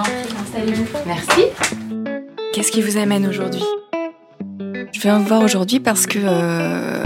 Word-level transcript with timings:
en 0.00 0.02
prie, 0.02 0.12
installez-vous. 0.42 0.86
Merci. 1.06 1.42
Qu'est-ce 2.52 2.72
qui 2.72 2.82
vous 2.82 2.96
amène 2.96 3.26
aujourd'hui? 3.26 3.62
Je 4.92 5.00
viens 5.00 5.18
vous 5.18 5.26
voir 5.26 5.42
aujourd'hui 5.42 5.80
parce 5.80 6.06
que... 6.06 6.18
euh, 6.22 7.02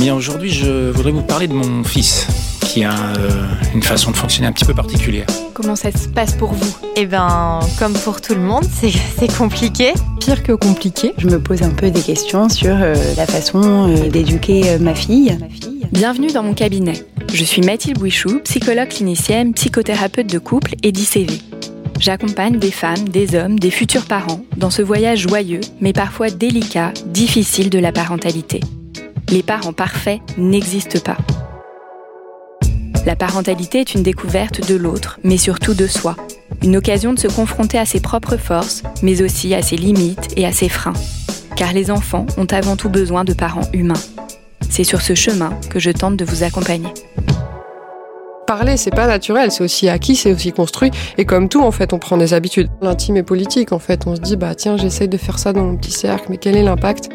Mais 0.00 0.10
aujourd'hui, 0.10 0.50
je 0.50 0.90
voudrais 0.90 1.12
vous 1.12 1.22
parler 1.22 1.46
de 1.46 1.52
mon 1.54 1.84
fils, 1.84 2.26
qui 2.60 2.84
a 2.84 2.92
euh, 2.92 3.30
une 3.74 3.82
façon 3.82 4.10
de 4.10 4.16
fonctionner 4.16 4.48
un 4.48 4.52
petit 4.52 4.64
peu 4.64 4.74
particulière. 4.74 5.26
comment 5.54 5.76
ça 5.76 5.92
se 5.92 6.08
passe 6.08 6.32
pour 6.34 6.52
vous? 6.52 6.76
Eh 6.96 7.06
ben, 7.06 7.60
comme 7.78 7.92
pour 7.94 8.20
tout 8.20 8.34
le 8.34 8.40
monde, 8.40 8.64
c'est 8.72 9.36
compliqué. 9.36 9.92
Pire 10.20 10.42
que 10.42 10.52
compliqué. 10.52 11.12
Je 11.18 11.28
me 11.28 11.38
pose 11.38 11.62
un 11.62 11.70
peu 11.70 11.90
des 11.90 12.00
questions 12.00 12.48
sur 12.48 12.74
euh, 12.74 12.94
la 13.16 13.26
façon 13.26 13.88
euh, 13.88 14.08
d'éduquer 14.08 14.70
euh, 14.70 14.78
ma 14.78 14.94
fille. 14.94 15.38
Bienvenue 15.92 16.32
dans 16.32 16.42
mon 16.42 16.54
cabinet. 16.54 17.04
Je 17.32 17.44
suis 17.44 17.62
Mathilde 17.62 17.98
Bouichou, 17.98 18.40
psychologue 18.44 18.88
clinicienne, 18.88 19.52
psychothérapeute 19.54 20.26
de 20.26 20.38
couple 20.38 20.74
et 20.82 20.92
d'ICV. 20.92 21.40
J'accompagne 22.00 22.58
des 22.58 22.70
femmes, 22.70 23.08
des 23.08 23.34
hommes, 23.34 23.58
des 23.58 23.70
futurs 23.70 24.04
parents 24.06 24.44
dans 24.56 24.70
ce 24.70 24.82
voyage 24.82 25.20
joyeux, 25.20 25.60
mais 25.80 25.92
parfois 25.92 26.30
délicat, 26.30 26.92
difficile 27.06 27.70
de 27.70 27.78
la 27.78 27.92
parentalité. 27.92 28.60
Les 29.30 29.42
parents 29.42 29.72
parfaits 29.72 30.20
n'existent 30.36 31.00
pas. 31.00 31.16
La 33.06 33.16
parentalité 33.16 33.80
est 33.80 33.94
une 33.94 34.02
découverte 34.02 34.66
de 34.68 34.74
l'autre, 34.74 35.18
mais 35.24 35.36
surtout 35.36 35.74
de 35.74 35.86
soi. 35.86 36.16
Une 36.62 36.76
occasion 36.76 37.12
de 37.12 37.18
se 37.18 37.28
confronter 37.28 37.78
à 37.78 37.84
ses 37.84 38.00
propres 38.00 38.38
forces, 38.38 38.82
mais 39.02 39.22
aussi 39.22 39.54
à 39.54 39.62
ses 39.62 39.76
limites 39.76 40.28
et 40.36 40.46
à 40.46 40.52
ses 40.52 40.68
freins. 40.68 40.94
Car 41.56 41.72
les 41.72 41.90
enfants 41.90 42.26
ont 42.36 42.46
avant 42.46 42.76
tout 42.76 42.88
besoin 42.88 43.24
de 43.24 43.34
parents 43.34 43.68
humains. 43.72 44.00
C'est 44.70 44.84
sur 44.84 45.02
ce 45.02 45.14
chemin 45.14 45.50
que 45.70 45.78
je 45.78 45.90
tente 45.90 46.16
de 46.16 46.24
vous 46.24 46.42
accompagner. 46.42 46.88
Parler, 48.56 48.76
c'est 48.76 48.94
pas 48.94 49.08
naturel, 49.08 49.50
c'est 49.50 49.64
aussi 49.64 49.88
acquis, 49.88 50.14
c'est 50.14 50.32
aussi 50.32 50.52
construit. 50.52 50.92
Et 51.18 51.24
comme 51.24 51.48
tout, 51.48 51.60
en 51.60 51.72
fait, 51.72 51.92
on 51.92 51.98
prend 51.98 52.16
des 52.16 52.34
habitudes. 52.34 52.68
L'intime 52.82 53.16
est 53.16 53.24
politique, 53.24 53.72
en 53.72 53.80
fait. 53.80 54.06
On 54.06 54.14
se 54.14 54.20
dit, 54.20 54.36
bah 54.36 54.54
tiens, 54.54 54.76
j'essaye 54.76 55.08
de 55.08 55.16
faire 55.16 55.40
ça 55.40 55.52
dans 55.52 55.64
mon 55.64 55.76
petit 55.76 55.90
cercle, 55.90 56.26
mais 56.30 56.36
quel 56.36 56.56
est 56.56 56.62
l'impact? 56.62 57.08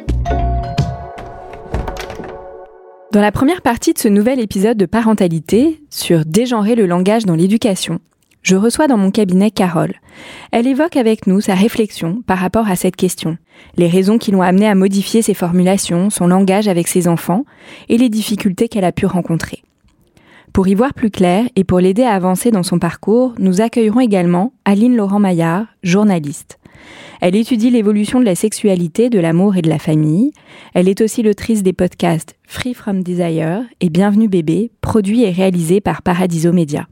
Dans 3.13 3.21
la 3.21 3.31
première 3.31 3.61
partie 3.61 3.93
de 3.93 3.99
ce 3.99 4.09
nouvel 4.09 4.41
épisode 4.41 4.75
de 4.75 4.85
parentalité, 4.85 5.81
sur 5.89 6.25
dégenrer 6.25 6.75
le 6.75 6.85
langage 6.85 7.25
dans 7.25 7.35
l'éducation, 7.35 7.99
je 8.41 8.57
reçois 8.57 8.87
dans 8.87 8.97
mon 8.97 9.09
cabinet 9.09 9.49
Carole. 9.49 9.93
Elle 10.51 10.67
évoque 10.67 10.97
avec 10.97 11.25
nous 11.25 11.39
sa 11.39 11.55
réflexion 11.55 12.21
par 12.27 12.39
rapport 12.39 12.67
à 12.67 12.75
cette 12.75 12.97
question, 12.97 13.37
les 13.77 13.87
raisons 13.87 14.17
qui 14.17 14.31
l'ont 14.31 14.41
amenée 14.41 14.67
à 14.67 14.75
modifier 14.75 15.21
ses 15.21 15.33
formulations, 15.33 16.09
son 16.09 16.27
langage 16.27 16.67
avec 16.67 16.89
ses 16.89 17.07
enfants 17.07 17.45
et 17.87 17.97
les 17.97 18.09
difficultés 18.09 18.67
qu'elle 18.67 18.83
a 18.83 18.91
pu 18.91 19.05
rencontrer. 19.05 19.63
Pour 20.53 20.67
y 20.67 20.73
voir 20.73 20.93
plus 20.93 21.11
clair 21.11 21.45
et 21.55 21.63
pour 21.63 21.79
l'aider 21.79 22.03
à 22.03 22.13
avancer 22.13 22.51
dans 22.51 22.63
son 22.63 22.79
parcours, 22.79 23.33
nous 23.39 23.61
accueillerons 23.61 23.99
également 23.99 24.53
Aline 24.65 24.95
Laurent 24.95 25.19
Maillard, 25.19 25.67
journaliste. 25.83 26.59
Elle 27.21 27.35
étudie 27.35 27.69
l'évolution 27.69 28.19
de 28.19 28.25
la 28.25 28.35
sexualité, 28.35 29.09
de 29.09 29.19
l'amour 29.19 29.57
et 29.57 29.61
de 29.61 29.69
la 29.69 29.79
famille. 29.79 30.31
Elle 30.73 30.87
est 30.87 31.01
aussi 31.01 31.21
l'autrice 31.21 31.63
des 31.63 31.73
podcasts 31.73 32.35
Free 32.47 32.73
From 32.73 33.03
Desire 33.03 33.63
et 33.81 33.89
Bienvenue 33.89 34.27
bébé, 34.27 34.71
produits 34.81 35.23
et 35.23 35.31
réalisés 35.31 35.81
par 35.81 36.01
Paradiso 36.01 36.51
Media. 36.51 36.87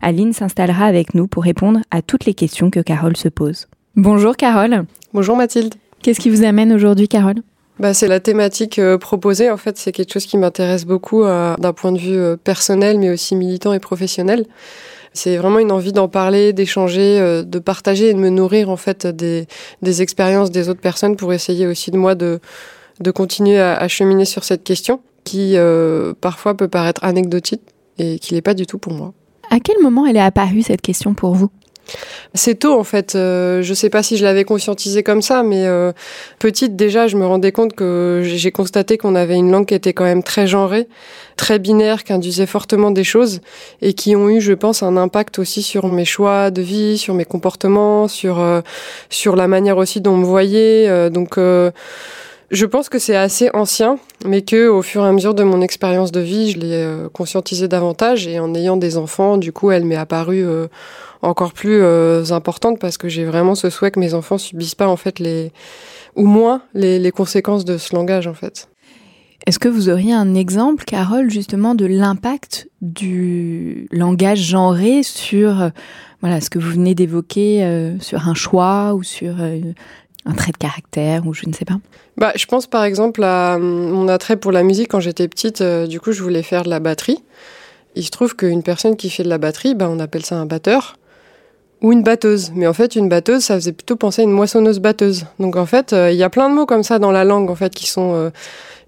Aline 0.00 0.32
s'installera 0.32 0.86
avec 0.86 1.14
nous 1.14 1.26
pour 1.26 1.44
répondre 1.44 1.80
à 1.90 2.02
toutes 2.02 2.24
les 2.24 2.34
questions 2.34 2.70
que 2.70 2.80
Carole 2.80 3.16
se 3.16 3.28
pose. 3.28 3.68
Bonjour 3.96 4.36
Carole. 4.36 4.86
Bonjour 5.12 5.36
Mathilde. 5.36 5.74
Qu'est-ce 6.02 6.20
qui 6.20 6.30
vous 6.30 6.44
amène 6.44 6.72
aujourd'hui 6.72 7.08
Carole? 7.08 7.42
Bah, 7.78 7.94
c'est 7.94 8.08
la 8.08 8.18
thématique 8.18 8.78
euh, 8.78 8.98
proposée. 8.98 9.50
En 9.50 9.56
fait, 9.56 9.78
c'est 9.78 9.92
quelque 9.92 10.12
chose 10.12 10.26
qui 10.26 10.36
m'intéresse 10.36 10.84
beaucoup 10.84 11.22
euh, 11.22 11.54
d'un 11.58 11.72
point 11.72 11.92
de 11.92 11.98
vue 11.98 12.18
euh, 12.18 12.36
personnel, 12.36 12.98
mais 12.98 13.10
aussi 13.10 13.36
militant 13.36 13.72
et 13.72 13.78
professionnel. 13.78 14.46
C'est 15.12 15.36
vraiment 15.36 15.60
une 15.60 15.70
envie 15.72 15.92
d'en 15.92 16.08
parler, 16.08 16.52
d'échanger, 16.52 17.42
de 17.44 17.58
partager 17.58 18.10
et 18.10 18.14
de 18.14 18.18
me 18.18 18.28
nourrir 18.28 18.68
en 18.68 18.76
fait 18.76 19.06
des, 19.06 19.46
des 19.80 20.02
expériences 20.02 20.50
des 20.50 20.68
autres 20.68 20.82
personnes 20.82 21.16
pour 21.16 21.32
essayer 21.32 21.66
aussi 21.66 21.90
de 21.90 21.96
moi 21.96 22.14
de, 22.14 22.40
de 23.00 23.10
continuer 23.10 23.58
à, 23.58 23.74
à 23.74 23.88
cheminer 23.88 24.26
sur 24.26 24.44
cette 24.44 24.62
question 24.62 25.00
qui 25.24 25.56
parfois 26.20 26.56
peut 26.56 26.68
paraître 26.68 27.02
anecdotique 27.02 27.62
et 27.96 28.18
qui 28.18 28.34
l'est 28.34 28.42
pas 28.42 28.54
du 28.54 28.66
tout 28.66 28.78
pour 28.78 28.92
moi. 28.92 29.12
À 29.50 29.60
quel 29.60 29.76
moment 29.82 30.06
elle 30.06 30.18
est 30.18 30.20
apparue 30.20 30.62
cette 30.62 30.82
question 30.82 31.14
pour 31.14 31.34
vous? 31.34 31.50
C'est 32.34 32.60
tôt 32.60 32.78
en 32.78 32.84
fait. 32.84 33.14
Euh, 33.14 33.62
je 33.62 33.74
sais 33.74 33.90
pas 33.90 34.02
si 34.02 34.16
je 34.16 34.24
l'avais 34.24 34.44
conscientisé 34.44 35.02
comme 35.02 35.22
ça, 35.22 35.42
mais 35.42 35.66
euh, 35.66 35.92
petite 36.38 36.76
déjà, 36.76 37.08
je 37.08 37.16
me 37.16 37.26
rendais 37.26 37.52
compte 37.52 37.74
que 37.74 38.22
j'ai 38.24 38.52
constaté 38.52 38.98
qu'on 38.98 39.14
avait 39.14 39.36
une 39.36 39.50
langue 39.50 39.66
qui 39.66 39.74
était 39.74 39.92
quand 39.92 40.04
même 40.04 40.22
très 40.22 40.46
genrée, 40.46 40.88
très 41.36 41.58
binaire, 41.58 42.04
qui 42.04 42.12
induisait 42.12 42.46
fortement 42.46 42.90
des 42.90 43.04
choses 43.04 43.40
et 43.80 43.94
qui 43.94 44.16
ont 44.16 44.28
eu, 44.28 44.40
je 44.40 44.52
pense, 44.52 44.82
un 44.82 44.96
impact 44.96 45.38
aussi 45.38 45.62
sur 45.62 45.88
mes 45.88 46.04
choix 46.04 46.50
de 46.50 46.62
vie, 46.62 46.98
sur 46.98 47.14
mes 47.14 47.24
comportements, 47.24 48.08
sur 48.08 48.40
euh, 48.40 48.60
sur 49.10 49.36
la 49.36 49.48
manière 49.48 49.76
aussi 49.78 50.00
dont 50.00 50.12
on 50.12 50.18
me 50.18 50.24
voyait. 50.24 50.88
Euh, 50.88 51.10
donc 51.10 51.38
euh, 51.38 51.70
je 52.50 52.64
pense 52.64 52.88
que 52.88 52.98
c'est 52.98 53.16
assez 53.16 53.50
ancien, 53.52 53.98
mais 54.24 54.42
que 54.42 54.68
au 54.68 54.80
fur 54.80 55.04
et 55.04 55.08
à 55.08 55.12
mesure 55.12 55.34
de 55.34 55.42
mon 55.42 55.60
expérience 55.60 56.12
de 56.12 56.20
vie, 56.20 56.50
je 56.50 56.58
l'ai 56.58 56.82
euh, 56.82 57.08
conscientisé 57.10 57.68
davantage 57.68 58.26
et 58.26 58.38
en 58.40 58.54
ayant 58.54 58.78
des 58.78 58.96
enfants, 58.96 59.36
du 59.36 59.52
coup, 59.52 59.70
elle 59.70 59.84
m'est 59.84 59.96
apparue 59.96 60.46
euh, 60.46 60.66
encore 61.20 61.52
plus 61.52 61.80
euh, 61.82 62.24
importante 62.30 62.78
parce 62.78 62.96
que 62.96 63.08
j'ai 63.08 63.24
vraiment 63.24 63.54
ce 63.54 63.68
souhait 63.68 63.90
que 63.90 64.00
mes 64.00 64.14
enfants 64.14 64.38
subissent 64.38 64.74
pas 64.74 64.88
en 64.88 64.96
fait 64.96 65.18
les 65.18 65.52
ou 66.16 66.24
moins 66.24 66.62
les, 66.74 67.10
conséquences 67.10 67.64
de 67.64 67.76
ce 67.76 67.94
langage 67.94 68.26
en 68.26 68.34
fait. 68.34 68.68
Est-ce 69.46 69.58
que 69.58 69.68
vous 69.68 69.88
auriez 69.88 70.12
un 70.12 70.34
exemple, 70.34 70.84
Carole, 70.84 71.30
justement, 71.30 71.74
de 71.74 71.86
l'impact 71.86 72.68
du 72.82 73.88
langage 73.92 74.40
genré 74.40 75.02
sur 75.02 75.62
euh, 75.62 75.68
voilà, 76.20 76.40
ce 76.40 76.50
que 76.50 76.58
vous 76.58 76.70
venez 76.70 76.94
d'évoquer, 76.94 77.94
sur 78.00 78.26
un 78.26 78.34
choix 78.34 78.94
ou 78.94 79.04
sur 79.04 79.36
un 80.26 80.32
trait 80.32 80.52
de 80.52 80.56
caractère 80.58 81.26
ou 81.26 81.32
je 81.34 81.46
ne 81.46 81.52
sais 81.52 81.64
pas 81.64 81.76
Bah, 82.16 82.32
je 82.36 82.46
pense 82.46 82.66
par 82.66 82.84
exemple 82.84 83.22
à 83.24 83.54
hum, 83.56 83.90
mon 83.90 84.08
attrait 84.08 84.36
pour 84.36 84.52
la 84.52 84.62
musique 84.62 84.88
quand 84.88 85.00
j'étais 85.00 85.28
petite. 85.28 85.60
euh, 85.60 85.86
du 85.86 86.00
coup, 86.00 86.12
je 86.12 86.22
voulais 86.22 86.42
faire 86.42 86.64
de 86.64 86.70
la 86.70 86.80
batterie. 86.80 87.22
Il 87.94 88.04
se 88.04 88.10
trouve 88.10 88.36
qu'une 88.36 88.62
personne 88.62 88.96
qui 88.96 89.10
fait 89.10 89.22
de 89.22 89.28
la 89.28 89.38
batterie, 89.38 89.74
bah, 89.74 89.88
on 89.90 89.98
appelle 89.98 90.24
ça 90.24 90.36
un 90.36 90.46
batteur 90.46 90.96
ou 91.80 91.92
une 91.92 92.02
batteuse. 92.02 92.50
Mais 92.54 92.66
en 92.66 92.72
fait, 92.72 92.96
une 92.96 93.08
batteuse, 93.08 93.44
ça 93.44 93.54
faisait 93.54 93.72
plutôt 93.72 93.96
penser 93.96 94.22
à 94.22 94.24
une 94.24 94.32
moissonneuse 94.32 94.80
batteuse. 94.80 95.26
Donc 95.38 95.56
en 95.56 95.66
fait, 95.66 95.92
euh, 95.92 96.10
il 96.10 96.16
y 96.16 96.22
a 96.24 96.28
plein 96.30 96.50
de 96.50 96.54
mots 96.54 96.66
comme 96.66 96.82
ça 96.82 96.98
dans 96.98 97.12
la 97.12 97.24
langue 97.24 97.50
en 97.50 97.54
fait 97.54 97.72
qui 97.72 97.88
sont 97.88 98.14
euh, 98.14 98.30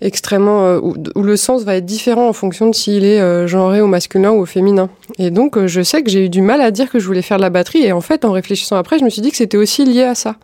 extrêmement 0.01 0.75
où, 0.77 0.95
où 1.15 1.23
le 1.23 1.37
sens 1.37 1.62
va 1.62 1.77
être 1.77 1.87
différent 1.87 2.29
en 2.29 2.33
fonction 2.33 2.69
de 2.69 2.75
s'il 2.75 3.05
est 3.05 3.47
genré 3.47 3.81
au 3.81 3.87
masculin 3.87 4.33
ou 4.33 4.41
au 4.41 4.47
féminin. 4.47 4.89
Et 5.19 5.31
donc, 5.31 5.65
je 5.67 5.83
sais 5.83 6.03
que 6.03 6.11
j'ai 6.11 6.25
eu 6.25 6.29
du 6.29 6.43
mal 6.43 6.61
à 6.61 6.71
dire 6.71 6.91
que 6.91 6.99
je 6.99 7.07
voulais 7.07 7.23
faire 7.23 7.37
de 7.37 7.43
la 7.43 7.51
batterie. 7.51 7.85
Et 7.85 7.93
en 7.93 8.01
fait, 8.01 8.25
en 8.25 8.33
réfléchissant 8.33 8.77
après, 8.77 8.99
je 8.99 9.05
me 9.05 9.11
suis 9.11 9.23
dit 9.23 9.31
que 9.31 9.37
c'était 9.37 9.59
aussi 9.59 9.85
lié 9.85 10.03
à 10.03 10.15
ça. 10.15 10.37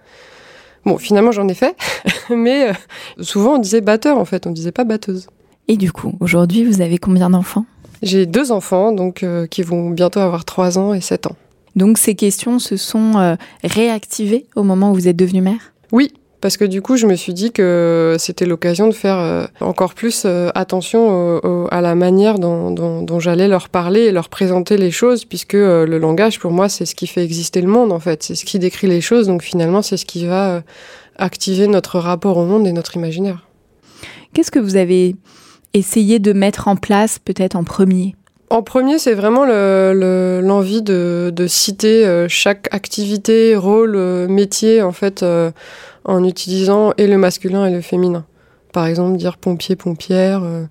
Bon, 0.86 0.98
finalement, 0.98 1.32
j'en 1.32 1.48
ai 1.48 1.54
fait, 1.54 1.76
mais 2.30 2.70
euh, 2.70 2.72
souvent 3.20 3.56
on 3.56 3.58
disait 3.58 3.80
batteur 3.80 4.18
en 4.18 4.24
fait, 4.24 4.46
on 4.46 4.52
disait 4.52 4.72
pas 4.72 4.84
batteuse. 4.84 5.26
Et 5.66 5.76
du 5.76 5.90
coup, 5.90 6.14
aujourd'hui, 6.20 6.64
vous 6.64 6.80
avez 6.80 6.96
combien 6.98 7.28
d'enfants? 7.28 7.66
J'ai 8.02 8.24
deux 8.24 8.52
enfants, 8.52 8.92
donc 8.92 9.24
euh, 9.24 9.48
qui 9.48 9.62
vont 9.62 9.90
bientôt 9.90 10.20
avoir 10.20 10.44
3 10.44 10.78
ans 10.78 10.94
et 10.94 11.00
7 11.00 11.26
ans. 11.26 11.36
Donc 11.74 11.98
ces 11.98 12.14
questions 12.14 12.60
se 12.60 12.76
sont 12.76 13.16
euh, 13.16 13.34
réactivées 13.64 14.46
au 14.54 14.62
moment 14.62 14.92
où 14.92 14.94
vous 14.94 15.08
êtes 15.08 15.16
devenue 15.16 15.40
mère? 15.40 15.72
Oui, 15.90 16.12
parce 16.46 16.56
que 16.58 16.64
du 16.64 16.80
coup, 16.80 16.96
je 16.96 17.08
me 17.08 17.16
suis 17.16 17.34
dit 17.34 17.50
que 17.50 18.14
c'était 18.20 18.46
l'occasion 18.46 18.86
de 18.86 18.92
faire 18.94 19.18
euh, 19.18 19.46
encore 19.60 19.94
plus 19.94 20.22
euh, 20.26 20.48
attention 20.54 21.08
au- 21.08 21.40
au- 21.44 21.68
à 21.72 21.80
la 21.80 21.96
manière 21.96 22.38
dont, 22.38 22.70
dont- 22.70 23.02
dont 23.02 23.18
j'allais 23.18 23.48
leur 23.48 23.68
parler 23.68 24.02
et 24.02 24.12
leur 24.12 24.28
présenter 24.28 24.76
les 24.76 24.92
choses, 24.92 25.24
puisque 25.24 25.56
euh, 25.56 25.86
le 25.86 25.98
langage, 25.98 26.38
pour 26.38 26.52
moi, 26.52 26.68
c'est 26.68 26.86
ce 26.86 26.94
qui 26.94 27.08
fait 27.08 27.24
exister 27.24 27.60
le 27.62 27.66
monde, 27.66 27.90
en 27.90 27.98
fait. 27.98 28.22
C'est 28.22 28.36
ce 28.36 28.44
qui 28.44 28.60
décrit 28.60 28.86
les 28.86 29.00
choses, 29.00 29.26
donc 29.26 29.42
finalement, 29.42 29.82
c'est 29.82 29.96
ce 29.96 30.04
qui 30.06 30.24
va 30.24 30.62
activer 31.18 31.66
notre 31.66 31.98
rapport 31.98 32.36
au 32.36 32.44
monde 32.44 32.64
et 32.68 32.72
notre 32.72 32.94
imaginaire. 32.94 33.44
Qu'est-ce 34.32 34.52
que 34.52 34.60
vous 34.60 34.76
avez 34.76 35.16
essayé 35.74 36.20
de 36.20 36.32
mettre 36.32 36.68
en 36.68 36.76
place 36.76 37.18
peut-être 37.18 37.56
en 37.56 37.64
premier? 37.64 38.14
En 38.50 38.62
premier, 38.62 39.00
c'est 39.00 39.14
vraiment 39.14 39.44
le- 39.44 39.92
le- 39.92 40.40
l'envie 40.46 40.80
de, 40.80 41.32
de 41.34 41.46
citer 41.48 42.26
chaque 42.28 42.68
activité, 42.72 43.56
rôle, 43.56 43.96
métier, 44.28 44.80
en 44.82 44.92
fait, 44.92 45.24
euh, 45.24 45.50
en 46.06 46.24
utilisant 46.24 46.92
et 46.96 47.06
le 47.06 47.18
masculin 47.18 47.66
et 47.66 47.72
le 47.72 47.80
féminin. 47.80 48.24
Par 48.72 48.86
exemple, 48.86 49.16
dire 49.16 49.36
pompier, 49.36 49.76
pompière, 49.76 50.42
euh, 50.42 50.64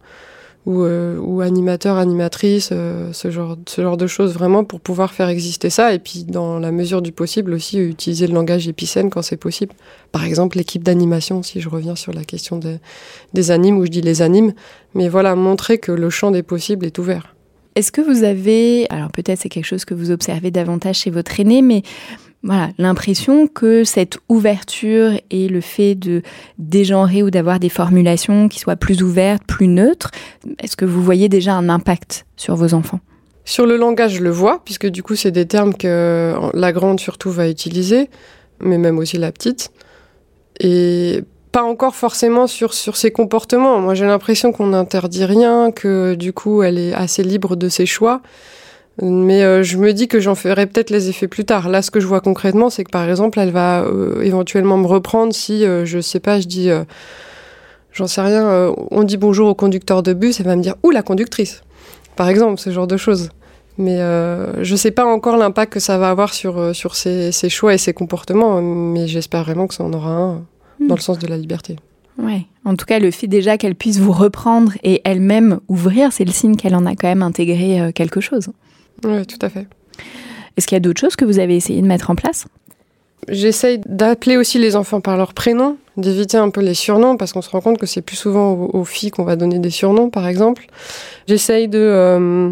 ou, 0.66 0.82
euh, 0.82 1.18
ou 1.20 1.42
animateur, 1.42 1.98
animatrice, 1.98 2.70
euh, 2.72 3.14
ce, 3.14 3.30
genre, 3.30 3.58
de 3.98 4.08
choses 4.08 4.34
vraiment 4.34 4.64
pour 4.64 4.80
pouvoir 4.80 5.14
faire 5.14 5.30
exister 5.30 5.70
ça 5.70 5.94
et 5.94 6.00
puis 6.00 6.24
dans 6.24 6.58
la 6.58 6.72
mesure 6.72 7.04
du 7.04 7.12
possible 7.12 7.54
aussi 7.54 7.78
utiliser 7.78 8.26
le 8.26 8.34
langage 8.34 8.68
épicène 8.68 9.10
quand 9.10 9.22
c'est 9.22 9.38
possible. 9.38 9.74
Par 10.12 10.24
exemple 10.24 10.58
l'équipe 10.58 10.84
d'animation, 10.84 11.44
si 11.44 11.62
je 11.62 11.70
reviens 11.70 11.96
sur 11.96 12.14
la 12.14 12.24
question 12.24 12.60
des 13.34 13.52
animes 13.52 13.78
où 13.78 13.86
je 13.86 13.92
dis 13.92 14.02
les 14.02 14.22
animes, 14.22 14.54
mais 14.96 15.08
voilà, 15.08 15.36
montrer 15.36 15.78
que 15.78 15.92
le 15.92 16.10
champ 16.10 16.32
des 16.32 16.44
possibles 16.44 16.86
est 16.86 16.98
ouvert. 16.98 17.36
Est-ce 17.76 17.92
que 17.92 18.00
vous 18.00 18.24
avez, 18.24 18.90
alors 18.90 19.12
peut-être 19.12 19.40
c'est 19.42 19.50
quelque 19.50 19.66
chose 19.66 19.84
que 19.84 19.94
vous 19.94 20.10
observez 20.10 20.50
davantage 20.50 21.00
chez 21.00 21.10
votre 21.10 21.40
aîné, 21.40 21.62
mais 21.62 21.84
voilà, 22.46 22.70
l'impression 22.78 23.48
que 23.48 23.84
cette 23.84 24.20
ouverture 24.30 25.20
et 25.32 25.50
le 25.50 25.62
fait 25.62 25.96
de 25.96 26.22
dégenrer 26.60 27.24
ou 27.24 27.32
d'avoir 27.32 27.60
des 27.60 27.70
formulations 27.70 28.50
qui 28.50 28.60
soient 28.60 28.76
plus 28.76 29.02
ouvertes, 29.02 29.42
plus 29.48 29.68
neutres, 29.68 30.12
est-ce 30.62 30.78
que 30.78 30.86
vous 30.86 31.02
voyez 31.02 31.28
déjà 31.28 31.54
un 31.54 31.70
impact 31.70 32.28
sur 32.38 32.56
vos 32.56 32.76
enfants? 32.76 33.00
Sur 33.46 33.66
le 33.66 33.78
langage, 33.78 34.18
je 34.18 34.24
le 34.24 34.30
vois, 34.30 34.62
puisque 34.64 34.86
du 34.86 35.02
coup, 35.02 35.16
c'est 35.16 35.32
des 35.32 35.48
termes 35.48 35.74
que 35.74 36.36
la 36.54 36.72
grande 36.72 37.00
surtout 37.00 37.32
va 37.32 37.50
utiliser, 37.50 38.12
mais 38.60 38.78
même 38.78 39.00
aussi 39.00 39.18
la 39.18 39.32
petite. 39.32 39.72
Et 40.60 41.24
pas 41.52 41.64
encore 41.64 41.96
forcément 41.96 42.46
sur, 42.46 42.76
sur 42.76 42.96
ses 42.96 43.10
comportements. 43.10 43.80
Moi, 43.80 43.96
j'ai 43.96 44.06
l'impression 44.06 44.52
qu'on 44.52 44.68
n'interdit 44.68 45.26
rien, 45.26 45.72
que 45.72 46.14
du 46.14 46.32
coup, 46.32 46.62
elle 46.62 46.78
est 46.78 46.94
assez 46.94 47.24
libre 47.24 47.56
de 47.56 47.70
ses 47.70 47.88
choix. 47.88 48.22
Mais 49.02 49.44
euh, 49.44 49.62
je 49.62 49.78
me 49.78 49.92
dis 49.92 50.08
que 50.08 50.20
j'en 50.20 50.36
ferai 50.36 50.66
peut-être 50.68 50.90
les 50.90 51.10
effets 51.10 51.28
plus 51.28 51.44
tard. 51.44 51.68
Là, 51.68 51.82
ce 51.82 51.92
que 51.92 52.00
je 52.00 52.08
vois 52.08 52.22
concrètement, 52.22 52.70
c'est 52.70 52.84
que 52.86 52.92
par 52.92 53.08
exemple, 53.10 53.40
elle 53.40 53.52
va 53.52 53.82
euh, 53.82 54.22
éventuellement 54.22 54.78
me 54.78 54.88
reprendre 54.88 55.34
si, 55.34 55.66
euh, 55.66 55.86
je 55.86 56.00
sais 56.00 56.22
pas, 56.22 56.40
je 56.40 56.48
dis, 56.48 56.70
j'en 57.92 58.08
sais 58.08 58.22
rien, 58.22 58.74
on 58.92 59.04
dit 59.04 59.18
bonjour 59.18 59.50
au 59.50 59.56
conducteur 59.56 60.02
de 60.02 60.14
bus, 60.14 60.40
elle 60.40 60.46
va 60.46 60.56
me 60.56 60.62
dire, 60.62 60.76
ou 60.84 60.92
la 60.92 61.02
conductrice. 61.02 61.62
Par 62.16 62.30
exemple, 62.30 62.60
ce 62.60 62.70
genre 62.70 62.88
de 62.88 62.98
choses. 62.98 63.30
Mais 63.78 63.98
je 64.62 64.76
sais 64.78 64.92
pas 64.92 65.06
encore 65.06 65.36
l'impact 65.36 65.74
que 65.74 65.80
ça 65.82 65.98
va 65.98 66.10
avoir 66.10 66.34
sur, 66.34 66.74
sur 66.74 66.96
ses, 66.96 67.34
ses, 67.34 67.50
choix 67.50 67.74
et 67.74 67.78
ses 67.78 67.94
comportements, 67.94 68.62
mais 68.62 69.08
j'espère 69.08 69.44
vraiment 69.44 69.68
que 69.68 69.74
ça 69.74 69.84
en 69.84 69.92
aura 69.92 70.12
un 70.12 70.36
hmm. 70.80 70.88
dans 70.88 70.96
le 70.96 71.02
sens 71.02 71.20
de 71.20 71.28
la 71.28 71.36
liberté. 71.36 71.76
Ouais. 72.18 72.46
En 72.64 72.78
tout 72.78 72.86
cas, 72.86 73.00
le 73.00 73.12
fait 73.12 73.28
déjà 73.28 73.58
qu'elle 73.58 73.76
puisse 73.76 74.00
vous 74.00 74.14
reprendre 74.14 74.72
et 74.84 75.02
elle-même 75.04 75.60
ouvrir, 75.68 76.14
c'est 76.14 76.24
le 76.24 76.32
signe 76.32 76.56
qu'elle 76.56 76.76
en 76.76 76.86
a 76.86 76.96
quand 76.96 77.10
même 77.10 77.24
intégré 77.24 77.92
quelque 77.94 78.22
chose. 78.22 78.52
Oui, 79.04 79.26
tout 79.26 79.40
à 79.42 79.50
fait. 79.50 79.68
Est-ce 80.58 80.68
qu'il 80.68 80.76
y 80.76 80.78
a 80.78 80.82
d'autres 80.82 81.02
choses 81.02 81.16
que 81.16 81.26
vous 81.26 81.40
avez 81.40 81.56
essayé 81.56 81.82
de 81.82 81.88
mettre 81.88 82.10
en 82.10 82.16
place? 82.16 82.46
J'essaye 83.28 83.80
d'appeler 83.88 84.38
aussi 84.38 84.60
les 84.60 84.76
enfants 84.76 85.02
par 85.02 85.18
leur 85.18 85.34
prénom, 85.34 85.78
d'éviter 85.98 86.38
un 86.38 86.52
peu 86.52 86.62
les 86.62 86.76
surnoms, 86.76 87.18
parce 87.18 87.34
qu'on 87.34 87.42
se 87.42 87.50
rend 87.50 87.60
compte 87.60 87.80
que 87.80 87.88
c'est 87.88 88.04
plus 88.04 88.16
souvent 88.16 88.52
aux, 88.54 88.84
filles 88.84 89.10
qu'on 89.10 89.24
va 89.24 89.36
donner 89.36 89.58
des 89.58 89.72
surnoms, 89.72 90.12
par 90.12 90.28
exemple. 90.28 90.68
J'essaye 91.28 91.68
de, 91.68 91.80
euh, 91.80 92.52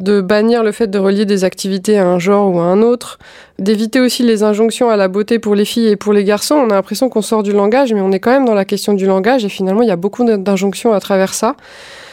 de 0.00 0.22
bannir 0.22 0.62
le 0.62 0.72
fait 0.72 0.86
de 0.86 0.98
relier 0.98 1.26
des 1.26 1.44
activités 1.44 1.98
à 1.98 2.06
un 2.06 2.18
genre 2.18 2.54
ou 2.54 2.58
à 2.58 2.62
un 2.62 2.80
autre, 2.80 3.18
d'éviter 3.58 4.00
aussi 4.00 4.22
les 4.22 4.42
injonctions 4.42 4.88
à 4.88 4.96
la 4.96 5.08
beauté 5.08 5.38
pour 5.38 5.54
les 5.54 5.66
filles 5.66 5.88
et 5.88 5.96
pour 5.96 6.14
les 6.14 6.24
garçons. 6.24 6.54
On 6.54 6.70
a 6.70 6.74
l'impression 6.74 7.10
qu'on 7.10 7.22
sort 7.22 7.42
du 7.42 7.52
langage, 7.52 7.92
mais 7.92 8.00
on 8.00 8.10
est 8.10 8.20
quand 8.20 8.30
même 8.30 8.46
dans 8.46 8.54
la 8.54 8.64
question 8.64 8.94
du 8.94 9.04
langage, 9.04 9.44
et 9.44 9.50
finalement, 9.50 9.82
il 9.82 9.88
y 9.88 9.92
a 9.92 9.96
beaucoup 9.96 10.24
d'injonctions 10.24 10.94
à 10.94 11.00
travers 11.00 11.34
ça. 11.34 11.54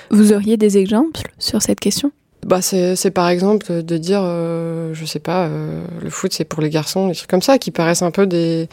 Vous 0.10 0.34
auriez 0.34 0.58
des 0.58 0.78
exemples 0.78 1.32
sur 1.40 1.62
cette 1.62 1.80
question? 1.80 2.12
Bah 2.46 2.62
c'est 2.62 3.12
par 3.12 3.30
exemple 3.30 3.84
de 3.84 3.98
dire, 3.98 4.22
euh, 4.24 4.94
je 4.94 5.06
sais 5.06 5.20
pas, 5.20 5.46
euh, 5.46 5.84
le 6.02 6.10
foot 6.10 6.34
c'est 6.34 6.46
pour 6.46 6.62
les 6.62 6.70
garçons, 6.70 7.08
des 7.08 7.16
trucs 7.16 7.30
comme 7.30 7.42
ça, 7.42 7.58
qui 7.60 7.72
paraissent 7.72 8.02
un 8.02 8.12
peu 8.12 8.26
des, 8.26 8.68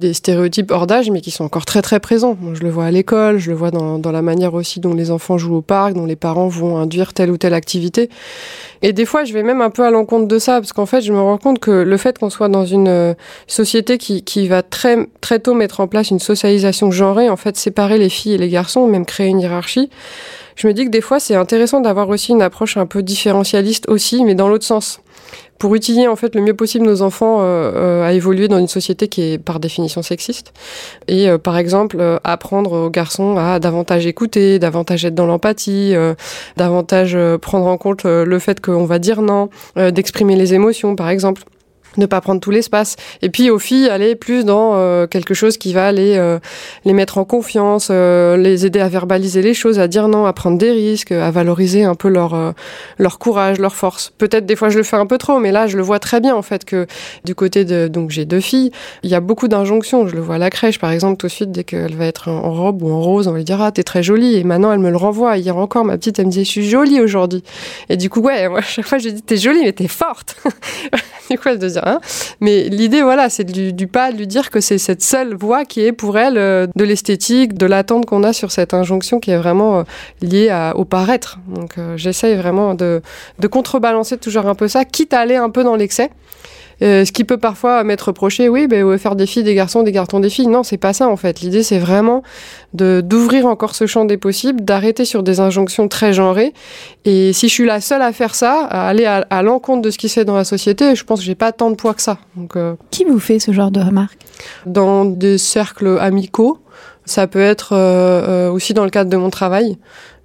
des 0.00 0.14
stéréotypes 0.14 0.70
hors 0.70 0.86
d'âge, 0.86 1.10
mais 1.10 1.20
qui 1.20 1.30
sont 1.30 1.44
encore 1.44 1.66
très 1.66 1.82
très 1.82 2.00
présents. 2.00 2.36
je 2.54 2.62
le 2.62 2.70
vois 2.70 2.86
à 2.86 2.90
l'école, 2.90 3.38
je 3.38 3.50
le 3.50 3.56
vois 3.56 3.70
dans, 3.70 3.98
dans 3.98 4.12
la 4.12 4.22
manière 4.22 4.54
aussi 4.54 4.80
dont 4.80 4.94
les 4.94 5.10
enfants 5.10 5.38
jouent 5.38 5.56
au 5.56 5.62
parc, 5.62 5.92
dont 5.92 6.06
les 6.06 6.16
parents 6.16 6.48
vont 6.48 6.78
induire 6.78 7.12
telle 7.12 7.30
ou 7.30 7.36
telle 7.36 7.54
activité. 7.54 8.08
Et 8.82 8.92
des 8.92 9.04
fois, 9.04 9.24
je 9.24 9.34
vais 9.34 9.42
même 9.42 9.60
un 9.60 9.70
peu 9.70 9.84
à 9.84 9.90
l'encontre 9.90 10.26
de 10.26 10.38
ça, 10.38 10.60
parce 10.60 10.72
qu'en 10.72 10.86
fait, 10.86 11.02
je 11.02 11.12
me 11.12 11.20
rends 11.20 11.38
compte 11.38 11.58
que 11.58 11.70
le 11.70 11.96
fait 11.98 12.18
qu'on 12.18 12.30
soit 12.30 12.48
dans 12.48 12.64
une 12.64 12.88
euh, 12.88 13.14
société 13.46 13.98
qui, 13.98 14.22
qui 14.22 14.48
va 14.48 14.62
très, 14.62 15.06
très 15.20 15.38
tôt 15.38 15.54
mettre 15.54 15.80
en 15.80 15.86
place 15.86 16.10
une 16.10 16.18
socialisation 16.18 16.90
genrée, 16.90 17.28
en 17.28 17.36
fait, 17.36 17.56
séparer 17.56 17.98
les 17.98 18.08
filles 18.08 18.34
et 18.34 18.38
les 18.38 18.48
garçons, 18.48 18.86
même 18.86 19.04
créer 19.04 19.28
une 19.28 19.40
hiérarchie, 19.40 19.90
je 20.56 20.66
me 20.66 20.74
dis 20.74 20.84
que 20.84 20.90
des 20.90 21.00
fois, 21.00 21.20
c'est 21.20 21.34
intéressant 21.34 21.80
d'avoir 21.80 22.08
aussi 22.08 22.32
une 22.32 22.42
approche 22.42 22.76
un 22.76 22.86
peu 22.86 23.02
différentialiste 23.02 23.88
aussi, 23.88 24.24
mais 24.24 24.34
dans 24.34 24.48
l'autre 24.48 24.66
sens. 24.66 25.00
Pour 25.58 25.74
utiliser 25.74 26.08
en 26.08 26.16
fait 26.16 26.34
le 26.34 26.40
mieux 26.40 26.54
possible 26.54 26.86
nos 26.86 27.02
enfants 27.02 27.40
euh, 27.40 27.72
euh, 27.74 28.02
à 28.02 28.12
évoluer 28.14 28.48
dans 28.48 28.58
une 28.58 28.68
société 28.68 29.08
qui 29.08 29.22
est 29.32 29.38
par 29.38 29.60
définition 29.60 30.02
sexiste. 30.02 30.54
Et 31.06 31.28
euh, 31.28 31.36
par 31.36 31.58
exemple 31.58 32.02
apprendre 32.24 32.72
aux 32.86 32.90
garçons 32.90 33.36
à 33.36 33.58
davantage 33.58 34.06
écouter, 34.06 34.58
davantage 34.58 35.04
être 35.04 35.14
dans 35.14 35.26
l'empathie, 35.26 35.94
davantage 36.56 37.16
prendre 37.42 37.66
en 37.66 37.76
compte 37.76 38.04
le 38.04 38.38
fait 38.38 38.60
qu'on 38.60 38.86
va 38.86 38.98
dire 38.98 39.22
non, 39.22 39.50
d'exprimer 39.76 40.36
les 40.36 40.54
émotions 40.54 40.96
par 40.96 41.10
exemple 41.10 41.42
ne 41.96 42.06
pas 42.06 42.20
prendre 42.20 42.40
tout 42.40 42.50
l'espace. 42.50 42.96
Et 43.22 43.30
puis 43.30 43.50
aux 43.50 43.58
filles, 43.58 43.88
aller 43.88 44.14
plus 44.14 44.44
dans 44.44 44.72
euh, 44.74 45.06
quelque 45.06 45.34
chose 45.34 45.56
qui 45.56 45.72
va 45.72 45.92
les, 45.92 46.16
euh, 46.16 46.38
les 46.84 46.92
mettre 46.92 47.18
en 47.18 47.24
confiance, 47.24 47.88
euh, 47.90 48.36
les 48.36 48.66
aider 48.66 48.80
à 48.80 48.88
verbaliser 48.88 49.42
les 49.42 49.54
choses, 49.54 49.78
à 49.78 49.88
dire 49.88 50.08
non, 50.08 50.26
à 50.26 50.32
prendre 50.32 50.58
des 50.58 50.70
risques, 50.70 51.12
à 51.12 51.30
valoriser 51.30 51.84
un 51.84 51.94
peu 51.94 52.08
leur, 52.08 52.54
leur 52.98 53.18
courage, 53.18 53.58
leur 53.58 53.74
force. 53.74 54.12
Peut-être 54.18 54.46
des 54.46 54.56
fois 54.56 54.68
je 54.68 54.78
le 54.78 54.84
fais 54.84 54.96
un 54.96 55.06
peu 55.06 55.18
trop, 55.18 55.38
mais 55.38 55.52
là 55.52 55.66
je 55.66 55.76
le 55.76 55.82
vois 55.82 55.98
très 55.98 56.20
bien 56.20 56.34
en 56.34 56.42
fait 56.42 56.64
que 56.64 56.86
du 57.24 57.34
côté 57.34 57.64
de... 57.64 57.88
Donc 57.88 58.10
j'ai 58.10 58.24
deux 58.24 58.40
filles, 58.40 58.70
il 59.02 59.10
y 59.10 59.14
a 59.14 59.20
beaucoup 59.20 59.48
d'injonctions. 59.48 60.06
Je 60.06 60.14
le 60.14 60.20
vois 60.20 60.36
à 60.36 60.38
la 60.38 60.50
crèche 60.50 60.78
par 60.78 60.90
exemple 60.90 61.16
tout 61.16 61.26
de 61.26 61.32
suite, 61.32 61.52
dès 61.52 61.64
qu'elle 61.64 61.96
va 61.96 62.06
être 62.06 62.28
en 62.28 62.52
robe 62.52 62.82
ou 62.82 62.90
en 62.90 63.00
rose, 63.00 63.28
on 63.28 63.34
lui 63.34 63.44
dire 63.44 63.60
ah 63.60 63.72
t'es 63.72 63.82
très 63.82 64.02
jolie. 64.02 64.36
Et 64.36 64.44
maintenant 64.44 64.72
elle 64.72 64.78
me 64.78 64.90
le 64.90 64.96
renvoie. 64.96 65.36
Hier 65.36 65.56
encore 65.56 65.84
ma 65.84 65.96
petite 65.98 66.18
elle 66.18 66.26
me 66.26 66.30
dit 66.30 66.44
je 66.44 66.50
suis 66.50 66.68
jolie 66.68 67.00
aujourd'hui. 67.00 67.42
Et 67.88 67.96
du 67.96 68.10
coup 68.10 68.20
ouais, 68.20 68.48
moi 68.50 68.60
chaque 68.60 68.86
fois 68.86 68.98
je 68.98 69.08
dis 69.08 69.22
t'es 69.22 69.36
jolie 69.36 69.62
mais 69.62 69.72
t'es 69.72 69.88
forte. 69.88 70.36
du 71.30 71.38
coup 71.38 71.48
elle 71.48 71.60
se 71.60 71.66
dit 71.66 71.79
Hein. 71.84 72.00
Mais 72.40 72.64
l'idée, 72.68 73.02
voilà, 73.02 73.30
c'est 73.30 73.44
du, 73.44 73.72
du, 73.72 73.86
pas 73.86 74.12
de 74.12 74.16
lui 74.16 74.26
dire 74.26 74.50
que 74.50 74.60
c'est 74.60 74.78
cette 74.78 75.02
seule 75.02 75.34
voie 75.34 75.64
qui 75.64 75.80
est 75.84 75.92
pour 75.92 76.18
elle 76.18 76.38
euh, 76.38 76.66
de 76.74 76.84
l'esthétique, 76.84 77.54
de 77.54 77.66
l'attente 77.66 78.06
qu'on 78.06 78.22
a 78.22 78.32
sur 78.32 78.50
cette 78.50 78.74
injonction 78.74 79.20
qui 79.20 79.30
est 79.30 79.36
vraiment 79.36 79.80
euh, 79.80 79.82
liée 80.22 80.70
au 80.74 80.84
paraître. 80.84 81.38
Donc 81.48 81.78
euh, 81.78 81.96
j'essaye 81.96 82.36
vraiment 82.36 82.74
de 82.74 83.02
contrebalancer 83.50 84.18
toujours 84.18 84.46
un 84.46 84.54
peu 84.54 84.68
ça, 84.68 84.84
quitte 84.84 85.12
à 85.12 85.20
aller 85.20 85.36
un 85.36 85.50
peu 85.50 85.64
dans 85.64 85.76
l'excès. 85.76 86.10
Euh, 86.82 87.04
ce 87.04 87.12
qui 87.12 87.24
peut 87.24 87.36
parfois 87.36 87.84
m'être 87.84 88.08
reproché, 88.08 88.48
oui, 88.48 88.66
ben, 88.66 88.98
faire 88.98 89.16
des 89.16 89.26
filles, 89.26 89.42
des 89.42 89.54
garçons, 89.54 89.82
des 89.82 89.92
garçons, 89.92 90.20
des 90.20 90.30
filles. 90.30 90.46
Non, 90.46 90.62
c'est 90.62 90.78
pas 90.78 90.92
ça 90.92 91.08
en 91.08 91.16
fait. 91.16 91.40
L'idée, 91.40 91.62
c'est 91.62 91.78
vraiment 91.78 92.22
de 92.72 93.02
d'ouvrir 93.04 93.46
encore 93.46 93.74
ce 93.74 93.86
champ 93.86 94.04
des 94.04 94.16
possibles, 94.16 94.62
d'arrêter 94.62 95.04
sur 95.04 95.22
des 95.22 95.40
injonctions 95.40 95.88
très 95.88 96.12
genrées. 96.12 96.54
Et 97.04 97.32
si 97.32 97.48
je 97.48 97.52
suis 97.52 97.66
la 97.66 97.80
seule 97.80 98.02
à 98.02 98.12
faire 98.12 98.34
ça, 98.34 98.64
à 98.64 98.88
aller 98.88 99.04
à, 99.04 99.42
l'encontre 99.42 99.82
de 99.82 99.90
ce 99.90 99.98
qui 99.98 100.08
se 100.08 100.14
fait 100.14 100.24
dans 100.24 100.36
la 100.36 100.44
société, 100.44 100.94
je 100.94 101.04
pense 101.04 101.20
que 101.20 101.26
j'ai 101.26 101.34
pas 101.34 101.52
tant 101.52 101.70
de 101.70 101.76
poids 101.76 101.94
que 101.94 102.02
ça. 102.02 102.18
Donc, 102.36 102.56
euh, 102.56 102.74
Qui 102.90 103.04
vous 103.04 103.20
fait 103.20 103.38
ce 103.38 103.52
genre 103.52 103.70
de 103.70 103.80
remarques? 103.80 104.18
Dans 104.66 105.04
des 105.04 105.38
cercles 105.38 105.98
amicaux. 106.00 106.58
Ça 107.06 107.26
peut 107.26 107.40
être 107.40 107.70
euh, 107.72 108.50
aussi 108.50 108.72
dans 108.72 108.84
le 108.84 108.90
cadre 108.90 109.10
de 109.10 109.16
mon 109.16 109.30
travail 109.30 109.78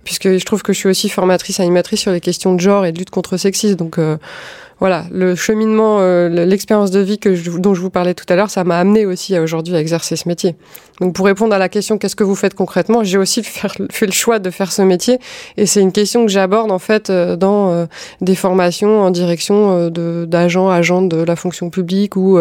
puisque 0.03 0.37
je 0.37 0.45
trouve 0.45 0.61
que 0.61 0.71
je 0.71 0.77
suis 0.77 0.89
aussi 0.89 1.09
formatrice 1.09 1.59
animatrice 1.59 2.01
sur 2.01 2.11
les 2.11 2.21
questions 2.21 2.53
de 2.53 2.59
genre 2.59 2.85
et 2.85 2.91
de 2.91 2.99
lutte 2.99 3.09
contre 3.09 3.33
le 3.33 3.37
sexisme. 3.39 3.75
Donc 3.75 3.97
voilà, 4.79 5.05
le 5.11 5.35
cheminement, 5.35 5.99
euh, 5.99 6.27
l'expérience 6.27 6.91
de 6.91 6.99
vie 6.99 7.17
que 7.17 7.57
dont 7.57 7.73
je 7.73 7.81
vous 7.81 7.89
parlais 7.89 8.13
tout 8.13 8.25
à 8.27 8.35
l'heure, 8.35 8.49
ça 8.49 8.65
m'a 8.65 8.77
amené 8.77 9.05
aussi 9.05 9.37
aujourd'hui 9.39 9.73
à 9.73 9.79
exercer 9.79 10.17
ce 10.17 10.27
métier. 10.27 10.55
Donc 10.99 11.13
pour 11.13 11.25
répondre 11.25 11.53
à 11.53 11.57
la 11.57 11.69
question 11.69 11.97
qu'est-ce 11.97 12.15
que 12.15 12.23
vous 12.23 12.35
faites 12.35 12.53
concrètement, 12.53 13.03
j'ai 13.03 13.17
aussi 13.17 13.41
fait 13.43 14.05
le 14.05 14.11
choix 14.11 14.39
de 14.39 14.49
faire 14.49 14.71
ce 14.71 14.81
métier. 14.81 15.19
Et 15.55 15.65
c'est 15.65 15.81
une 15.81 15.93
question 15.93 16.25
que 16.25 16.31
j'aborde 16.31 16.71
en 16.71 16.79
fait 16.79 17.09
euh, 17.09 17.37
dans 17.37 17.71
euh, 17.71 17.85
des 18.19 18.35
formations 18.35 19.01
en 19.01 19.11
direction 19.11 19.89
d'agents, 19.89 20.69
agents 20.69 21.01
de 21.01 21.17
la 21.17 21.35
fonction 21.35 21.69
publique 21.69 22.15
ou 22.15 22.37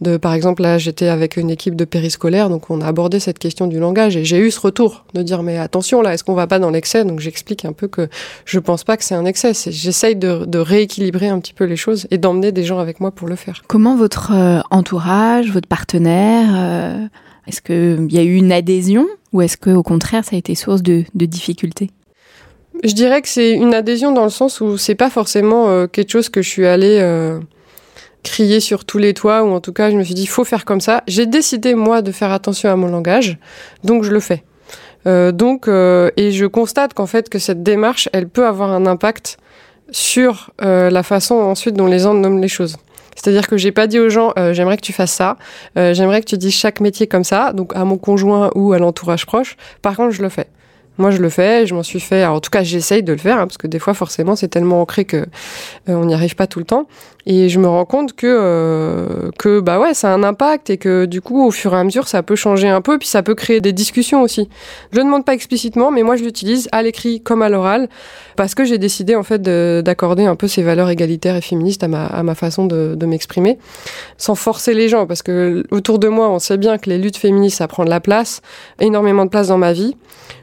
de 0.00 0.16
par 0.16 0.32
exemple 0.32 0.62
là 0.62 0.78
j'étais 0.78 1.08
avec 1.08 1.36
une 1.36 1.50
équipe 1.50 1.76
de 1.76 1.84
périscolaire 1.84 2.48
donc 2.48 2.70
on 2.70 2.80
a 2.80 2.86
abordé 2.86 3.20
cette 3.20 3.38
question 3.38 3.66
du 3.66 3.78
langage. 3.78 4.16
Et 4.16 4.24
j'ai 4.24 4.38
eu 4.38 4.50
ce 4.50 4.60
retour 4.60 5.04
de 5.14 5.22
dire 5.22 5.42
mais 5.42 5.58
attention 5.58 6.00
là 6.00 6.14
est-ce 6.14 6.24
qu'on 6.24 6.34
va 6.34 6.46
pas 6.46 6.58
dans 6.58 6.70
l'excès? 6.70 7.04
Donc 7.04 7.20
j'explique 7.20 7.64
un 7.64 7.72
peu 7.72 7.88
que 7.88 8.08
je 8.46 8.58
pense 8.58 8.84
pas 8.84 8.96
que 8.96 9.04
c'est 9.04 9.14
un 9.14 9.26
excès, 9.26 9.52
j'essaye 9.66 10.16
de, 10.16 10.44
de 10.46 10.58
rééquilibrer 10.58 11.28
un 11.28 11.40
petit 11.40 11.52
peu 11.52 11.64
les 11.64 11.73
choses 11.76 12.06
et 12.10 12.18
d'emmener 12.18 12.52
des 12.52 12.64
gens 12.64 12.78
avec 12.78 13.00
moi 13.00 13.10
pour 13.10 13.28
le 13.28 13.36
faire. 13.36 13.62
Comment 13.66 13.96
votre 13.96 14.32
euh, 14.32 14.60
entourage, 14.70 15.50
votre 15.50 15.68
partenaire, 15.68 16.48
euh, 16.54 17.06
est-ce 17.46 17.60
qu'il 17.60 18.12
y 18.12 18.18
a 18.18 18.22
eu 18.22 18.34
une 18.34 18.52
adhésion 18.52 19.06
ou 19.32 19.42
est-ce 19.42 19.56
qu'au 19.56 19.82
contraire 19.82 20.24
ça 20.24 20.36
a 20.36 20.38
été 20.38 20.54
source 20.54 20.82
de, 20.82 21.04
difficultés? 21.14 21.90
Je 22.82 22.92
dirais 22.92 23.22
que 23.22 23.28
c'est 23.28 23.52
une 23.52 23.74
adhésion 23.74 24.12
dans 24.12 24.24
le 24.24 24.30
sens 24.30 24.60
où 24.60 24.76
c'est 24.76 24.94
pas 24.94 25.10
forcément 25.10 25.68
euh, 25.68 25.86
quelque 25.86 26.10
chose 26.10 26.28
que 26.28 26.42
je 26.42 26.48
suis 26.48 26.66
allée 26.66 27.00
crier 28.22 28.60
sur 28.60 28.86
tous 28.86 28.96
les 28.96 29.12
toits 29.12 29.42
ou 29.42 29.52
en 29.52 29.60
tout 29.60 29.74
cas 29.74 29.90
je 29.90 29.96
me 29.96 30.02
suis 30.02 30.14
dit 30.14 30.22
il 30.22 30.28
faut 30.28 30.44
faire 30.44 30.64
comme 30.64 30.80
ça. 30.80 31.02
J'ai 31.06 31.26
décidé 31.26 31.74
moi 31.74 32.00
de 32.00 32.10
faire 32.10 32.32
attention 32.32 32.70
à 32.70 32.76
mon 32.76 32.88
langage, 32.88 33.38
donc 33.84 34.02
je 34.02 34.10
le 34.10 34.20
fais. 34.20 34.42
donc, 35.04 35.68
et 35.68 36.30
je 36.30 36.46
constate 36.46 36.94
qu'en 36.94 37.06
fait 37.06 37.28
que 37.28 37.38
cette 37.38 37.62
démarche, 37.62 38.08
elle 38.12 38.28
peut 38.28 38.46
avoir 38.46 38.72
un 38.72 38.86
impact 38.86 39.36
sur 39.90 40.50
euh, 40.62 40.90
la 40.90 41.02
façon 41.02 41.34
ensuite 41.34 41.74
dont 41.74 41.86
les 41.86 42.00
gens 42.00 42.14
nomment 42.14 42.40
les 42.40 42.48
choses. 42.48 42.76
C'est-à-dire 43.14 43.46
que 43.46 43.56
j'ai 43.56 43.72
pas 43.72 43.86
dit 43.86 43.98
aux 43.98 44.08
gens 44.08 44.32
euh, 44.38 44.52
j'aimerais 44.52 44.76
que 44.76 44.82
tu 44.82 44.92
fasses 44.92 45.12
ça, 45.12 45.36
euh, 45.78 45.94
j'aimerais 45.94 46.20
que 46.20 46.26
tu 46.26 46.36
dises 46.36 46.54
chaque 46.54 46.80
métier 46.80 47.06
comme 47.06 47.24
ça, 47.24 47.52
donc 47.52 47.74
à 47.74 47.84
mon 47.84 47.96
conjoint 47.96 48.50
ou 48.54 48.72
à 48.72 48.78
l'entourage 48.78 49.26
proche. 49.26 49.56
Par 49.82 49.96
contre, 49.96 50.10
je 50.12 50.22
le 50.22 50.28
fais. 50.28 50.48
Moi, 50.96 51.10
je 51.10 51.20
le 51.20 51.28
fais, 51.28 51.66
je 51.66 51.74
m'en 51.74 51.82
suis 51.82 51.98
fait. 51.98 52.24
En 52.24 52.38
tout 52.38 52.50
cas, 52.50 52.62
j'essaye 52.62 53.02
de 53.02 53.12
le 53.12 53.18
faire, 53.18 53.38
hein, 53.38 53.46
parce 53.46 53.58
que 53.58 53.66
des 53.66 53.80
fois, 53.80 53.94
forcément, 53.94 54.36
c'est 54.36 54.46
tellement 54.46 54.80
ancré 54.80 55.04
que 55.04 55.16
euh, 55.16 55.24
on 55.88 56.04
n'y 56.04 56.14
arrive 56.14 56.36
pas 56.36 56.46
tout 56.46 56.60
le 56.60 56.64
temps. 56.64 56.86
Et 57.26 57.48
je 57.48 57.58
me 57.58 57.66
rends 57.66 57.84
compte 57.84 58.12
que 58.12 58.26
euh, 58.28 59.30
que 59.38 59.58
bah 59.58 59.80
ouais, 59.80 59.94
ça 59.94 60.12
a 60.12 60.14
un 60.14 60.22
impact 60.22 60.70
et 60.70 60.76
que 60.76 61.06
du 61.06 61.20
coup, 61.20 61.44
au 61.44 61.50
fur 61.50 61.74
et 61.74 61.78
à 61.78 61.82
mesure, 61.82 62.06
ça 62.06 62.22
peut 62.22 62.36
changer 62.36 62.68
un 62.68 62.80
peu, 62.80 62.98
puis 62.98 63.08
ça 63.08 63.24
peut 63.24 63.34
créer 63.34 63.60
des 63.60 63.72
discussions 63.72 64.22
aussi. 64.22 64.48
Je 64.92 65.00
ne 65.00 65.06
demande 65.06 65.24
pas 65.24 65.34
explicitement, 65.34 65.90
mais 65.90 66.04
moi, 66.04 66.14
je 66.16 66.22
l'utilise 66.22 66.68
à 66.70 66.82
l'écrit 66.82 67.20
comme 67.20 67.42
à 67.42 67.48
l'oral, 67.48 67.88
parce 68.36 68.54
que 68.54 68.64
j'ai 68.64 68.78
décidé 68.78 69.16
en 69.16 69.22
fait 69.22 69.42
d'accorder 69.42 70.24
un 70.24 70.36
peu 70.36 70.48
ces 70.48 70.62
valeurs 70.62 70.90
égalitaires 70.90 71.36
et 71.36 71.40
féministes 71.40 71.82
à 71.82 71.88
ma, 71.88 72.34
façon 72.34 72.66
de, 72.66 72.94
de 72.94 73.06
m'exprimer, 73.06 73.58
sans 74.18 74.34
forcer 74.34 74.74
les 74.74 74.88
gens, 74.88 75.06
parce 75.06 75.22
que 75.22 75.64
autour 75.70 75.98
de 75.98 76.08
moi, 76.08 76.28
on 76.30 76.38
sait 76.38 76.56
bien 76.56 76.78
que 76.78 76.90
les 76.90 76.98
luttes 76.98 77.16
féministes, 77.16 77.58
ça 77.58 77.68
prend 77.68 77.84
de 77.84 77.90
la 77.90 78.00
place, 78.00 78.42
énormément 78.80 79.24
de 79.24 79.30
place 79.30 79.48
dans 79.48 79.58
ma 79.58 79.72
vie. 79.72 79.96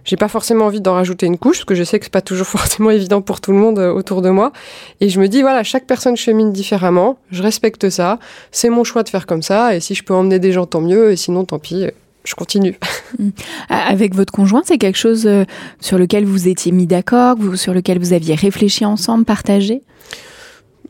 J'ai 0.04 0.16
pas 0.16 0.28
forcément 0.28 0.66
envie 0.66 0.82
d'en 0.82 0.94
rajouter 0.94 1.26
une 1.26 1.38
couche, 1.38 1.58
parce 1.58 1.66
que 1.66 1.76
je 1.76 1.84
sais 1.84 2.00
que 2.00 2.06
c'est 2.06 2.12
pas 2.12 2.22
toujours 2.22 2.48
forcément 2.58 2.92
évident 2.92 3.22
pour 3.22 3.42
tout 3.42 3.52
le 3.52 3.58
monde 3.58 3.80
euh, 3.80 3.92
autour 3.92 4.22
de 4.22 4.30
moi. 4.30 4.52
Et 5.00 5.10
je 5.10 5.20
me 5.20 5.28
dis, 5.28 5.42
voilà, 5.42 5.64
chaque 5.64 5.86
personne 5.86 6.16
chemine 6.16 6.52
différemment, 6.52 7.18
je 7.32 7.44
respecte 7.44 7.90
ça, 7.90 8.20
c'est 8.52 8.70
mon 8.70 8.84
choix 8.84 9.04
de 9.04 9.10
faire 9.10 9.26
comme 9.26 9.42
ça, 9.42 9.76
et 9.76 9.80
si 9.80 9.96
je 9.96 10.04
peux 10.04 10.14
emmener 10.14 10.40
des 10.40 10.52
gens, 10.52 10.66
tant 10.66 10.82
mieux, 10.82 11.12
et 11.12 11.16
sinon, 11.16 11.46
tant 11.46 11.60
pis, 11.60 11.88
je 12.24 12.36
continue. 12.36 12.78
Mm. 13.20 13.30
Avec 13.70 14.16
votre 14.16 14.32
conjoint, 14.32 14.62
c'est 14.66 14.78
quelque 14.78 14.98
chose 14.98 15.26
euh, 15.26 15.46
sur 15.80 15.98
lequel 15.98 16.26
vous 16.26 16.48
étiez 16.48 16.72
mis 16.72 16.88
d'accord, 16.88 17.38
sur 17.56 17.74
lequel 17.74 18.00
vous 18.00 18.14
aviez 18.14 18.36
réfléchi 18.36 18.86
ensemble, 18.86 19.26
partagé? 19.26 19.82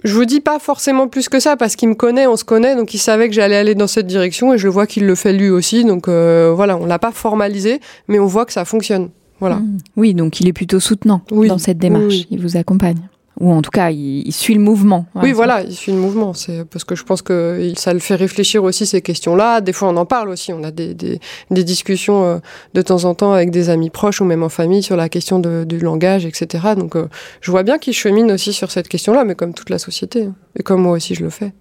Je 0.03 0.15
vous 0.15 0.25
dis 0.25 0.39
pas 0.39 0.57
forcément 0.57 1.07
plus 1.07 1.29
que 1.29 1.39
ça 1.39 1.57
parce 1.57 1.75
qu'il 1.75 1.89
me 1.89 1.93
connaît, 1.93 2.25
on 2.25 2.35
se 2.35 2.43
connaît, 2.43 2.75
donc 2.75 2.93
il 2.93 2.97
savait 2.97 3.27
que 3.29 3.35
j'allais 3.35 3.55
aller 3.55 3.75
dans 3.75 3.87
cette 3.87 4.07
direction 4.07 4.53
et 4.53 4.57
je 4.57 4.67
vois 4.67 4.87
qu'il 4.87 5.05
le 5.05 5.13
fait 5.13 5.31
lui 5.31 5.49
aussi. 5.49 5.85
Donc 5.85 6.07
euh, 6.07 6.51
voilà, 6.55 6.75
on 6.77 6.85
l'a 6.85 6.99
pas 6.99 7.11
formalisé, 7.11 7.79
mais 8.07 8.17
on 8.17 8.25
voit 8.25 8.45
que 8.45 8.53
ça 8.53 8.65
fonctionne. 8.65 9.09
Voilà. 9.39 9.57
Mm. 9.57 9.77
Oui, 9.97 10.13
donc 10.13 10.39
il 10.39 10.47
est 10.47 10.53
plutôt 10.53 10.79
soutenant 10.79 11.21
dans 11.31 11.59
cette 11.59 11.77
démarche. 11.77 12.25
Il 12.31 12.41
vous 12.41 12.57
accompagne 12.57 13.10
ou 13.41 13.51
en 13.51 13.61
tout 13.61 13.71
cas, 13.71 13.89
il, 13.89 14.31
suit 14.31 14.53
le 14.53 14.61
mouvement. 14.61 15.07
oui, 15.15 15.31
voilà, 15.31 15.63
il 15.63 15.73
suit 15.73 15.91
le 15.91 15.97
mouvement. 15.97 16.33
C'est 16.33 16.63
parce 16.63 16.83
que 16.83 16.95
je 16.95 17.03
pense 17.03 17.23
que 17.23 17.73
ça 17.75 17.91
le 17.91 17.99
fait 17.99 18.15
réfléchir 18.15 18.63
aussi 18.63 18.85
ces 18.85 19.01
questions-là. 19.01 19.61
Des 19.61 19.73
fois, 19.73 19.89
on 19.89 19.97
en 19.97 20.05
parle 20.05 20.29
aussi. 20.29 20.53
On 20.53 20.63
a 20.63 20.69
des, 20.69 20.93
des, 20.93 21.19
des, 21.49 21.63
discussions 21.63 22.23
euh, 22.23 22.37
de 22.75 22.81
temps 22.83 23.03
en 23.05 23.15
temps 23.15 23.33
avec 23.33 23.49
des 23.49 23.69
amis 23.69 23.89
proches 23.89 24.21
ou 24.21 24.25
même 24.25 24.43
en 24.43 24.49
famille 24.49 24.83
sur 24.83 24.95
la 24.95 25.09
question 25.09 25.39
de, 25.39 25.63
du 25.63 25.79
langage, 25.79 26.25
etc. 26.25 26.75
Donc, 26.77 26.95
euh, 26.95 27.07
je 27.41 27.49
vois 27.49 27.63
bien 27.63 27.79
qu'il 27.79 27.93
chemine 27.93 28.31
aussi 28.31 28.53
sur 28.53 28.69
cette 28.69 28.87
question-là, 28.87 29.25
mais 29.25 29.33
comme 29.33 29.55
toute 29.55 29.71
la 29.71 29.79
société, 29.79 30.25
hein. 30.25 30.35
et 30.57 30.61
comme 30.61 30.83
moi 30.83 30.93
aussi 30.93 31.15
je 31.15 31.23
le 31.23 31.31
fais. 31.31 31.51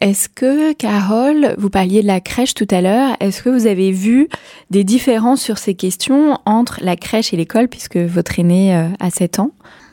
Est-ce 0.00 0.30
que, 0.30 0.72
Carole, 0.72 1.54
vous 1.58 1.68
parliez 1.68 2.00
de 2.00 2.06
la 2.06 2.20
crèche 2.20 2.54
tout 2.54 2.68
à 2.70 2.80
l'heure, 2.80 3.16
est-ce 3.20 3.42
que 3.42 3.50
vous 3.50 3.66
avez 3.66 3.92
vu 3.92 4.28
des 4.70 4.82
différences 4.82 5.42
sur 5.42 5.58
ces 5.58 5.74
questions 5.74 6.38
entre 6.46 6.78
la 6.82 6.96
crèche 6.96 7.34
et 7.34 7.36
l'école, 7.36 7.68
puisque 7.68 7.98
votre 7.98 8.38
aîné 8.38 8.74
euh, 8.74 8.86
a 8.98 9.10
7 9.10 9.40
ans? 9.40 9.50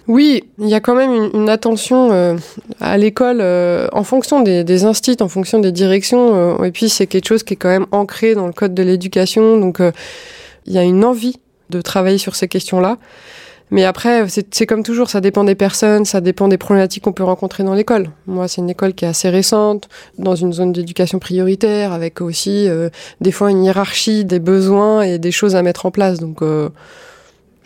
Oui, 0.08 0.44
il 0.58 0.70
y 0.70 0.74
a 0.74 0.80
quand 0.80 0.96
même 0.96 1.32
une, 1.34 1.50
attention 1.50 2.14
euh, 2.14 2.38
à 2.80 2.98
l'école 2.98 3.40
euh, 3.42 3.90
en 3.92 4.04
fonction 4.04 4.42
des, 4.42 4.64
des 4.64 4.86
instituts, 4.86 5.22
en 5.22 5.28
fonction 5.28 5.60
des 5.60 5.74
directions. 5.74 6.34
Euh, 6.34 6.64
et 6.64 6.72
puis 6.72 6.88
c'est 6.88 7.08
quelque 7.08 7.28
chose 7.28 7.44
qui 7.44 7.54
est 7.54 7.58
quand 7.58 7.70
même 7.70 7.88
ancré 7.92 8.34
dans 8.34 8.48
le 8.48 8.54
code 8.54 8.74
de 8.74 8.84
l'éducation. 8.84 9.60
Donc 9.60 9.82
il 10.66 10.74
y 10.74 10.78
a 10.78 10.84
une 10.84 11.04
envie 11.04 11.40
de 11.70 11.82
travailler 11.82 12.18
sur 12.18 12.36
ces 12.36 12.48
questions-là. 12.48 12.98
Mais 13.70 13.84
après, 13.84 14.28
c'est 14.30 14.66
comme 14.66 14.82
toujours, 14.82 15.10
ça 15.10 15.20
dépend 15.20 15.44
des 15.44 15.56
personnes, 15.56 16.06
ça 16.06 16.22
dépend 16.22 16.48
des 16.48 16.58
problématiques 16.58 17.04
qu'on 17.04 17.12
peut 17.12 17.26
rencontrer 17.26 17.66
dans 17.66 17.74
l'école. 17.74 18.12
Moi, 18.26 18.48
c'est 18.48 18.62
une 18.62 18.70
école 18.70 18.94
qui 18.94 19.04
est 19.04 19.10
assez 19.10 19.28
récente, 19.28 19.90
dans 20.18 20.36
une 20.36 20.54
zone 20.54 20.72
d'éducation 20.72 21.20
prioritaire, 21.20 21.92
avec 21.92 22.22
aussi 22.22 22.70
des 23.20 23.32
fois 23.34 23.52
une 23.52 23.66
hiérarchie 23.66 24.24
des 24.24 24.40
besoins 24.40 25.02
et 25.02 25.20
des 25.20 25.32
choses 25.34 25.58
à 25.58 25.64
mettre 25.64 25.86
en 25.86 25.92
place. 25.92 26.20
Donc 26.20 26.42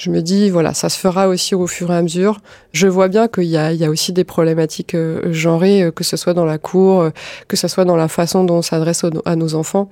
je 0.01 0.09
me 0.09 0.23
dis, 0.23 0.49
voilà, 0.49 0.73
ça 0.73 0.89
se 0.89 0.97
fera 0.97 1.27
aussi 1.27 1.53
au 1.53 1.67
fur 1.67 1.91
et 1.91 1.95
à 1.95 2.01
mesure. 2.01 2.39
Je 2.73 2.87
vois 2.87 3.07
bien 3.07 3.27
qu'il 3.27 3.43
y 3.43 3.55
a, 3.55 3.71
il 3.71 3.79
y 3.79 3.85
a 3.85 3.89
aussi 3.91 4.13
des 4.13 4.23
problématiques 4.23 4.95
euh, 4.95 5.31
genrées, 5.31 5.83
euh, 5.83 5.91
que 5.91 6.03
ce 6.03 6.17
soit 6.17 6.33
dans 6.33 6.43
la 6.43 6.57
cour, 6.57 7.01
euh, 7.01 7.09
que 7.47 7.55
ce 7.55 7.67
soit 7.67 7.85
dans 7.85 7.95
la 7.95 8.07
façon 8.07 8.43
dont 8.43 8.55
on 8.55 8.61
s'adresse 8.63 9.05
à 9.25 9.35
nos 9.35 9.53
enfants. 9.53 9.89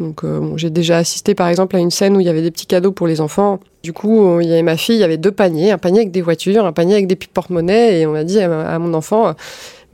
Donc, 0.00 0.24
bon, 0.24 0.56
j'ai 0.56 0.70
déjà 0.70 0.96
assisté 0.96 1.36
par 1.36 1.46
exemple 1.46 1.76
à 1.76 1.78
une 1.78 1.92
scène 1.92 2.16
où 2.16 2.20
il 2.20 2.26
y 2.26 2.28
avait 2.28 2.42
des 2.42 2.50
petits 2.50 2.66
cadeaux 2.66 2.90
pour 2.90 3.06
les 3.06 3.20
enfants. 3.20 3.60
Du 3.84 3.92
coup, 3.92 4.40
il 4.40 4.48
y 4.48 4.52
avait 4.52 4.62
ma 4.62 4.76
fille, 4.76 4.96
il 4.96 5.00
y 5.00 5.04
avait 5.04 5.18
deux 5.18 5.30
paniers, 5.30 5.70
un 5.70 5.78
panier 5.78 6.00
avec 6.00 6.10
des 6.10 6.22
voitures, 6.22 6.66
un 6.66 6.72
panier 6.72 6.94
avec 6.94 7.06
des 7.06 7.14
porte-monnaies, 7.14 8.00
et 8.00 8.06
on 8.06 8.14
a 8.16 8.24
dit 8.24 8.40
à 8.40 8.78
mon 8.80 8.92
enfant, 8.92 9.36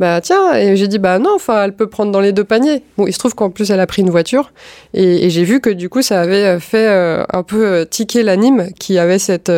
bah 0.01 0.23
tiens, 0.23 0.55
et 0.55 0.77
j'ai 0.77 0.89
dit 0.89 0.99
bah 0.99 1.19
non, 1.19 1.35
enfin 1.35 1.63
elle 1.63 1.77
peut 1.77 1.87
prendre 1.87 2.11
dans 2.11 2.21
les 2.21 2.33
deux 2.33 2.43
paniers. 2.43 2.83
Bon, 2.97 3.07
il 3.07 3.13
se 3.13 3.19
trouve 3.19 3.35
qu'en 3.35 3.51
plus 3.51 3.71
elle 3.71 3.81
a 3.81 3.87
pris 3.87 4.01
une 4.01 4.09
voiture 4.09 4.51
et, 4.95 5.29
j'ai 5.29 5.45
vu 5.45 5.61
que 5.61 5.69
du 5.69 5.91
coup 5.91 6.01
ça 6.01 6.23
avait 6.23 6.47
euh, 6.47 6.59
fait 6.59 6.89
euh, 6.89 7.23
un 7.31 7.43
peu 7.43 7.67
euh, 7.67 7.85
tiquer 7.85 8.23
l'anime 8.23 8.71
qui 8.79 8.99
avait 8.99 9.19
cette 9.19 9.53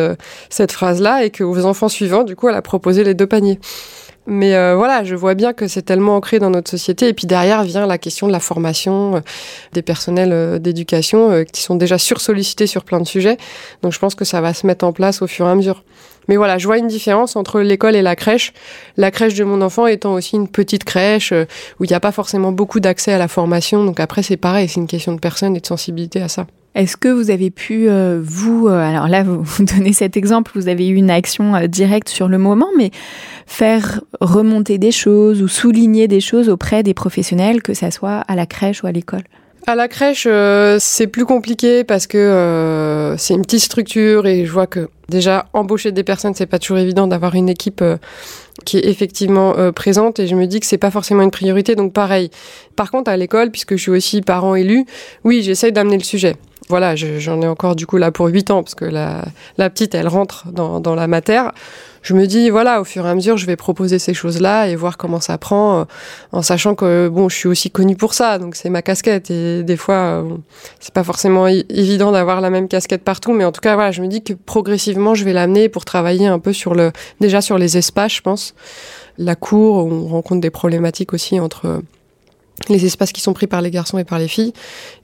cette 0.49 0.73
phrase 0.73 1.01
là 1.01 1.23
et 1.23 1.29
que 1.29 1.45
aux 1.45 1.65
enfants 1.65 1.87
suivants 1.87 2.23
du 2.23 2.35
coup 2.35 2.49
elle 2.49 2.55
a 2.55 2.61
proposé 2.61 3.05
les 3.05 3.13
deux 3.13 3.25
paniers. 3.25 3.57
Mais 4.25 4.51
voilà, 4.73 5.03
je 5.03 5.15
vois 5.15 5.33
bien 5.33 5.51
que 5.51 5.67
c'est 5.67 5.81
tellement 5.81 6.15
ancré 6.15 6.39
dans 6.39 6.49
notre 6.49 6.69
société. 6.71 7.09
Et 7.09 7.13
puis 7.13 7.27
derrière 7.27 7.63
vient 7.63 7.85
la 7.85 7.97
question 7.97 8.25
de 8.25 8.31
la 8.31 8.39
formation 8.39 9.21
des 9.73 9.81
personnels 9.81 10.61
d'éducation 10.61 11.43
qui 11.51 11.61
sont 11.61 11.75
déjà 11.75 11.97
sursollicités 11.97 12.65
sur 12.65 12.85
plein 12.85 13.01
de 13.01 13.07
sujets. 13.07 13.37
Donc 13.81 13.91
je 13.91 13.99
pense 13.99 14.15
que 14.15 14.23
ça 14.23 14.39
va 14.39 14.53
se 14.53 14.65
mettre 14.65 14.85
en 14.85 14.93
place 14.93 15.21
au 15.21 15.27
fur 15.27 15.45
et 15.45 15.49
à 15.49 15.55
mesure. 15.55 15.83
Mais 16.27 16.37
voilà, 16.37 16.57
je 16.57 16.65
vois 16.65 16.77
une 16.77 16.87
différence 16.87 17.35
entre 17.35 17.61
l'école 17.61 17.95
et 17.95 18.01
la 18.01 18.15
crèche. 18.15 18.53
La 18.97 19.11
crèche 19.11 19.33
de 19.33 19.43
mon 19.43 19.61
enfant 19.61 19.87
étant 19.87 20.13
aussi 20.13 20.35
une 20.35 20.47
petite 20.47 20.83
crèche 20.83 21.31
euh, 21.31 21.45
où 21.79 21.83
il 21.83 21.89
n'y 21.89 21.95
a 21.95 21.99
pas 21.99 22.11
forcément 22.11 22.51
beaucoup 22.51 22.79
d'accès 22.79 23.13
à 23.13 23.17
la 23.17 23.27
formation. 23.27 23.83
Donc 23.83 23.99
après, 23.99 24.23
c'est 24.23 24.37
pareil, 24.37 24.67
c'est 24.67 24.79
une 24.79 24.87
question 24.87 25.13
de 25.13 25.19
personne 25.19 25.55
et 25.55 25.59
de 25.59 25.65
sensibilité 25.65 26.21
à 26.21 26.27
ça. 26.27 26.47
Est-ce 26.75 26.97
que 26.97 27.07
vous 27.07 27.29
avez 27.29 27.51
pu, 27.51 27.87
euh, 27.87 28.19
vous, 28.23 28.67
euh, 28.67 28.79
alors 28.79 29.07
là, 29.07 29.23
vous, 29.23 29.43
donnez 29.63 29.93
cet 29.93 30.17
exemple, 30.17 30.51
vous 30.55 30.67
avez 30.67 30.87
eu 30.87 30.95
une 30.95 31.11
action 31.11 31.67
directe 31.67 32.09
sur 32.09 32.27
le 32.27 32.39
moment, 32.39 32.69
mais 32.77 32.89
faire 33.45 34.01
remonter 34.21 34.79
des 34.79 34.91
choses 34.91 35.43
ou 35.43 35.47
souligner 35.47 36.07
des 36.07 36.19
choses 36.19 36.49
auprès 36.49 36.81
des 36.81 36.95
professionnels, 36.95 37.61
que 37.61 37.75
ça 37.75 37.91
soit 37.91 38.17
à 38.27 38.35
la 38.35 38.47
crèche 38.47 38.83
ou 38.83 38.87
à 38.87 38.91
l'école? 38.91 39.23
À 39.65 39.75
la 39.75 39.87
crèche, 39.87 40.27
euh, 40.29 40.77
c'est 40.79 41.07
plus 41.07 41.25
compliqué 41.25 41.83
parce 41.83 42.07
que 42.07 42.17
euh, 42.17 43.17
c'est 43.17 43.33
une 43.33 43.43
petite 43.43 43.61
structure 43.61 44.25
et 44.25 44.45
je 44.45 44.51
vois 44.51 44.67
que 44.67 44.89
déjà 45.09 45.47
embaucher 45.53 45.91
des 45.91 46.03
personnes, 46.03 46.33
c'est 46.33 46.45
pas 46.45 46.59
toujours 46.59 46.79
évident 46.79 47.07
d'avoir 47.07 47.35
une 47.35 47.49
équipe 47.49 47.81
euh, 47.81 47.97
qui 48.65 48.77
est 48.77 48.87
effectivement 48.87 49.55
présente 49.73 50.19
et 50.19 50.27
je 50.27 50.35
me 50.35 50.45
dis 50.45 50.59
que 50.59 50.65
c'est 50.65 50.77
pas 50.77 50.91
forcément 50.91 51.23
une 51.23 51.31
priorité. 51.31 51.75
Donc 51.75 51.93
pareil. 51.93 52.29
Par 52.75 52.91
contre, 52.91 53.09
à 53.09 53.17
l'école, 53.17 53.51
puisque 53.51 53.75
je 53.75 53.81
suis 53.81 53.91
aussi 53.91 54.21
parent 54.21 54.55
élu, 54.55 54.85
oui, 55.23 55.41
j'essaye 55.41 55.71
d'amener 55.71 55.97
le 55.97 56.03
sujet. 56.03 56.35
Voilà, 56.69 56.95
j'en 56.95 57.41
ai 57.41 57.47
encore 57.47 57.75
du 57.75 57.85
coup 57.85 57.97
là 57.97 58.11
pour 58.11 58.27
8 58.27 58.51
ans 58.51 58.63
parce 58.63 58.75
que 58.75 58.85
la, 58.85 59.25
la 59.57 59.69
petite, 59.69 59.95
elle 59.95 60.07
rentre 60.07 60.47
dans, 60.51 60.79
dans 60.79 60.95
la 60.95 61.07
matière. 61.07 61.51
Je 62.03 62.13
me 62.13 62.25
dis 62.27 62.49
voilà, 62.49 62.81
au 62.81 62.83
fur 62.83 63.05
et 63.05 63.09
à 63.09 63.15
mesure, 63.15 63.37
je 63.37 63.45
vais 63.45 63.55
proposer 63.55 63.97
ces 63.97 64.13
choses-là 64.13 64.67
et 64.67 64.75
voir 64.75 64.97
comment 64.97 65.21
ça 65.21 65.37
prend, 65.37 65.79
euh, 65.79 65.83
en 66.33 66.41
sachant 66.41 66.75
que 66.75 67.07
bon, 67.07 67.29
je 67.29 67.35
suis 67.35 67.47
aussi 67.47 67.71
connue 67.71 67.95
pour 67.95 68.13
ça, 68.13 68.39
donc 68.39 68.55
c'est 68.55 68.69
ma 68.69 68.81
casquette. 68.81 69.31
Et 69.31 69.63
des 69.63 69.77
fois, 69.77 69.95
euh, 69.95 70.23
c'est 70.81 70.93
pas 70.93 71.05
forcément 71.05 71.47
évident 71.47 72.11
d'avoir 72.11 72.41
la 72.41 72.49
même 72.49 72.67
casquette 72.67 73.03
partout, 73.03 73.31
mais 73.31 73.45
en 73.45 73.53
tout 73.53 73.61
cas 73.61 73.75
voilà, 73.75 73.91
je 73.91 74.01
me 74.01 74.07
dis 74.07 74.21
que 74.21 74.33
progressivement, 74.33 75.15
je 75.15 75.23
vais 75.23 75.33
l'amener 75.33 75.69
pour 75.69 75.85
travailler 75.85 76.27
un 76.27 76.39
peu 76.39 76.51
sur 76.51 76.75
le, 76.75 76.91
déjà 77.21 77.39
sur 77.39 77.57
les 77.57 77.77
espaces, 77.77 78.15
je 78.15 78.21
pense, 78.21 78.53
la 79.17 79.35
cour, 79.35 79.85
on 79.85 80.07
rencontre 80.07 80.41
des 80.41 80.49
problématiques 80.49 81.13
aussi 81.13 81.39
entre 81.39 81.81
les 82.69 82.85
espaces 82.85 83.11
qui 83.11 83.21
sont 83.21 83.33
pris 83.33 83.47
par 83.47 83.61
les 83.61 83.71
garçons 83.71 83.97
et 83.97 84.03
par 84.03 84.19
les 84.19 84.27
filles. 84.27 84.53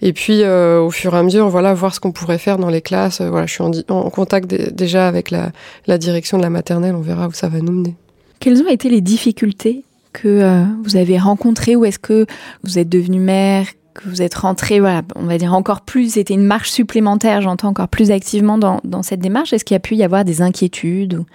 Et 0.01 0.13
puis, 0.13 0.43
euh, 0.43 0.81
au 0.81 0.91
fur 0.91 1.13
et 1.15 1.17
à 1.17 1.23
mesure, 1.23 1.49
voilà, 1.49 1.73
voir 1.73 1.93
ce 1.93 1.99
qu'on 1.99 2.11
pourrait 2.11 2.37
faire 2.37 2.57
dans 2.57 2.69
les 2.69 2.81
classes. 2.81 3.21
voilà, 3.21 3.45
je 3.45 3.53
suis 3.53 3.63
en, 3.89 4.09
contact 4.09 4.47
déjà 4.47 5.07
avec 5.07 5.31
la, 5.31 5.97
direction 5.97 6.37
de 6.37 6.43
la 6.43 6.49
maternelle. 6.49 6.95
On 6.95 7.01
verra 7.01 7.27
où 7.27 7.33
ça 7.33 7.49
va 7.49 7.59
nous 7.59 7.71
mener. 7.71 7.95
Quelles 8.39 8.61
ont 8.61 8.69
été 8.69 8.89
les 8.89 9.01
difficultés 9.01 9.83
que 10.13 10.27
euh, 10.27 10.63
vous 10.83 10.95
avez 10.95 11.17
rencontrées 11.17 11.75
ou 11.75 11.85
est-ce 11.85 11.99
que 11.99 12.25
vous 12.63 12.79
êtes 12.79 12.89
devenu 12.89 13.19
mère, 13.19 13.67
que 13.93 14.07
vous 14.07 14.21
êtes 14.21 14.35
rentré, 14.35 14.79
voilà, 14.79 15.01
on 15.15 15.25
va 15.25 15.37
dire 15.37 15.53
encore 15.53 15.81
plus, 15.81 16.13
c'était 16.13 16.33
une 16.33 16.45
marche 16.45 16.71
supplémentaire, 16.71 17.41
j'entends 17.41 17.67
encore 17.67 17.89
plus 17.89 18.11
activement 18.11 18.57
dans, 18.57 18.79
dans 18.83 19.03
cette 19.03 19.19
démarche. 19.19 19.53
Est-ce 19.53 19.65
qu'il 19.65 19.75
y 19.75 19.77
a 19.77 19.81
pu 19.81 19.95
y 19.95 20.03
avoir 20.03 20.23
des 20.23 20.41
inquiétudes 20.41 21.15
ou... 21.15 21.25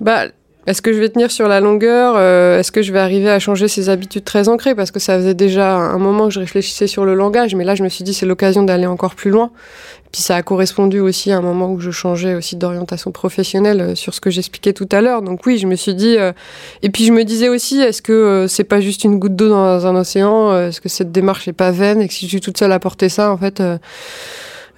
bah, 0.00 0.26
est-ce 0.66 0.82
que 0.82 0.92
je 0.92 0.98
vais 0.98 1.08
tenir 1.08 1.30
sur 1.30 1.46
la 1.46 1.60
longueur 1.60 2.14
euh, 2.16 2.58
Est-ce 2.58 2.72
que 2.72 2.82
je 2.82 2.92
vais 2.92 2.98
arriver 2.98 3.30
à 3.30 3.38
changer 3.38 3.68
ces 3.68 3.88
habitudes 3.88 4.24
très 4.24 4.48
ancrées? 4.48 4.74
Parce 4.74 4.90
que 4.90 4.98
ça 4.98 5.16
faisait 5.16 5.34
déjà 5.34 5.76
un 5.76 5.98
moment 5.98 6.26
que 6.26 6.34
je 6.34 6.40
réfléchissais 6.40 6.88
sur 6.88 7.04
le 7.04 7.14
langage, 7.14 7.54
mais 7.54 7.62
là 7.62 7.76
je 7.76 7.84
me 7.84 7.88
suis 7.88 8.02
dit 8.02 8.12
c'est 8.12 8.26
l'occasion 8.26 8.64
d'aller 8.64 8.86
encore 8.86 9.14
plus 9.14 9.30
loin. 9.30 9.52
Puis 10.10 10.22
ça 10.22 10.34
a 10.34 10.42
correspondu 10.42 10.98
aussi 10.98 11.30
à 11.30 11.38
un 11.38 11.40
moment 11.40 11.70
où 11.70 11.78
je 11.78 11.92
changeais 11.92 12.34
aussi 12.34 12.56
d'orientation 12.56 13.12
professionnelle 13.12 13.80
euh, 13.80 13.94
sur 13.94 14.12
ce 14.12 14.20
que 14.20 14.30
j'expliquais 14.30 14.72
tout 14.72 14.88
à 14.90 15.00
l'heure. 15.00 15.22
Donc 15.22 15.46
oui, 15.46 15.58
je 15.58 15.68
me 15.68 15.76
suis 15.76 15.94
dit. 15.94 16.16
Euh, 16.18 16.32
et 16.82 16.90
puis 16.90 17.04
je 17.04 17.12
me 17.12 17.22
disais 17.22 17.48
aussi, 17.48 17.80
est-ce 17.80 18.02
que 18.02 18.46
c'est 18.48 18.64
pas 18.64 18.80
juste 18.80 19.04
une 19.04 19.20
goutte 19.20 19.36
d'eau 19.36 19.48
dans 19.48 19.86
un 19.86 19.94
océan 19.94 20.56
Est-ce 20.58 20.80
que 20.80 20.88
cette 20.88 21.12
démarche 21.12 21.46
est 21.46 21.52
pas 21.52 21.70
vaine 21.70 22.00
Et 22.00 22.08
que 22.08 22.14
si 22.14 22.26
je 22.26 22.30
suis 22.30 22.40
toute 22.40 22.58
seule 22.58 22.72
à 22.72 22.80
porter 22.80 23.08
ça, 23.08 23.30
en 23.30 23.36
fait, 23.36 23.62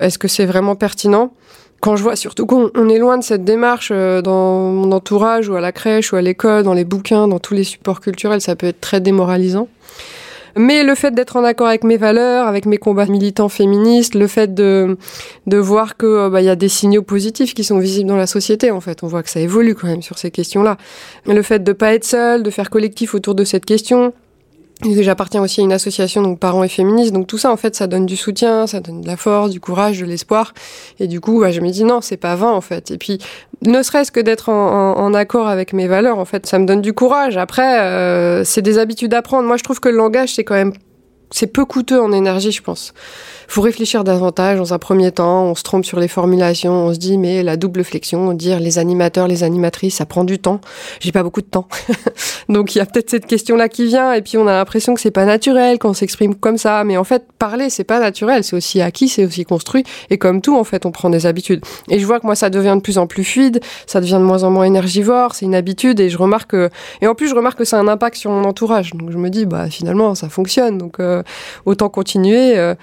est-ce 0.00 0.18
que 0.18 0.28
c'est 0.28 0.46
vraiment 0.46 0.76
pertinent? 0.76 1.32
Quand 1.80 1.96
je 1.96 2.02
vois 2.02 2.16
surtout 2.16 2.46
qu'on 2.46 2.88
est 2.88 2.98
loin 2.98 3.18
de 3.18 3.22
cette 3.22 3.44
démarche 3.44 3.90
euh, 3.92 4.20
dans 4.20 4.70
mon 4.70 4.90
entourage 4.92 5.48
ou 5.48 5.54
à 5.54 5.60
la 5.60 5.72
crèche 5.72 6.12
ou 6.12 6.16
à 6.16 6.22
l'école, 6.22 6.64
dans 6.64 6.74
les 6.74 6.84
bouquins, 6.84 7.28
dans 7.28 7.38
tous 7.38 7.54
les 7.54 7.64
supports 7.64 8.00
culturels, 8.00 8.40
ça 8.40 8.56
peut 8.56 8.66
être 8.66 8.80
très 8.80 9.00
démoralisant. 9.00 9.68
Mais 10.56 10.82
le 10.82 10.96
fait 10.96 11.14
d'être 11.14 11.36
en 11.36 11.44
accord 11.44 11.68
avec 11.68 11.84
mes 11.84 11.96
valeurs, 11.96 12.48
avec 12.48 12.66
mes 12.66 12.78
combats 12.78 13.06
militants 13.06 13.48
féministes, 13.48 14.16
le 14.16 14.26
fait 14.26 14.54
de, 14.54 14.98
de 15.46 15.56
voir 15.56 15.96
que 15.96 16.28
bah, 16.28 16.40
il 16.40 16.46
y 16.46 16.50
a 16.50 16.56
des 16.56 16.68
signaux 16.68 17.02
positifs 17.02 17.54
qui 17.54 17.62
sont 17.62 17.78
visibles 17.78 18.08
dans 18.08 18.16
la 18.16 18.26
société, 18.26 18.72
en 18.72 18.80
fait, 18.80 19.04
on 19.04 19.06
voit 19.06 19.22
que 19.22 19.30
ça 19.30 19.38
évolue 19.38 19.76
quand 19.76 19.86
même 19.86 20.02
sur 20.02 20.18
ces 20.18 20.32
questions-là. 20.32 20.76
Le 21.26 21.42
fait 21.42 21.62
de 21.62 21.72
pas 21.72 21.94
être 21.94 22.04
seul, 22.04 22.42
de 22.42 22.50
faire 22.50 22.70
collectif 22.70 23.14
autour 23.14 23.36
de 23.36 23.44
cette 23.44 23.66
question, 23.66 24.12
J'appartiens 24.84 25.42
aussi 25.42 25.60
à 25.60 25.64
une 25.64 25.72
association, 25.72 26.22
donc 26.22 26.38
parents 26.38 26.62
et 26.62 26.68
féministes. 26.68 27.12
Donc 27.12 27.26
tout 27.26 27.38
ça, 27.38 27.50
en 27.50 27.56
fait, 27.56 27.74
ça 27.74 27.88
donne 27.88 28.06
du 28.06 28.16
soutien, 28.16 28.68
ça 28.68 28.78
donne 28.78 29.00
de 29.00 29.06
la 29.08 29.16
force, 29.16 29.50
du 29.50 29.58
courage, 29.58 29.98
de 29.98 30.04
l'espoir. 30.04 30.54
Et 31.00 31.08
du 31.08 31.20
coup, 31.20 31.40
bah, 31.40 31.50
je 31.50 31.60
me 31.60 31.70
dis 31.70 31.82
non, 31.82 32.00
c'est 32.00 32.16
pas 32.16 32.36
vain, 32.36 32.52
en 32.52 32.60
fait. 32.60 32.92
Et 32.92 32.98
puis, 32.98 33.18
ne 33.62 33.82
serait-ce 33.82 34.12
que 34.12 34.20
d'être 34.20 34.50
en, 34.50 35.14
accord 35.14 35.48
avec 35.48 35.72
mes 35.72 35.88
valeurs, 35.88 36.18
en 36.18 36.24
fait, 36.24 36.46
ça 36.46 36.60
me 36.60 36.66
donne 36.66 36.80
du 36.80 36.92
courage. 36.92 37.36
Après, 37.36 37.80
euh, 37.80 38.44
c'est 38.44 38.62
des 38.62 38.78
habitudes 38.78 39.14
à 39.14 39.22
prendre. 39.22 39.48
Moi, 39.48 39.56
je 39.56 39.64
trouve 39.64 39.80
que 39.80 39.88
le 39.88 39.96
langage, 39.96 40.34
c'est 40.34 40.44
quand 40.44 40.54
même, 40.54 40.72
c'est 41.32 41.48
peu 41.48 41.64
coûteux 41.64 42.00
en 42.00 42.12
énergie, 42.12 42.52
je 42.52 42.62
pense 42.62 42.94
faut 43.48 43.62
réfléchir 43.62 44.04
davantage 44.04 44.58
dans 44.58 44.74
un 44.74 44.78
premier 44.78 45.10
temps. 45.10 45.44
On 45.44 45.54
se 45.54 45.62
trompe 45.62 45.84
sur 45.84 45.98
les 45.98 46.06
formulations. 46.06 46.72
On 46.72 46.92
se 46.92 46.98
dit, 46.98 47.16
mais 47.16 47.42
la 47.42 47.56
double 47.56 47.82
flexion, 47.82 48.34
dire 48.34 48.60
les 48.60 48.78
animateurs, 48.78 49.26
les 49.26 49.42
animatrices, 49.42 49.96
ça 49.96 50.06
prend 50.06 50.24
du 50.24 50.38
temps. 50.38 50.60
J'ai 51.00 51.12
pas 51.12 51.22
beaucoup 51.22 51.40
de 51.40 51.46
temps. 51.46 51.66
Donc 52.50 52.74
il 52.74 52.78
y 52.78 52.80
a 52.80 52.86
peut-être 52.86 53.10
cette 53.10 53.26
question-là 53.26 53.68
qui 53.68 53.86
vient. 53.86 54.12
Et 54.12 54.22
puis 54.22 54.36
on 54.36 54.46
a 54.46 54.52
l'impression 54.52 54.94
que 54.94 55.00
c'est 55.00 55.10
pas 55.10 55.24
naturel 55.24 55.78
quand 55.78 55.88
on 55.90 55.94
s'exprime 55.94 56.34
comme 56.34 56.58
ça. 56.58 56.84
Mais 56.84 56.98
en 56.98 57.04
fait, 57.04 57.24
parler, 57.38 57.70
c'est 57.70 57.84
pas 57.84 58.00
naturel. 58.00 58.44
C'est 58.44 58.54
aussi 58.54 58.82
acquis, 58.82 59.08
c'est 59.08 59.24
aussi 59.24 59.44
construit. 59.44 59.84
Et 60.10 60.18
comme 60.18 60.42
tout, 60.42 60.56
en 60.56 60.64
fait, 60.64 60.84
on 60.84 60.92
prend 60.92 61.08
des 61.08 61.24
habitudes. 61.24 61.64
Et 61.88 61.98
je 61.98 62.06
vois 62.06 62.20
que 62.20 62.26
moi, 62.26 62.34
ça 62.34 62.50
devient 62.50 62.74
de 62.76 62.82
plus 62.82 62.98
en 62.98 63.06
plus 63.06 63.24
fluide. 63.24 63.60
Ça 63.86 64.00
devient 64.00 64.18
de 64.20 64.24
moins 64.24 64.44
en 64.44 64.50
moins 64.50 64.64
énergivore. 64.64 65.34
C'est 65.34 65.46
une 65.46 65.54
habitude. 65.54 66.00
Et 66.00 66.10
je 66.10 66.18
remarque 66.18 66.50
que, 66.50 66.70
et 67.00 67.06
en 67.06 67.14
plus, 67.14 67.28
je 67.28 67.34
remarque 67.34 67.58
que 67.58 67.64
ça 67.64 67.78
a 67.78 67.80
un 67.80 67.88
impact 67.88 68.16
sur 68.16 68.30
mon 68.30 68.44
entourage. 68.44 68.92
Donc 68.92 69.10
je 69.10 69.16
me 69.16 69.30
dis, 69.30 69.46
bah 69.46 69.70
finalement, 69.70 70.14
ça 70.14 70.28
fonctionne. 70.28 70.76
Donc 70.76 71.00
euh, 71.00 71.22
autant 71.64 71.88
continuer. 71.88 72.58
Euh, 72.58 72.74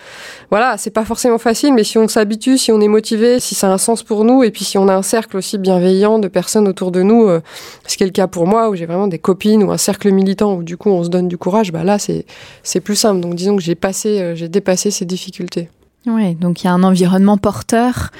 voilà, 0.56 0.78
c'est 0.78 0.90
pas 0.90 1.04
forcément 1.04 1.38
facile, 1.38 1.74
mais 1.74 1.84
si 1.84 1.98
on 1.98 2.08
s'habitue, 2.08 2.58
si 2.58 2.72
on 2.72 2.80
est 2.80 2.88
motivé, 2.88 3.42
si 3.42 3.56
ça 3.56 3.68
a 3.68 3.74
un 3.74 3.78
sens 3.78 4.04
pour 4.04 4.24
nous, 4.24 4.42
et 4.42 4.52
puis 4.52 4.64
si 4.64 4.78
on 4.78 4.88
a 4.88 4.96
un 4.96 5.02
cercle 5.02 5.36
aussi 5.36 5.58
bienveillant 5.58 6.18
de 6.18 6.30
personnes 6.30 6.70
autour 6.70 6.94
de 6.94 7.02
nous, 7.02 7.28
euh, 7.28 7.42
ce 7.88 7.98
qui 7.98 8.04
est 8.04 8.06
le 8.06 8.14
cas 8.14 8.28
pour 8.28 8.48
moi, 8.48 8.70
où 8.70 8.76
j'ai 8.76 8.86
vraiment 8.86 9.10
des 9.10 9.20
copines 9.20 9.64
ou 9.64 9.74
un 9.74 9.78
cercle 9.78 10.10
militant 10.14 10.56
où 10.56 10.64
du 10.64 10.78
coup 10.78 10.92
on 10.92 11.04
se 11.04 11.10
donne 11.10 11.28
du 11.28 11.38
courage, 11.38 11.74
bah 11.74 11.84
là 11.84 12.00
c'est 12.00 12.26
c'est 12.64 12.80
plus 12.80 12.96
simple. 12.96 13.20
Donc 13.20 13.36
disons 13.36 13.58
que 13.58 13.62
j'ai 13.62 13.76
passé, 13.76 14.22
euh, 14.22 14.34
j'ai 14.34 14.48
dépassé 14.48 14.92
ces 14.92 15.04
difficultés. 15.04 15.68
Oui, 16.08 16.36
donc 16.36 16.64
il 16.64 16.68
y 16.68 16.70
a 16.70 16.74
un 16.74 16.84
environnement 16.84 17.38
porteur 17.38 18.12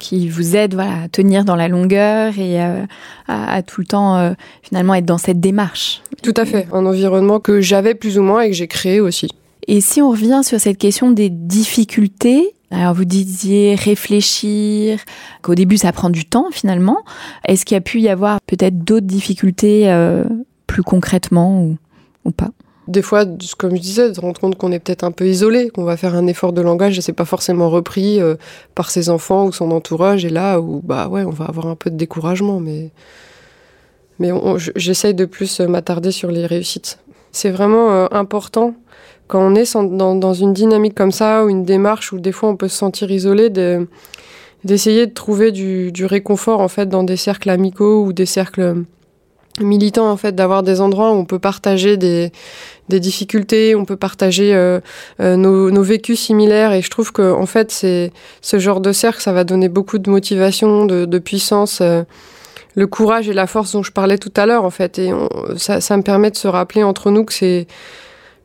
qui 0.00 0.28
vous 0.28 0.56
aide 0.56 0.74
voilà, 0.74 1.04
à 1.04 1.08
tenir 1.08 1.44
dans 1.44 1.54
la 1.54 1.68
longueur 1.68 2.36
et 2.36 2.64
euh, 2.64 2.82
à, 3.28 3.54
à, 3.54 3.62
tout 3.62 3.80
le 3.80 3.86
temps 3.86 4.16
euh, 4.16 4.32
finalement 4.62 4.94
être 4.96 5.06
dans 5.06 5.18
cette 5.18 5.38
démarche. 5.38 6.02
Tout 6.24 6.34
à 6.36 6.46
fait, 6.46 6.66
un 6.72 6.84
environnement 6.84 7.38
que 7.38 7.60
j'avais 7.60 7.94
plus 7.94 8.18
ou 8.18 8.22
moins 8.22 8.40
et 8.40 8.48
que 8.50 8.56
j'ai 8.56 8.66
créé 8.66 8.98
aussi. 8.98 9.28
Et 9.68 9.80
si 9.80 10.00
on 10.00 10.10
revient 10.10 10.42
sur 10.44 10.60
cette 10.60 10.78
question 10.78 11.10
des 11.10 11.28
difficultés, 11.28 12.54
alors 12.70 12.94
vous 12.94 13.04
disiez 13.04 13.74
réfléchir, 13.74 15.00
qu'au 15.42 15.54
début 15.54 15.76
ça 15.76 15.92
prend 15.92 16.10
du 16.10 16.24
temps 16.24 16.48
finalement. 16.52 16.98
Est-ce 17.46 17.64
qu'il 17.64 17.74
y 17.74 17.78
a 17.78 17.80
pu 17.80 18.00
y 18.00 18.08
avoir 18.08 18.40
peut-être 18.46 18.78
d'autres 18.78 19.06
difficultés 19.06 19.90
euh, 19.90 20.24
plus 20.66 20.82
concrètement 20.82 21.62
ou, 22.24 22.30
pas? 22.30 22.50
Des 22.86 23.02
fois, 23.02 23.24
comme 23.58 23.74
je 23.74 23.80
disais, 23.80 24.08
de 24.10 24.14
se 24.14 24.20
rendre 24.20 24.40
compte 24.40 24.56
qu'on 24.56 24.70
est 24.70 24.78
peut-être 24.78 25.02
un 25.02 25.10
peu 25.10 25.26
isolé, 25.26 25.70
qu'on 25.70 25.82
va 25.82 25.96
faire 25.96 26.14
un 26.14 26.28
effort 26.28 26.52
de 26.52 26.60
langage 26.60 26.96
et 26.98 27.00
c'est 27.02 27.12
pas 27.12 27.24
forcément 27.24 27.68
repris 27.68 28.20
euh, 28.20 28.36
par 28.76 28.90
ses 28.90 29.10
enfants 29.10 29.46
ou 29.46 29.52
son 29.52 29.72
entourage. 29.72 30.24
Et 30.24 30.30
là, 30.30 30.60
où 30.60 30.80
bah 30.84 31.08
ouais, 31.08 31.24
on 31.24 31.30
va 31.30 31.46
avoir 31.46 31.66
un 31.66 31.74
peu 31.74 31.90
de 31.90 31.96
découragement, 31.96 32.60
mais 32.60 32.90
mais 34.18 34.30
j'essaye 34.76 35.14
de 35.14 35.24
plus 35.24 35.60
m'attarder 35.60 36.10
sur 36.10 36.30
les 36.30 36.46
réussites. 36.46 36.98
C'est 37.32 37.50
vraiment 37.50 37.92
euh, 37.92 38.06
important 38.12 38.74
quand 39.28 39.40
on 39.40 39.54
est 39.54 39.76
dans, 39.76 40.34
une 40.34 40.52
dynamique 40.52 40.94
comme 40.94 41.12
ça, 41.12 41.44
ou 41.44 41.48
une 41.48 41.64
démarche 41.64 42.12
où 42.12 42.18
des 42.18 42.32
fois 42.32 42.48
on 42.48 42.56
peut 42.56 42.68
se 42.68 42.76
sentir 42.76 43.10
isolé, 43.10 43.50
de, 43.50 43.86
d'essayer 44.64 45.06
de 45.06 45.12
trouver 45.12 45.52
du, 45.52 45.92
réconfort 46.04 46.60
en 46.60 46.68
fait 46.68 46.88
dans 46.88 47.04
des 47.04 47.16
cercles 47.16 47.50
amicaux 47.50 48.04
ou 48.04 48.12
des 48.12 48.26
cercles 48.26 48.84
militants 49.60 50.10
en 50.10 50.16
fait, 50.16 50.34
d'avoir 50.34 50.62
des 50.62 50.80
endroits 50.80 51.12
où 51.12 51.14
on 51.14 51.24
peut 51.24 51.38
partager 51.38 51.96
des, 51.96 52.30
difficultés, 52.88 53.74
on 53.74 53.84
peut 53.84 53.96
partager 53.96 54.54
euh, 54.54 54.80
euh, 55.20 55.36
nos, 55.36 55.82
vécus 55.82 56.20
similaires 56.20 56.72
et 56.72 56.82
je 56.82 56.90
trouve 56.90 57.12
que 57.12 57.32
en 57.32 57.46
fait 57.46 57.72
ce 57.72 58.58
genre 58.58 58.80
de 58.80 58.92
cercle 58.92 59.20
ça 59.20 59.32
va 59.32 59.44
donner 59.44 59.68
beaucoup 59.68 59.98
de 59.98 60.10
motivation, 60.10 60.84
de, 60.84 61.18
puissance. 61.18 61.80
Euh, 61.80 62.02
le 62.74 62.86
courage 62.86 63.26
et 63.26 63.32
la 63.32 63.46
force 63.46 63.72
dont 63.72 63.82
je 63.82 63.90
parlais 63.90 64.18
tout 64.18 64.32
à 64.36 64.44
l'heure 64.44 64.64
en 64.64 64.70
fait 64.70 64.98
et 64.98 65.10
ça 65.56 65.96
me 65.96 66.02
permet 66.02 66.30
de 66.30 66.36
se 66.36 66.46
rappeler 66.46 66.82
entre 66.82 67.10
nous 67.10 67.24
que 67.24 67.32
c'est 67.32 67.66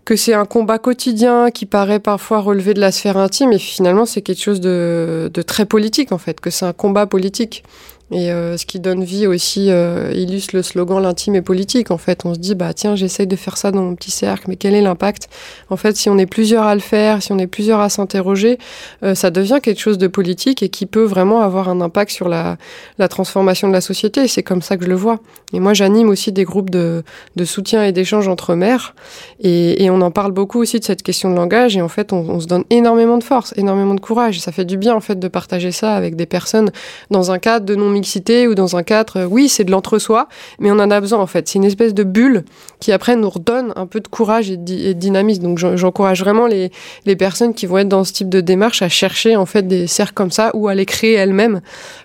que 0.05 0.15
c'est 0.15 0.33
un 0.33 0.45
combat 0.45 0.79
quotidien 0.79 1.51
qui 1.51 1.65
paraît 1.65 1.99
parfois 1.99 2.39
relever 2.39 2.73
de 2.73 2.79
la 2.79 2.91
sphère 2.91 3.17
intime 3.17 3.53
et 3.53 3.59
finalement 3.59 4.05
c'est 4.05 4.21
quelque 4.21 4.41
chose 4.41 4.59
de, 4.59 5.29
de, 5.33 5.41
très 5.41 5.65
politique 5.65 6.11
en 6.11 6.17
fait, 6.17 6.39
que 6.39 6.49
c'est 6.49 6.65
un 6.65 6.73
combat 6.73 7.05
politique. 7.05 7.63
Et 8.11 8.29
euh, 8.31 8.57
ce 8.57 8.65
qui 8.65 8.81
donne 8.81 9.05
vie 9.05 9.25
aussi 9.25 9.67
euh, 9.69 10.11
illustre 10.13 10.53
le 10.55 10.63
slogan 10.63 11.01
l'intime 11.01 11.35
est 11.35 11.41
politique. 11.41 11.91
En 11.91 11.97
fait, 11.97 12.25
on 12.25 12.33
se 12.33 12.39
dit 12.39 12.55
bah 12.55 12.73
tiens 12.73 12.95
j'essaye 12.95 13.25
de 13.25 13.37
faire 13.37 13.55
ça 13.55 13.71
dans 13.71 13.81
mon 13.81 13.95
petit 13.95 14.11
cercle, 14.11 14.45
mais 14.49 14.57
quel 14.57 14.75
est 14.75 14.81
l'impact? 14.81 15.29
En 15.69 15.77
fait, 15.77 15.95
si 15.95 16.09
on 16.09 16.17
est 16.17 16.25
plusieurs 16.25 16.65
à 16.65 16.75
le 16.75 16.81
faire, 16.81 17.23
si 17.23 17.31
on 17.31 17.39
est 17.39 17.47
plusieurs 17.47 17.79
à 17.79 17.87
s'interroger, 17.87 18.57
euh, 19.03 19.15
ça 19.15 19.31
devient 19.31 19.59
quelque 19.63 19.79
chose 19.79 19.97
de 19.97 20.07
politique 20.07 20.61
et 20.61 20.67
qui 20.67 20.85
peut 20.85 21.03
vraiment 21.03 21.39
avoir 21.39 21.69
un 21.69 21.79
impact 21.79 22.11
sur 22.11 22.27
la, 22.27 22.57
la 22.97 23.07
transformation 23.07 23.69
de 23.69 23.73
la 23.73 23.81
société. 23.81 24.27
C'est 24.27 24.43
comme 24.43 24.61
ça 24.61 24.75
que 24.75 24.83
je 24.83 24.89
le 24.89 24.95
vois. 24.95 25.19
Et 25.53 25.61
moi, 25.61 25.73
j'anime 25.73 26.09
aussi 26.09 26.33
des 26.33 26.43
groupes 26.43 26.69
de, 26.69 27.03
de 27.37 27.45
soutien 27.45 27.83
et 27.85 27.93
d'échange 27.93 28.27
entre 28.27 28.55
mères, 28.55 28.93
et, 29.39 29.83
et, 29.83 29.89
on 29.89 30.01
en 30.01 30.11
parle 30.11 30.31
beaucoup 30.31 30.59
aussi 30.59 30.79
de 30.79 30.85
cette 30.85 31.03
question 31.03 31.31
de 31.31 31.35
langage. 31.35 31.77
Et 31.77 31.81
en 31.81 31.89
fait, 31.89 32.11
on, 32.11 32.29
on 32.29 32.39
se 32.41 32.47
donne 32.47 32.65
énormément 32.69 33.17
de 33.17 33.23
force, 33.23 33.53
énormément 33.55 33.95
de 33.95 34.01
courage. 34.01 34.37
Et 34.37 34.39
ça 34.41 34.51
fait 34.51 34.65
du 34.65 34.77
bien 34.77 34.93
en 34.95 34.99
fait 34.99 35.17
de 35.17 35.27
partager 35.29 35.71
ça 35.71 35.95
avec 35.95 36.15
des 36.15 36.25
personnes 36.25 36.71
dans 37.09 37.31
un 37.31 37.39
cadre 37.39 37.65
de 37.65 37.75
non 37.75 37.89
mixité 38.01 38.47
ou 38.47 38.55
dans 38.55 38.75
un 38.75 38.83
cadre, 38.83 39.17
euh, 39.17 39.25
oui, 39.25 39.47
c'est 39.47 39.63
de 39.63 39.71
l'entre-soi, 39.71 40.27
mais 40.59 40.71
on 40.71 40.79
en 40.79 40.91
a 40.91 40.99
besoin 40.99 41.19
en 41.19 41.27
fait. 41.27 41.47
C'est 41.47 41.59
une 41.59 41.65
espèce 41.65 41.93
de 41.93 42.03
bulle 42.03 42.43
qui 42.79 42.91
après 42.91 43.15
nous 43.15 43.29
redonne 43.29 43.73
un 43.75 43.85
peu 43.85 43.99
de 43.99 44.07
courage 44.07 44.49
et 44.49 44.57
de, 44.57 44.93
dynamisme. 44.93 45.43
Donc 45.43 45.57
j'encourage 45.57 46.21
vraiment 46.21 46.47
les, 46.47 46.71
les 47.05 47.15
personnes 47.15 47.53
qui 47.53 47.65
vont 47.65 47.77
être 47.77 47.89
dans 47.89 48.03
ce 48.03 48.13
type 48.13 48.29
de 48.29 48.41
démarche 48.41 48.81
à 48.81 48.89
chercher 48.89 49.35
en 49.35 49.45
fait 49.45 49.67
des 49.67 49.87
cercles 49.87 50.13
comme 50.13 50.31
ça 50.31 50.51
ou 50.53 50.67
à 50.67 50.75
les 50.75 50.85
créer 50.85 51.13
elles-mêmes 51.13 51.61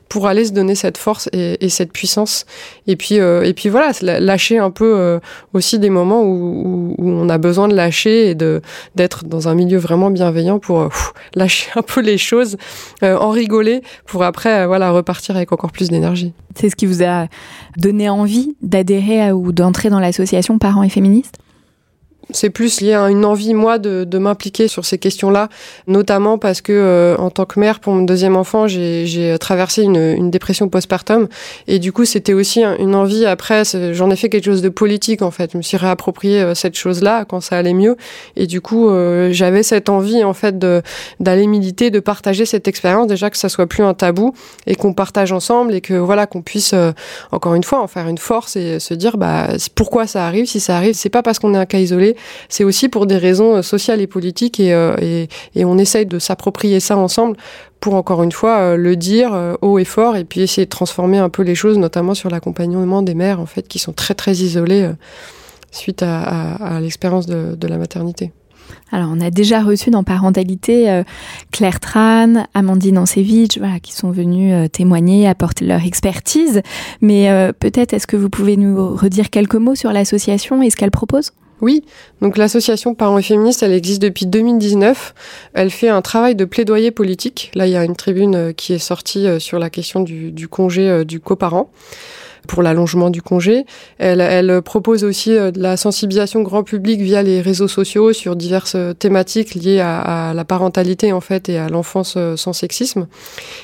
pour 0.08 0.26
aller 0.26 0.44
se 0.44 0.52
donner 0.52 0.74
cette 0.74 0.98
force 0.98 1.28
et, 1.32 1.64
et 1.64 1.68
cette 1.68 1.92
puissance. 1.92 2.46
Et 2.86 2.96
puis, 2.96 3.18
euh, 3.18 3.42
et 3.42 3.54
puis 3.54 3.68
voilà, 3.68 3.92
lâcher 4.02 4.58
un 4.58 4.70
peu 4.70 4.96
euh, 4.96 5.18
aussi 5.52 5.78
des 5.78 5.90
moments 5.90 6.22
où, 6.22 6.94
où, 6.98 7.10
on 7.10 7.28
a 7.28 7.38
besoin 7.38 7.68
de 7.68 7.74
lâcher 7.74 8.30
et 8.30 8.34
de 8.34 8.60
d'être 8.94 9.24
dans 9.24 9.48
un 9.48 9.54
milieu 9.54 9.78
vraiment 9.78 10.10
bienveillant 10.10 10.58
pour 10.58 10.80
euh, 10.80 10.88
lâcher 11.34 11.70
un 11.76 11.82
peu 11.82 12.00
les 12.00 12.18
choses, 12.18 12.56
euh, 13.02 13.16
en 13.16 13.30
rigoler, 13.30 13.82
pour 14.06 14.22
après 14.22 14.62
euh, 14.62 14.66
voilà 14.66 14.90
repartir 14.90 15.36
avec 15.36 15.52
encore 15.52 15.72
plus 15.72 15.88
d'énergie. 15.88 16.32
C'est 16.54 16.70
ce 16.70 16.76
qui 16.76 16.86
vous 16.86 17.02
a 17.02 17.26
donné 17.76 18.08
envie 18.08 18.56
d'adhérer 18.62 19.32
ou 19.32 19.52
d'entrer 19.52 19.90
dans 19.90 20.00
l'association 20.00 20.58
Parents 20.58 20.82
et 20.82 20.88
Féministes? 20.88 21.36
C'est 22.30 22.50
plus 22.50 22.80
lié 22.80 22.94
à 22.94 23.08
une 23.08 23.24
envie, 23.24 23.54
moi, 23.54 23.78
de, 23.78 24.04
de 24.04 24.18
m'impliquer 24.18 24.68
sur 24.68 24.84
ces 24.84 24.98
questions-là, 24.98 25.48
notamment 25.86 26.38
parce 26.38 26.60
que, 26.60 26.72
euh, 26.72 27.16
en 27.18 27.30
tant 27.30 27.44
que 27.44 27.60
mère, 27.60 27.80
pour 27.80 27.92
mon 27.92 28.02
deuxième 28.02 28.36
enfant, 28.36 28.66
j'ai 28.66 29.36
traversé 29.38 29.82
une, 29.82 29.96
une 29.96 30.30
dépression 30.30 30.68
postpartum. 30.68 31.28
Et 31.68 31.78
du 31.78 31.92
coup, 31.92 32.04
c'était 32.04 32.32
aussi 32.32 32.62
une 32.78 32.94
envie, 32.94 33.26
après, 33.26 33.62
j'en 33.92 34.10
ai 34.10 34.16
fait 34.16 34.28
quelque 34.28 34.44
chose 34.44 34.62
de 34.62 34.68
politique, 34.68 35.22
en 35.22 35.30
fait. 35.30 35.52
Je 35.52 35.58
me 35.58 35.62
suis 35.62 35.76
réapproprié 35.76 36.40
euh, 36.40 36.54
cette 36.54 36.76
chose-là 36.76 37.24
quand 37.24 37.40
ça 37.40 37.56
allait 37.56 37.74
mieux. 37.74 37.96
Et 38.34 38.46
du 38.46 38.60
coup, 38.60 38.88
euh, 38.88 39.28
j'avais 39.30 39.62
cette 39.62 39.88
envie, 39.88 40.24
en 40.24 40.34
fait, 40.34 40.58
d'aller 40.58 41.46
militer, 41.46 41.90
de 41.90 42.00
partager 42.00 42.44
cette 42.44 42.66
expérience, 42.66 43.06
déjà 43.06 43.30
que 43.30 43.36
ça 43.36 43.48
soit 43.48 43.66
plus 43.66 43.84
un 43.84 43.94
tabou 43.94 44.34
et 44.66 44.74
qu'on 44.74 44.94
partage 44.94 45.32
ensemble 45.32 45.74
et 45.74 45.80
que, 45.80 45.94
voilà, 45.94 46.26
qu'on 46.26 46.42
puisse, 46.42 46.72
euh, 46.72 46.90
encore 47.30 47.54
une 47.54 47.64
fois, 47.64 47.80
en 47.80 47.86
faire 47.86 48.08
une 48.08 48.18
force 48.18 48.56
et 48.56 48.80
se 48.80 48.94
dire, 48.94 49.16
bah, 49.16 49.48
pourquoi 49.74 50.06
ça 50.06 50.26
arrive, 50.26 50.46
si 50.46 50.58
ça 50.58 50.76
arrive. 50.76 50.94
C'est 50.94 51.08
pas 51.08 51.22
parce 51.22 51.38
qu'on 51.38 51.54
est 51.54 51.58
un 51.58 51.66
cas 51.66 51.78
isolé 51.78 52.15
c'est 52.48 52.64
aussi 52.64 52.88
pour 52.88 53.06
des 53.06 53.16
raisons 53.16 53.56
euh, 53.56 53.62
sociales 53.62 54.00
et 54.00 54.06
politiques 54.06 54.60
et, 54.60 54.72
euh, 54.72 55.26
et, 55.54 55.64
on 55.64 55.78
essaye 55.78 56.06
de 56.06 56.18
s'approprier 56.18 56.80
ça 56.80 56.96
ensemble 56.96 57.36
pour 57.80 57.94
encore 57.94 58.22
une 58.22 58.32
fois 58.32 58.58
euh, 58.58 58.76
le 58.76 58.96
dire 58.96 59.56
haut 59.62 59.78
et 59.78 59.84
fort 59.84 60.16
et 60.16 60.24
puis 60.24 60.40
essayer 60.40 60.64
de 60.64 60.70
transformer 60.70 61.18
un 61.18 61.28
peu 61.28 61.42
les 61.42 61.54
choses, 61.54 61.78
notamment 61.78 62.14
sur 62.14 62.30
l'accompagnement 62.30 63.02
des 63.02 63.14
mères 63.14 63.40
en 63.40 63.46
fait 63.46 63.68
qui 63.68 63.78
sont 63.78 63.92
très 63.92 64.14
très 64.14 64.32
isolées 64.32 64.90
suite 65.70 66.02
à, 66.02 66.78
l'expérience 66.80 67.26
de, 67.26 67.66
la 67.66 67.76
maternité. 67.76 68.32
Alors, 68.92 69.10
on 69.12 69.20
a 69.20 69.30
déjà 69.30 69.62
reçu 69.62 69.90
dans 69.90 70.04
Parentalité 70.04 71.02
Claire 71.50 71.80
Tran, 71.80 72.46
Amandine 72.54 72.98
Ancevich, 72.98 73.58
voilà, 73.58 73.80
qui 73.80 73.92
sont 73.92 74.10
venus 74.10 74.52
euh, 74.54 74.68
témoigner, 74.68 75.26
apporter 75.26 75.64
leur 75.64 75.84
expertise. 75.84 76.62
Mais 77.00 77.52
peut-être, 77.58 77.92
est-ce 77.92 78.06
que 78.06 78.16
vous 78.16 78.30
pouvez 78.30 78.56
nous 78.56 78.96
redire 78.96 79.30
quelques 79.30 79.56
mots 79.56 79.74
sur 79.74 79.92
l'association 79.92 80.62
et 80.62 80.70
ce 80.70 80.76
qu'elle 80.76 80.90
propose? 80.90 81.32
Oui, 81.60 81.84
donc 82.20 82.36
l'association 82.36 82.94
Parents 82.94 83.18
et 83.18 83.22
Féministes, 83.22 83.62
elle 83.62 83.72
existe 83.72 84.02
depuis 84.02 84.26
2019. 84.26 85.14
Elle 85.54 85.70
fait 85.70 85.88
un 85.88 86.02
travail 86.02 86.34
de 86.34 86.44
plaidoyer 86.44 86.90
politique. 86.90 87.50
Là, 87.54 87.66
il 87.66 87.72
y 87.72 87.76
a 87.76 87.84
une 87.84 87.96
tribune 87.96 88.52
qui 88.54 88.74
est 88.74 88.78
sortie 88.78 89.26
sur 89.40 89.58
la 89.58 89.70
question 89.70 90.00
du, 90.00 90.32
du 90.32 90.48
congé 90.48 91.04
du 91.04 91.20
coparent 91.20 91.70
pour 92.46 92.62
l'allongement 92.62 93.10
du 93.10 93.22
congé. 93.22 93.64
Elle, 93.98 94.60
propose 94.62 95.04
aussi 95.04 95.30
de 95.30 95.60
la 95.60 95.76
sensibilisation 95.76 96.42
grand 96.42 96.62
public 96.62 97.00
via 97.00 97.22
les 97.22 97.40
réseaux 97.40 97.68
sociaux 97.68 98.12
sur 98.12 98.36
diverses 98.36 98.76
thématiques 98.98 99.54
liées 99.54 99.80
à, 99.80 100.32
la 100.34 100.44
parentalité 100.44 101.12
en 101.12 101.20
fait 101.20 101.48
et 101.48 101.58
à 101.58 101.68
l'enfance 101.68 102.18
sans 102.36 102.52
sexisme. 102.52 103.06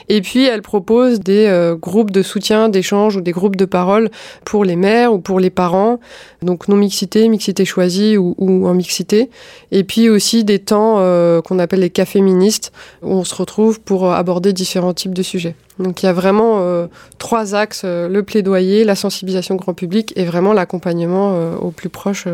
Et 0.09 0.21
puis 0.21 0.45
elle 0.45 0.62
propose 0.62 1.21
des 1.21 1.75
groupes 1.81 2.11
de 2.11 2.23
soutien, 2.23 2.68
d'échange 2.68 3.16
ou 3.16 3.21
des 3.21 3.33
groupes 3.33 3.57
de 3.57 3.64
parole 3.64 4.11
pour 4.45 4.64
les 4.64 4.77
mères 4.77 5.12
ou 5.12 5.18
pour 5.18 5.40
les 5.40 5.51
parents, 5.51 5.99
donc 6.42 6.68
non 6.68 6.77
mixité, 6.77 7.29
mixité 7.29 7.64
choisie 7.64 8.16
ou, 8.16 8.35
ou 8.38 8.66
en 8.66 8.75
mixité. 8.75 9.31
Et 9.71 9.85
puis 9.85 10.09
aussi 10.09 10.45
des 10.45 10.59
temps 10.61 10.97
qu'on 11.42 11.59
appelle 11.59 11.81
les 11.81 11.90
cafés 11.90 12.12
féministes 12.12 12.73
où 13.03 13.12
on 13.12 13.25
se 13.25 13.35
retrouve 13.35 13.81
pour 13.81 14.12
aborder 14.12 14.53
différents 14.53 14.95
types 14.95 15.14
de 15.14 15.23
sujets. 15.23 15.57
Donc 15.83 16.03
il 16.03 16.07
y 16.07 16.09
a 16.09 16.12
vraiment 16.12 16.61
euh, 16.61 16.87
trois 17.18 17.55
axes, 17.55 17.83
euh, 17.85 18.09
le 18.09 18.23
plaidoyer, 18.23 18.85
la 18.85 18.95
sensibilisation 18.95 19.57
grand 19.57 19.75
public 19.75 20.12
et 20.16 20.25
vraiment 20.25 20.53
l'accompagnement 20.53 21.33
euh, 21.35 21.57
au 21.57 21.71
plus 21.71 21.88
proche 21.88 22.27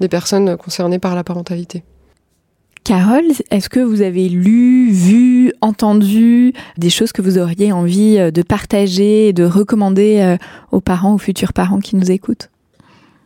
des 0.00 0.08
personnes 0.08 0.56
concernées 0.56 0.98
par 0.98 1.14
la 1.14 1.24
parentalité. 1.24 1.82
Carole, 2.84 3.24
est-ce 3.50 3.68
que 3.68 3.80
vous 3.80 4.00
avez 4.02 4.28
lu, 4.28 4.92
vu, 4.92 5.52
entendu 5.60 6.52
des 6.76 6.90
choses 6.90 7.10
que 7.10 7.20
vous 7.20 7.36
auriez 7.36 7.72
envie 7.72 8.30
de 8.30 8.42
partager 8.42 9.32
de 9.32 9.42
recommander 9.42 10.36
aux 10.70 10.80
parents, 10.80 11.14
aux 11.14 11.18
futurs 11.18 11.52
parents 11.52 11.80
qui 11.80 11.96
nous 11.96 12.12
écoutent? 12.12 12.48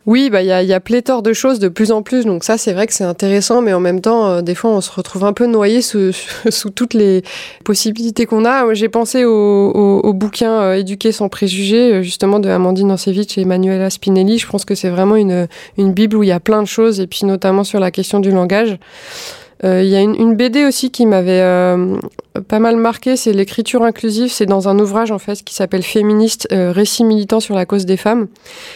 Oui, 0.07 0.31
bah 0.31 0.41
il 0.41 0.47
y 0.47 0.51
a, 0.51 0.63
y 0.63 0.79
pléthore 0.79 1.21
de 1.21 1.31
choses 1.31 1.59
de 1.59 1.67
plus 1.67 1.91
en 1.91 2.01
plus, 2.01 2.25
donc 2.25 2.43
ça 2.43 2.57
c'est 2.57 2.73
vrai 2.73 2.87
que 2.87 2.93
c'est 2.93 3.03
intéressant, 3.03 3.61
mais 3.61 3.71
en 3.71 3.79
même 3.79 4.01
temps, 4.01 4.27
euh, 4.27 4.41
des 4.41 4.55
fois 4.55 4.71
on 4.71 4.81
se 4.81 4.89
retrouve 4.91 5.23
un 5.23 5.33
peu 5.33 5.45
noyé 5.45 5.83
sous, 5.83 6.11
toutes 6.75 6.95
les 6.95 7.21
possibilités 7.63 8.25
qu'on 8.25 8.43
a. 8.43 8.73
J'ai 8.73 8.89
pensé 8.89 9.25
au, 9.25 9.31
au, 9.31 9.99
au 9.99 10.13
bouquin 10.13 10.61
euh, 10.61 10.73
Éduquer 10.73 11.11
sans 11.11 11.29
préjugés, 11.29 11.93
euh, 11.93 12.01
justement 12.01 12.39
de 12.39 12.49
Amandine 12.49 12.91
Ancevich 12.91 13.37
et 13.37 13.41
Emmanuela 13.41 13.91
Spinelli. 13.91 14.39
Je 14.39 14.47
pense 14.47 14.65
que 14.65 14.73
c'est 14.73 14.89
vraiment 14.89 15.15
une, 15.15 15.47
bible 15.77 16.17
où 16.17 16.23
il 16.23 16.29
y 16.29 16.31
a 16.31 16.39
plein 16.39 16.63
de 16.63 16.67
choses, 16.67 16.99
et 16.99 17.05
puis 17.05 17.25
notamment 17.25 17.63
sur 17.63 17.79
la 17.79 17.91
question 17.91 18.19
du 18.19 18.31
langage. 18.31 18.77
Il 19.63 19.85
y 19.85 19.95
a 19.95 19.99
une, 19.99 20.15
une, 20.15 20.35
BD 20.35 20.65
aussi 20.65 20.89
qui 20.89 21.05
m'avait 21.05 21.43
pas 22.47 22.59
mal 22.59 22.77
marqué, 22.77 23.17
c'est 23.17 23.33
l'écriture 23.33 23.83
inclusive. 23.83 24.31
C'est 24.31 24.45
dans 24.45 24.69
un 24.69 24.79
ouvrage 24.79 25.11
en 25.11 25.19
fait 25.19 25.43
qui 25.43 25.53
s'appelle 25.53 25.83
Féministe, 25.83 26.47
euh, 26.51 26.71
récit 26.71 27.03
militant 27.03 27.39
sur 27.39 27.55
la 27.55 27.65
cause 27.65 27.85
des 27.85 27.97
femmes. 27.97 28.27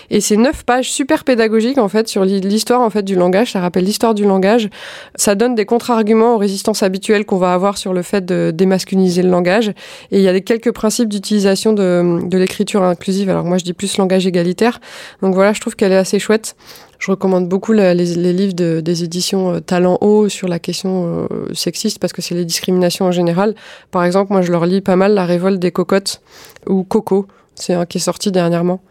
Et 0.10 0.20
c'est 0.20 0.36
neuf 0.36 0.64
pages 0.64 0.92
super 0.92 1.24
pédagogiques 1.24 1.78
en 1.78 1.88
fait 1.88 2.08
sur 2.08 2.26
l'histoire 2.26 2.82
en 2.82 2.90
fait 2.90 3.04
du 3.04 3.16
langage. 3.16 3.54
Ça 3.54 3.62
rappelle 3.62 3.86
l'histoire 3.86 4.14
du 4.14 4.26
langage. 4.26 4.70
Ça 5.16 5.36
donne 5.36 5.56
des 5.56 5.66
contre-arguments 5.66 6.36
aux 6.36 6.38
résistances 6.38 6.84
habituelles 6.84 7.26
qu'on 7.26 7.38
va 7.38 7.54
avoir 7.54 7.78
sur 7.78 7.94
le 7.94 8.02
fait 8.02 8.26
de 8.26 8.52
démasculiniser 8.54 9.24
le 9.24 9.30
langage. 9.30 9.70
Et 10.12 10.18
il 10.18 10.22
y 10.22 10.28
a 10.28 10.40
quelques 10.42 10.74
principes 10.74 11.10
d'utilisation 11.10 11.72
de, 11.72 12.20
de 12.26 12.38
l'écriture 12.38 12.84
inclusive. 12.84 13.30
Alors 13.30 13.46
moi 13.46 13.58
je 13.58 13.64
dis 13.64 13.74
plus 13.74 13.98
langage 13.98 14.28
égalitaire. 14.28 14.82
Donc 15.22 15.34
voilà, 15.34 15.54
je 15.54 15.62
trouve 15.62 15.76
qu'elle 15.76 15.94
est 15.94 15.98
assez 15.98 16.20
chouette. 16.20 16.56
Je 17.00 17.12
recommande 17.12 17.50
beaucoup 17.50 17.74
les, 17.74 17.94
les, 17.94 18.34
livres 18.34 18.54
de, 18.54 18.80
des 18.80 19.04
éditions 19.04 19.56
euh, 19.56 19.60
Talent 19.60 19.98
Haut 20.02 20.30
sur 20.30 20.48
la 20.48 20.60
question 20.60 21.28
euh, 21.30 21.54
sexiste 21.54 22.00
parce 22.00 22.14
que 22.14 22.22
c'est 22.22 22.36
les 22.36 22.46
discriminations 22.46 23.06
en 23.06 23.12
général. 23.12 23.56
Par 23.92 24.04
exemple, 24.04 24.32
moi 24.32 24.42
je 24.42 24.52
leur 24.52 24.66
lis 24.66 24.82
pas 24.82 24.96
mal 24.96 25.14
La 25.14 25.26
révolte 25.26 25.60
des 25.60 25.72
cocottes 25.72 26.22
ou 26.68 26.84
Coco, 26.84 27.28
c'est 27.56 27.74
un 27.74 27.86
qui 27.86 27.98
est 27.98 28.02
sorti 28.02 28.32
dernièrement. 28.32 28.82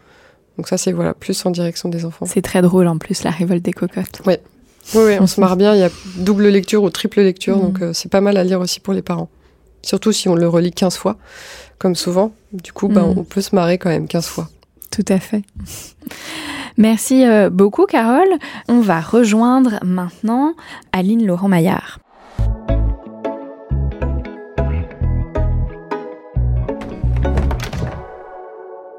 Donc 0.57 0.67
ça 0.67 0.77
c'est 0.77 0.91
voilà, 0.91 1.13
plus 1.13 1.45
en 1.45 1.51
direction 1.51 1.89
des 1.89 2.05
enfants. 2.05 2.25
C'est 2.25 2.41
très 2.41 2.61
drôle 2.61 2.87
en 2.87 2.97
plus, 2.97 3.23
La 3.23 3.31
révolte 3.31 3.63
des 3.63 3.73
cocottes. 3.73 4.21
Oui, 4.25 4.35
oui, 4.93 5.17
on 5.19 5.27
se 5.27 5.39
marre 5.39 5.57
bien, 5.57 5.73
il 5.73 5.79
y 5.79 5.83
a 5.83 5.89
double 6.17 6.47
lecture 6.47 6.83
ou 6.83 6.89
triple 6.89 7.21
lecture, 7.21 7.57
mmh. 7.57 7.61
donc 7.61 7.81
euh, 7.81 7.93
c'est 7.93 8.09
pas 8.09 8.21
mal 8.21 8.37
à 8.37 8.43
lire 8.43 8.59
aussi 8.59 8.79
pour 8.79 8.93
les 8.93 9.01
parents. 9.01 9.29
Surtout 9.81 10.11
si 10.11 10.29
on 10.29 10.35
le 10.35 10.47
relit 10.47 10.71
15 10.71 10.97
fois, 10.97 11.17
comme 11.77 11.95
souvent. 11.95 12.33
Du 12.53 12.71
coup, 12.71 12.87
mmh. 12.87 12.93
bah, 12.93 13.03
on 13.03 13.23
peut 13.23 13.41
se 13.41 13.53
marrer 13.53 13.77
quand 13.77 13.89
même 13.89 14.07
15 14.07 14.25
fois. 14.25 14.49
Tout 14.89 15.05
à 15.09 15.19
fait. 15.19 15.43
Merci 16.77 17.25
euh, 17.25 17.49
beaucoup, 17.49 17.85
Carole. 17.85 18.37
On 18.67 18.81
va 18.81 18.99
rejoindre 18.99 19.79
maintenant 19.83 20.53
Aline 20.91 21.25
Laurent-Maillard. 21.25 21.99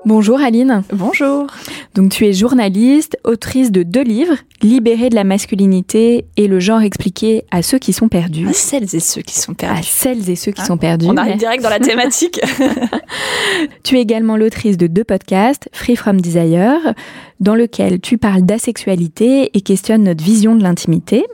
Bonjour 0.07 0.41
Aline. 0.41 0.85
Bonjour. 0.93 1.49
Donc 1.97 2.13
tu 2.13 2.27
es 2.27 2.35
journaliste, 2.35 3.19
autrice 3.25 3.73
de 3.73 3.83
deux 3.83 4.03
livres, 4.03 4.37
Libérée 4.63 5.09
de 5.09 5.15
la 5.15 5.25
masculinité 5.25 6.27
et 6.37 6.47
le 6.47 6.61
genre 6.61 6.83
expliqué 6.83 7.45
à 7.51 7.63
ceux 7.63 7.79
qui 7.79 7.93
sont 7.93 8.09
perdus. 8.09 8.49
À 8.49 8.53
celles 8.53 8.95
et 8.95 9.01
ceux 9.01 9.23
qui 9.23 9.39
sont 9.39 9.55
perdus. 9.55 9.81
À 9.81 9.83
celles 9.83 10.29
et 10.29 10.37
ceux 10.37 10.53
qui 10.53 10.61
hein 10.61 10.67
sont 10.67 10.77
perdus. 10.77 11.07
On 11.09 11.17
arrive 11.17 11.37
direct 11.39 11.63
dans 11.63 11.71
la 11.71 11.79
thématique. 11.79 12.41
tu 13.83 13.97
es 13.97 14.03
également 14.03 14.37
l'autrice 14.37 14.77
de 14.77 14.87
deux 14.87 15.05
podcasts, 15.05 15.69
Free 15.73 15.97
From 15.97 16.21
Desire, 16.21 16.95
dans 17.41 17.55
lequel 17.55 18.01
tu 18.01 18.19
parles 18.19 18.43
d'asexualité 18.43 19.51
et 19.55 19.61
questionnes 19.63 20.05
notre 20.05 20.23
vision 20.23 20.55
de 20.55 20.63
l'intimité 20.63 21.25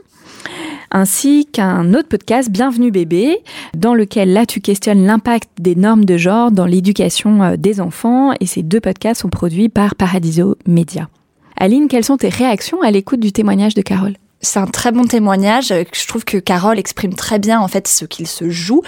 ainsi 0.93 1.47
qu'un 1.51 1.93
autre 1.93 2.07
podcast, 2.07 2.49
Bienvenue 2.49 2.91
bébé, 2.91 3.39
dans 3.75 3.95
lequel 3.95 4.31
là 4.31 4.45
tu 4.45 4.61
questionnes 4.61 5.05
l'impact 5.05 5.49
des 5.59 5.75
normes 5.75 6.05
de 6.05 6.17
genre 6.17 6.51
dans 6.51 6.65
l'éducation 6.65 7.43
euh, 7.43 7.55
des 7.57 7.81
enfants 7.81 8.31
et 8.39 8.45
ces 8.45 8.63
deux 8.63 8.79
podcasts 8.79 9.21
sont 9.21 9.29
produits 9.29 9.69
par 9.69 9.95
Paradiso 9.95 10.55
Media. 10.67 11.09
Aline, 11.57 11.87
quelles 11.87 12.05
sont 12.05 12.17
tes 12.17 12.29
réactions 12.29 12.81
à 12.81 12.91
l'écoute 12.91 13.19
du 13.19 13.31
témoignage 13.31 13.73
de 13.73 13.81
Carole? 13.81 14.15
C'est 14.43 14.59
un 14.59 14.67
très 14.67 14.91
bon 14.91 15.05
témoignage. 15.05 15.73
Je 15.93 16.07
trouve 16.07 16.25
que 16.25 16.37
Carole 16.37 16.77
exprime 16.77 17.15
très 17.15 17.39
bien 17.39 17.59
en 17.61 17.67
fait 17.69 17.87
ce 17.87 18.03
qu'il 18.05 18.27
se 18.27 18.49
joue 18.49 18.81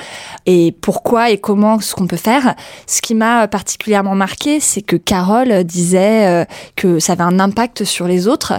et 0.45 0.75
pourquoi 0.81 1.31
et 1.31 1.37
comment 1.37 1.79
ce 1.79 1.95
qu'on 1.95 2.07
peut 2.07 2.17
faire. 2.17 2.55
Ce 2.87 3.01
qui 3.01 3.15
m'a 3.15 3.47
particulièrement 3.47 4.15
marqué, 4.15 4.59
c'est 4.59 4.81
que 4.81 4.97
Carole 4.97 5.63
disait 5.63 6.27
euh, 6.27 6.45
que 6.75 6.99
ça 6.99 7.13
avait 7.13 7.23
un 7.23 7.39
impact 7.39 7.85
sur 7.85 8.07
les 8.07 8.27
autres 8.27 8.53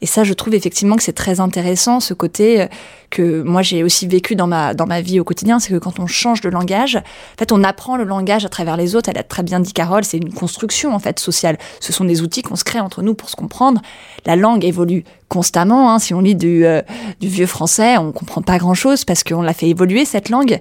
et 0.00 0.06
ça, 0.06 0.24
je 0.24 0.34
trouve 0.34 0.54
effectivement 0.54 0.96
que 0.96 1.04
c'est 1.04 1.12
très 1.12 1.38
intéressant 1.38 2.00
ce 2.00 2.14
côté 2.14 2.62
euh, 2.62 2.66
que 3.10 3.42
moi 3.42 3.62
j'ai 3.62 3.82
aussi 3.82 4.06
vécu 4.06 4.36
dans 4.36 4.46
ma 4.46 4.72
dans 4.74 4.86
ma 4.86 5.00
vie 5.00 5.18
au 5.20 5.24
quotidien, 5.24 5.58
c'est 5.58 5.70
que 5.70 5.78
quand 5.78 5.98
on 5.98 6.06
change 6.06 6.40
de 6.40 6.48
langage, 6.48 6.96
en 6.96 7.38
fait, 7.38 7.52
on 7.52 7.62
apprend 7.64 7.96
le 7.96 8.04
langage 8.04 8.44
à 8.44 8.48
travers 8.48 8.76
les 8.76 8.96
autres. 8.96 9.08
Elle 9.08 9.18
a 9.18 9.22
très 9.22 9.42
bien 9.42 9.60
dit 9.60 9.72
Carole, 9.72 10.04
c'est 10.04 10.16
une 10.16 10.32
construction 10.32 10.94
en 10.94 10.98
fait 10.98 11.18
sociale. 11.18 11.58
Ce 11.80 11.92
sont 11.92 12.04
des 12.04 12.22
outils 12.22 12.42
qu'on 12.42 12.56
se 12.56 12.64
crée 12.64 12.80
entre 12.80 13.02
nous 13.02 13.14
pour 13.14 13.28
se 13.28 13.36
comprendre. 13.36 13.80
La 14.26 14.36
langue 14.36 14.64
évolue 14.64 15.04
constamment. 15.30 15.94
Hein. 15.94 15.98
Si 16.00 16.12
on 16.12 16.20
lit 16.20 16.34
du, 16.34 16.66
euh, 16.66 16.82
du 17.20 17.28
vieux 17.28 17.46
français, 17.46 17.96
on 17.96 18.10
comprend 18.12 18.42
pas 18.42 18.58
grand-chose 18.58 19.04
parce 19.04 19.22
qu'on 19.22 19.42
l'a 19.42 19.54
fait 19.54 19.68
évoluer 19.68 20.04
cette 20.04 20.28
langue. 20.28 20.58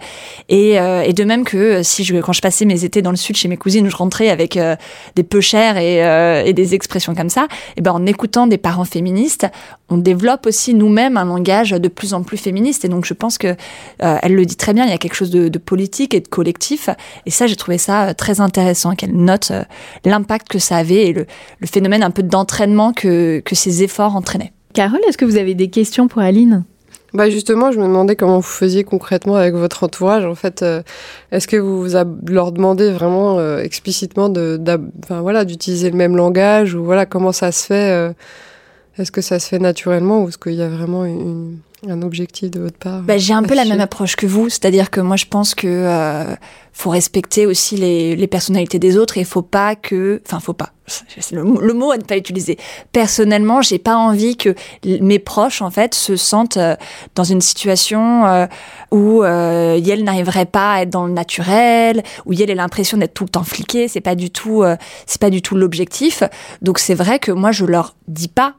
Et, 0.47 0.79
euh, 0.79 1.01
et, 1.01 1.11
de 1.11 1.23
même 1.23 1.43
que 1.43 1.81
si 1.81 2.03
je, 2.03 2.15
quand 2.17 2.33
je 2.33 2.41
passais 2.41 2.65
mes 2.65 2.85
étés 2.85 3.01
dans 3.01 3.09
le 3.09 3.17
sud 3.17 3.35
chez 3.35 3.47
mes 3.47 3.57
cousines, 3.57 3.89
je 3.89 3.95
rentrais 3.95 4.29
avec 4.29 4.57
euh, 4.57 4.75
des 5.15 5.23
peu 5.23 5.41
chers 5.41 5.77
et, 5.77 6.05
euh, 6.05 6.43
et, 6.45 6.53
des 6.53 6.75
expressions 6.75 7.15
comme 7.15 7.29
ça, 7.29 7.47
et 7.77 7.81
ben 7.81 7.91
en 7.91 8.05
écoutant 8.05 8.45
des 8.45 8.59
parents 8.59 8.85
féministes, 8.85 9.47
on 9.89 9.97
développe 9.97 10.45
aussi 10.45 10.75
nous-mêmes 10.75 11.17
un 11.17 11.25
langage 11.25 11.71
de 11.71 11.87
plus 11.87 12.13
en 12.13 12.21
plus 12.21 12.37
féministe. 12.37 12.85
Et 12.85 12.89
donc 12.89 13.05
je 13.05 13.15
pense 13.15 13.39
que 13.39 13.55
elle 13.97 14.35
le 14.35 14.45
dit 14.45 14.55
très 14.55 14.73
bien. 14.73 14.85
Il 14.85 14.91
y 14.91 14.93
a 14.93 14.99
quelque 14.99 15.15
chose 15.15 15.31
de, 15.31 15.47
de 15.47 15.57
politique 15.57 16.13
et 16.13 16.19
de 16.19 16.27
collectif. 16.27 16.89
Et 17.25 17.31
ça, 17.31 17.47
j'ai 17.47 17.55
trouvé 17.55 17.79
ça 17.79 18.13
très 18.13 18.39
intéressant 18.39 18.93
qu'elle 18.93 19.15
note 19.15 19.51
l'impact 20.05 20.47
que 20.47 20.59
ça 20.59 20.77
avait 20.77 21.07
et 21.07 21.13
le, 21.13 21.25
le 21.57 21.67
phénomène 21.67 22.03
un 22.03 22.11
peu 22.11 22.21
d'entraînement 22.21 22.93
que, 22.93 23.41
que 23.43 23.55
ces 23.55 23.81
efforts 23.81 24.15
entraînaient. 24.15 24.53
Carole, 24.73 24.99
est-ce 25.07 25.17
que 25.17 25.25
vous 25.25 25.37
avez 25.37 25.55
des 25.55 25.69
questions 25.69 26.07
pour 26.07 26.21
Aline? 26.21 26.63
Bah 27.13 27.29
justement, 27.29 27.71
je 27.71 27.79
me 27.79 27.85
demandais 27.85 28.15
comment 28.15 28.37
vous 28.37 28.43
faisiez 28.43 28.83
concrètement 28.83 29.35
avec 29.35 29.55
votre 29.55 29.83
entourage. 29.83 30.25
En 30.25 30.35
fait, 30.35 30.61
euh, 30.61 30.83
est-ce 31.31 31.47
que 31.47 31.57
vous 31.57 31.87
leur 32.27 32.51
demandez 32.51 32.91
vraiment 32.91 33.39
euh, 33.39 33.59
explicitement 33.59 34.29
de, 34.29 34.61
enfin, 35.03 35.21
voilà, 35.21 35.43
d'utiliser 35.43 35.89
le 35.89 35.97
même 35.97 36.15
langage 36.15 36.75
ou 36.75 36.83
voilà 36.83 37.07
comment 37.07 37.31
ça 37.31 37.51
se 37.51 37.65
fait 37.65 37.91
euh, 37.91 38.13
Est-ce 38.99 39.11
que 39.11 39.21
ça 39.21 39.39
se 39.39 39.47
fait 39.47 39.57
naturellement 39.57 40.23
ou 40.23 40.29
est-ce 40.29 40.37
qu'il 40.37 40.53
y 40.53 40.61
a 40.61 40.69
vraiment 40.69 41.03
une, 41.03 41.57
un 41.87 42.01
objectif 42.01 42.51
de 42.51 42.59
votre 42.59 42.77
part 42.77 43.01
bah, 43.01 43.17
J'ai 43.17 43.33
un 43.33 43.43
peu 43.43 43.55
la 43.55 43.65
même 43.65 43.79
approche 43.79 44.15
que 44.15 44.25
vous, 44.25 44.49
c'est-à-dire 44.49 44.89
que 44.89 44.99
moi 44.99 45.15
je 45.15 45.25
pense 45.25 45.55
que 45.55 45.67
euh, 45.67 46.35
faut 46.73 46.89
respecter 46.89 47.45
aussi 47.45 47.77
les, 47.77 48.15
les, 48.15 48.27
personnalités 48.27 48.79
des 48.79 48.97
autres 48.97 49.17
et 49.17 49.23
faut 49.23 49.41
pas 49.41 49.75
que, 49.75 50.21
enfin 50.25 50.39
faut 50.39 50.53
pas, 50.53 50.71
c'est 50.87 51.31
le, 51.31 51.43
le, 51.43 51.73
mot 51.73 51.91
à 51.91 51.97
ne 51.97 52.03
pas 52.03 52.17
utiliser. 52.17 52.57
Personnellement, 52.91 53.61
j'ai 53.61 53.79
pas 53.79 53.95
envie 53.95 54.37
que 54.37 54.55
mes 54.85 55.19
proches 55.19 55.61
en 55.61 55.71
fait 55.71 55.93
se 55.93 56.15
sentent 56.15 56.57
euh, 56.57 56.75
dans 57.15 57.23
une 57.23 57.41
situation 57.41 58.25
euh, 58.25 58.45
où 58.91 59.23
euh, 59.23 59.79
Yel 59.81 60.03
n'arriverait 60.03 60.45
pas 60.45 60.73
à 60.73 60.81
être 60.81 60.89
dans 60.89 61.05
le 61.05 61.13
naturel, 61.13 62.03
où 62.25 62.33
Yel 62.33 62.49
ait 62.49 62.55
l'impression 62.55 62.97
d'être 62.97 63.13
tout 63.13 63.25
le 63.25 63.29
temps 63.29 63.43
fliqué. 63.43 63.87
C'est 63.87 64.01
pas 64.01 64.15
du 64.15 64.31
tout, 64.31 64.63
euh, 64.63 64.75
c'est 65.05 65.21
pas 65.21 65.29
du 65.29 65.41
tout 65.41 65.55
l'objectif. 65.55 66.23
Donc 66.61 66.79
c'est 66.79 66.95
vrai 66.95 67.19
que 67.19 67.31
moi 67.31 67.51
je 67.51 67.65
leur 67.65 67.95
dis 68.07 68.27
pas 68.27 68.55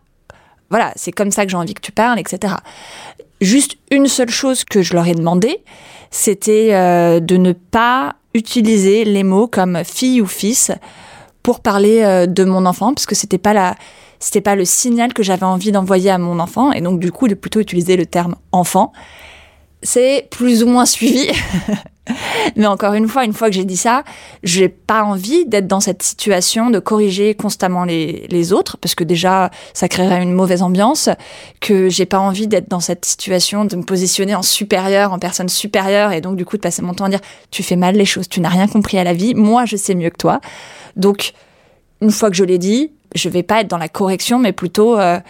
voilà, 0.70 0.92
c'est 0.96 1.12
comme 1.12 1.30
ça 1.30 1.44
que 1.44 1.50
j'ai 1.50 1.56
envie 1.56 1.74
que 1.74 1.80
tu 1.80 1.92
parles, 1.92 2.18
etc. 2.18 2.54
Juste 3.40 3.76
une 3.90 4.06
seule 4.06 4.30
chose 4.30 4.64
que 4.64 4.82
je 4.82 4.94
leur 4.94 5.06
ai 5.06 5.14
demandé, 5.14 5.62
c'était 6.10 6.70
euh, 6.72 7.20
de 7.20 7.36
ne 7.36 7.52
pas 7.52 8.16
utiliser 8.34 9.04
les 9.04 9.24
mots 9.24 9.48
comme 9.48 9.82
fille 9.84 10.20
ou 10.20 10.26
fils 10.26 10.70
pour 11.42 11.60
parler 11.60 12.02
euh, 12.02 12.26
de 12.26 12.44
mon 12.44 12.66
enfant, 12.66 12.94
parce 12.94 13.06
que 13.06 13.14
c'était 13.14 13.38
pas 13.38 13.52
la, 13.52 13.76
c'était 14.18 14.40
pas 14.40 14.54
le 14.54 14.64
signal 14.64 15.12
que 15.12 15.22
j'avais 15.22 15.46
envie 15.46 15.72
d'envoyer 15.72 16.10
à 16.10 16.18
mon 16.18 16.38
enfant, 16.38 16.72
et 16.72 16.80
donc 16.80 17.00
du 17.00 17.10
coup 17.10 17.28
de 17.28 17.34
plutôt 17.34 17.60
utiliser 17.60 17.96
le 17.96 18.06
terme 18.06 18.36
enfant. 18.52 18.92
C'est 19.82 20.28
plus 20.30 20.62
ou 20.62 20.66
moins 20.66 20.86
suivi. 20.86 21.28
Mais 22.56 22.66
encore 22.66 22.94
une 22.94 23.08
fois, 23.08 23.24
une 23.24 23.32
fois 23.32 23.48
que 23.48 23.54
j'ai 23.54 23.64
dit 23.64 23.76
ça, 23.76 24.02
j'ai 24.42 24.68
pas 24.68 25.04
envie 25.04 25.46
d'être 25.46 25.66
dans 25.66 25.80
cette 25.80 26.02
situation 26.02 26.70
de 26.70 26.78
corriger 26.78 27.34
constamment 27.34 27.84
les, 27.84 28.26
les, 28.28 28.52
autres, 28.52 28.76
parce 28.78 28.94
que 28.94 29.04
déjà, 29.04 29.50
ça 29.74 29.88
créerait 29.88 30.22
une 30.22 30.32
mauvaise 30.32 30.62
ambiance, 30.62 31.08
que 31.60 31.88
j'ai 31.88 32.06
pas 32.06 32.18
envie 32.18 32.48
d'être 32.48 32.68
dans 32.68 32.80
cette 32.80 33.04
situation 33.04 33.64
de 33.64 33.76
me 33.76 33.82
positionner 33.82 34.34
en 34.34 34.42
supérieur, 34.42 35.12
en 35.12 35.18
personne 35.18 35.48
supérieure, 35.48 36.12
et 36.12 36.20
donc 36.20 36.36
du 36.36 36.44
coup 36.44 36.56
de 36.56 36.62
passer 36.62 36.82
mon 36.82 36.94
temps 36.94 37.04
à 37.04 37.10
dire, 37.10 37.20
tu 37.50 37.62
fais 37.62 37.76
mal 37.76 37.94
les 37.94 38.06
choses, 38.06 38.28
tu 38.28 38.40
n'as 38.40 38.48
rien 38.48 38.66
compris 38.66 38.98
à 38.98 39.04
la 39.04 39.12
vie, 39.12 39.34
moi 39.34 39.64
je 39.64 39.76
sais 39.76 39.94
mieux 39.94 40.10
que 40.10 40.18
toi. 40.18 40.40
Donc, 40.96 41.32
une 42.00 42.10
fois 42.10 42.30
que 42.30 42.36
je 42.36 42.44
l'ai 42.44 42.58
dit, 42.58 42.92
je 43.14 43.28
vais 43.28 43.42
pas 43.42 43.60
être 43.60 43.68
dans 43.68 43.78
la 43.78 43.88
correction, 43.88 44.38
mais 44.38 44.52
plutôt... 44.52 44.98
Euh, 44.98 45.20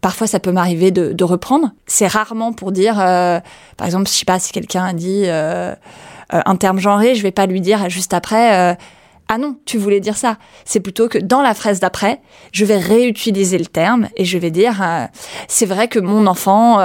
Parfois, 0.00 0.26
ça 0.26 0.40
peut 0.40 0.52
m'arriver 0.52 0.90
de, 0.90 1.12
de, 1.12 1.24
reprendre. 1.24 1.72
C'est 1.86 2.06
rarement 2.06 2.52
pour 2.52 2.72
dire, 2.72 2.98
euh, 2.98 3.38
par 3.76 3.86
exemple, 3.86 4.08
je 4.08 4.12
sais 4.12 4.24
pas 4.24 4.38
si 4.38 4.52
quelqu'un 4.52 4.84
a 4.84 4.92
dit 4.94 5.24
euh, 5.26 5.74
euh, 6.32 6.40
un 6.46 6.56
terme 6.56 6.78
genré, 6.78 7.14
je 7.14 7.22
vais 7.22 7.32
pas 7.32 7.46
lui 7.46 7.60
dire 7.60 7.90
juste 7.90 8.14
après. 8.14 8.76
ah 9.28 9.38
non, 9.38 9.56
tu 9.66 9.76
voulais 9.76 10.00
dire 10.00 10.16
ça. 10.16 10.38
C'est 10.64 10.80
plutôt 10.80 11.08
que 11.08 11.18
dans 11.18 11.42
la 11.42 11.52
phrase 11.54 11.80
d'après, 11.80 12.20
je 12.52 12.64
vais 12.64 12.78
réutiliser 12.78 13.58
le 13.58 13.66
terme 13.66 14.08
et 14.16 14.24
je 14.24 14.38
vais 14.38 14.50
dire 14.50 14.82
c'est 15.48 15.66
vrai 15.66 15.86
que 15.86 15.98
mon 15.98 16.26
enfant 16.26 16.78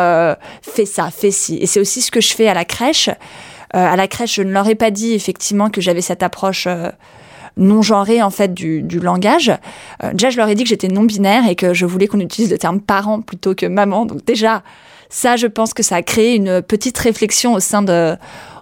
fait 0.61 0.85
ça, 0.85 1.09
fait 1.09 1.31
ci. 1.31 1.57
Et 1.57 1.67
c'est 1.67 1.79
aussi 1.79 2.01
ce 2.01 2.11
que 2.11 2.21
je 2.21 2.33
fais 2.33 2.49
à 2.49 2.53
la 2.53 2.65
crèche. 2.65 3.09
à 3.71 3.95
la 3.95 4.07
crèche, 4.07 4.35
je 4.35 4.41
ne 4.41 4.51
leur 4.51 4.67
ai 4.67 4.75
pas 4.75 4.91
dit 4.91 5.13
effectivement 5.13 5.69
que 5.69 5.79
j'avais 5.79 6.01
cette 6.01 6.21
approche 6.21 6.67
non 7.57 7.81
genré 7.81 8.21
en 8.21 8.29
fait 8.29 8.53
du, 8.53 8.81
du 8.81 8.99
langage. 8.99 9.51
Euh, 10.03 10.13
déjà, 10.13 10.29
je 10.29 10.37
leur 10.37 10.47
ai 10.49 10.55
dit 10.55 10.63
que 10.63 10.69
j'étais 10.69 10.87
non 10.87 11.03
binaire 11.03 11.47
et 11.47 11.55
que 11.55 11.73
je 11.73 11.85
voulais 11.85 12.07
qu'on 12.07 12.19
utilise 12.19 12.51
le 12.51 12.57
terme 12.57 12.79
parent 12.79 13.21
plutôt 13.21 13.55
que 13.55 13.65
maman. 13.65 14.05
Donc 14.05 14.25
déjà, 14.25 14.63
ça, 15.09 15.35
je 15.35 15.47
pense 15.47 15.73
que 15.73 15.83
ça 15.83 15.95
a 15.95 16.01
créé 16.01 16.35
une 16.35 16.61
petite 16.61 16.97
réflexion 16.97 17.53
au 17.53 17.59
sein 17.59 17.81
de, 17.81 18.15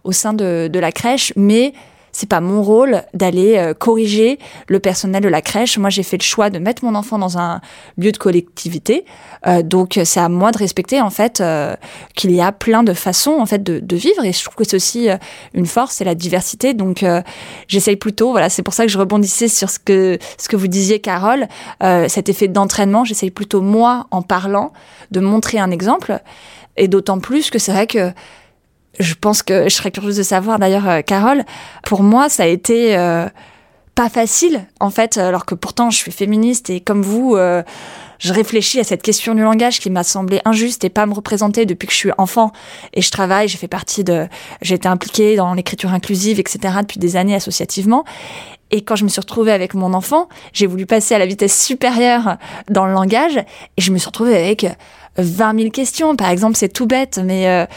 au 0.03 0.11
sein 0.11 0.33
de, 0.33 0.69
de 0.71 0.79
la 0.79 0.91
crèche, 0.91 1.33
mais 1.35 1.73
c'est 2.13 2.29
pas 2.29 2.39
mon 2.39 2.61
rôle 2.61 3.01
d'aller 3.13 3.57
euh, 3.57 3.73
corriger 3.73 4.39
le 4.67 4.79
personnel 4.79 5.23
de 5.23 5.27
la 5.27 5.41
crèche. 5.41 5.79
Moi, 5.79 5.89
j'ai 5.89 6.03
fait 6.03 6.17
le 6.17 6.23
choix 6.23 6.51
de 6.51 6.59
mettre 6.59 6.85
mon 6.85 6.93
enfant 6.93 7.17
dans 7.17 7.39
un 7.39 7.59
lieu 7.97 8.11
de 8.11 8.17
collectivité. 8.17 9.03
Euh, 9.47 9.63
donc, 9.63 9.99
c'est 10.05 10.19
à 10.19 10.29
moi 10.29 10.51
de 10.51 10.59
respecter 10.59 11.01
en 11.01 11.09
fait 11.09 11.41
euh, 11.41 11.75
qu'il 12.15 12.31
y 12.31 12.39
a 12.39 12.51
plein 12.51 12.83
de 12.83 12.93
façons 12.93 13.37
en 13.39 13.47
fait 13.47 13.63
de, 13.63 13.79
de 13.79 13.95
vivre. 13.95 14.23
Et 14.23 14.31
je 14.31 14.43
trouve 14.43 14.55
que 14.55 14.63
c'est 14.63 14.75
aussi 14.75 15.09
une 15.55 15.65
force, 15.65 15.95
c'est 15.95 16.05
la 16.05 16.15
diversité. 16.15 16.75
Donc, 16.75 17.03
j'essaye 17.67 17.95
plutôt. 17.95 18.31
Voilà, 18.31 18.49
c'est 18.49 18.61
pour 18.61 18.75
ça 18.75 18.85
que 18.85 18.91
je 18.91 18.99
rebondissais 18.99 19.47
sur 19.47 19.71
ce 19.71 19.79
que 19.79 20.19
ce 20.37 20.47
que 20.47 20.55
vous 20.55 20.67
disiez, 20.67 20.99
Carole. 20.99 21.47
cet 21.81 22.29
effet 22.29 22.47
d'entraînement, 22.47 23.03
j'essaye 23.05 23.31
plutôt 23.31 23.61
moi 23.61 24.05
en 24.11 24.21
parlant 24.21 24.71
de 25.09 25.19
montrer 25.19 25.57
un 25.57 25.71
exemple. 25.71 26.19
Et 26.77 26.87
d'autant 26.87 27.19
plus 27.19 27.49
que 27.49 27.59
c'est 27.59 27.71
vrai 27.71 27.87
que 27.87 28.11
je 28.99 29.13
pense 29.15 29.43
que 29.43 29.63
je 29.63 29.75
serais 29.75 29.91
curieuse 29.91 30.17
de 30.17 30.23
savoir 30.23 30.59
d'ailleurs, 30.59 30.87
euh, 30.87 31.01
Carole, 31.01 31.43
pour 31.83 32.03
moi, 32.03 32.29
ça 32.29 32.43
a 32.43 32.47
été 32.47 32.95
euh, 32.97 33.27
pas 33.95 34.09
facile, 34.09 34.65
en 34.79 34.89
fait, 34.89 35.17
alors 35.17 35.45
que 35.45 35.55
pourtant 35.55 35.89
je 35.89 35.97
suis 35.97 36.11
féministe 36.11 36.69
et 36.69 36.79
comme 36.79 37.01
vous, 37.01 37.35
euh, 37.35 37.63
je 38.19 38.33
réfléchis 38.33 38.79
à 38.79 38.83
cette 38.83 39.01
question 39.01 39.35
du 39.35 39.41
langage 39.41 39.79
qui 39.79 39.89
m'a 39.89 40.03
semblé 40.03 40.41
injuste 40.45 40.83
et 40.83 40.89
pas 40.89 41.05
me 41.05 41.13
représenter 41.13 41.65
depuis 41.65 41.87
que 41.87 41.93
je 41.93 41.97
suis 41.97 42.11
enfant. 42.17 42.51
Et 42.93 43.01
je 43.01 43.11
travaille, 43.11 43.47
j'ai 43.47 43.57
fait 43.57 43.67
partie 43.67 44.03
de, 44.03 44.27
j'ai 44.61 44.75
été 44.75 44.87
impliquée 44.87 45.35
dans 45.35 45.53
l'écriture 45.53 45.91
inclusive, 45.91 46.39
etc. 46.39 46.59
depuis 46.81 46.99
des 46.99 47.15
années 47.15 47.35
associativement. 47.35 48.05
Et 48.71 48.81
quand 48.81 48.95
je 48.95 49.03
me 49.03 49.09
suis 49.09 49.19
retrouvée 49.19 49.51
avec 49.51 49.73
mon 49.73 49.93
enfant, 49.93 50.29
j'ai 50.53 50.67
voulu 50.67 50.85
passer 50.85 51.13
à 51.13 51.19
la 51.19 51.25
vitesse 51.25 51.63
supérieure 51.63 52.37
dans 52.69 52.85
le 52.85 52.93
langage 52.93 53.37
et 53.37 53.81
je 53.81 53.91
me 53.91 53.97
suis 53.97 54.07
retrouvée 54.07 54.35
avec 54.35 54.65
20 55.17 55.59
000 55.59 55.69
questions. 55.69 56.15
Par 56.15 56.29
exemple, 56.29 56.55
c'est 56.55 56.69
tout 56.69 56.87
bête, 56.87 57.19
mais 57.23 57.67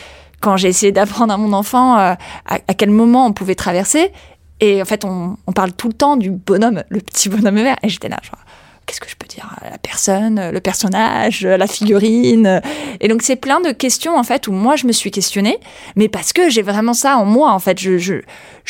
quand 0.41 0.57
j'ai 0.57 0.69
essayé 0.69 0.93
d'apprendre 0.93 1.33
à 1.33 1.37
mon 1.37 1.53
enfant 1.53 1.99
euh, 1.99 2.15
à, 2.47 2.75
quel 2.75 2.91
moment 2.91 3.27
on 3.27 3.33
pouvait 3.33 3.55
traverser. 3.55 4.13
Et 4.61 4.81
en 4.81 4.85
fait, 4.85 5.05
on, 5.05 5.37
parle 5.55 5.73
tout 5.73 5.89
le 5.89 5.95
temps 5.95 6.17
du 6.17 6.31
bonhomme, 6.31 6.83
le 6.89 7.01
petit 7.01 7.29
bonhomme 7.29 7.57
vert. 7.57 7.77
Et 7.83 7.89
j'étais 7.89 8.09
là, 8.09 8.19
genre, 8.23 8.41
qu'est-ce 8.87 9.01
que 9.01 9.11
je 9.11 9.17
peux 9.17 9.27
dire 9.27 9.57
La 9.63 9.79
personne, 9.79 10.51
le 10.51 10.61
personnage, 10.61 11.45
la 11.45 11.67
figurine. 11.67 12.61
Et 13.01 13.09
donc, 13.09 13.23
c'est 13.23 13.37
plein 13.37 13.61
de 13.61 13.73
questions, 13.73 14.17
en 14.17 14.23
fait, 14.23 14.49
où 14.49 14.53
moi, 14.53 14.77
je 14.77 14.87
me 14.87 14.93
suis 14.93 15.11
questionnée, 15.11 15.59
mais 15.97 16.09
parce 16.09 16.33
que 16.33 16.49
j'ai 16.49 16.63
vraiment 16.63 16.95
ça 16.95 17.17
en 17.17 17.25
moi, 17.25 17.51
en 17.51 17.59
fait. 17.59 17.79
Je, 17.79 18.23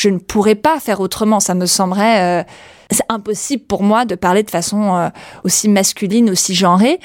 ne 0.08 0.18
pourrais 0.18 0.54
pas 0.54 0.80
faire 0.80 1.00
autrement. 1.00 1.40
Ça 1.40 1.54
me 1.54 1.66
semblerait... 1.66 2.42
Euh, 2.42 2.44
impossible 3.08 3.64
pour 3.64 3.82
moi 3.82 4.04
de 4.04 4.14
parler 4.14 4.42
de 4.42 4.50
façon 4.50 4.96
euh, 4.96 5.08
aussi 5.44 5.68
masculine, 5.68 6.30
aussi 6.30 6.54
genrée. 6.54 7.00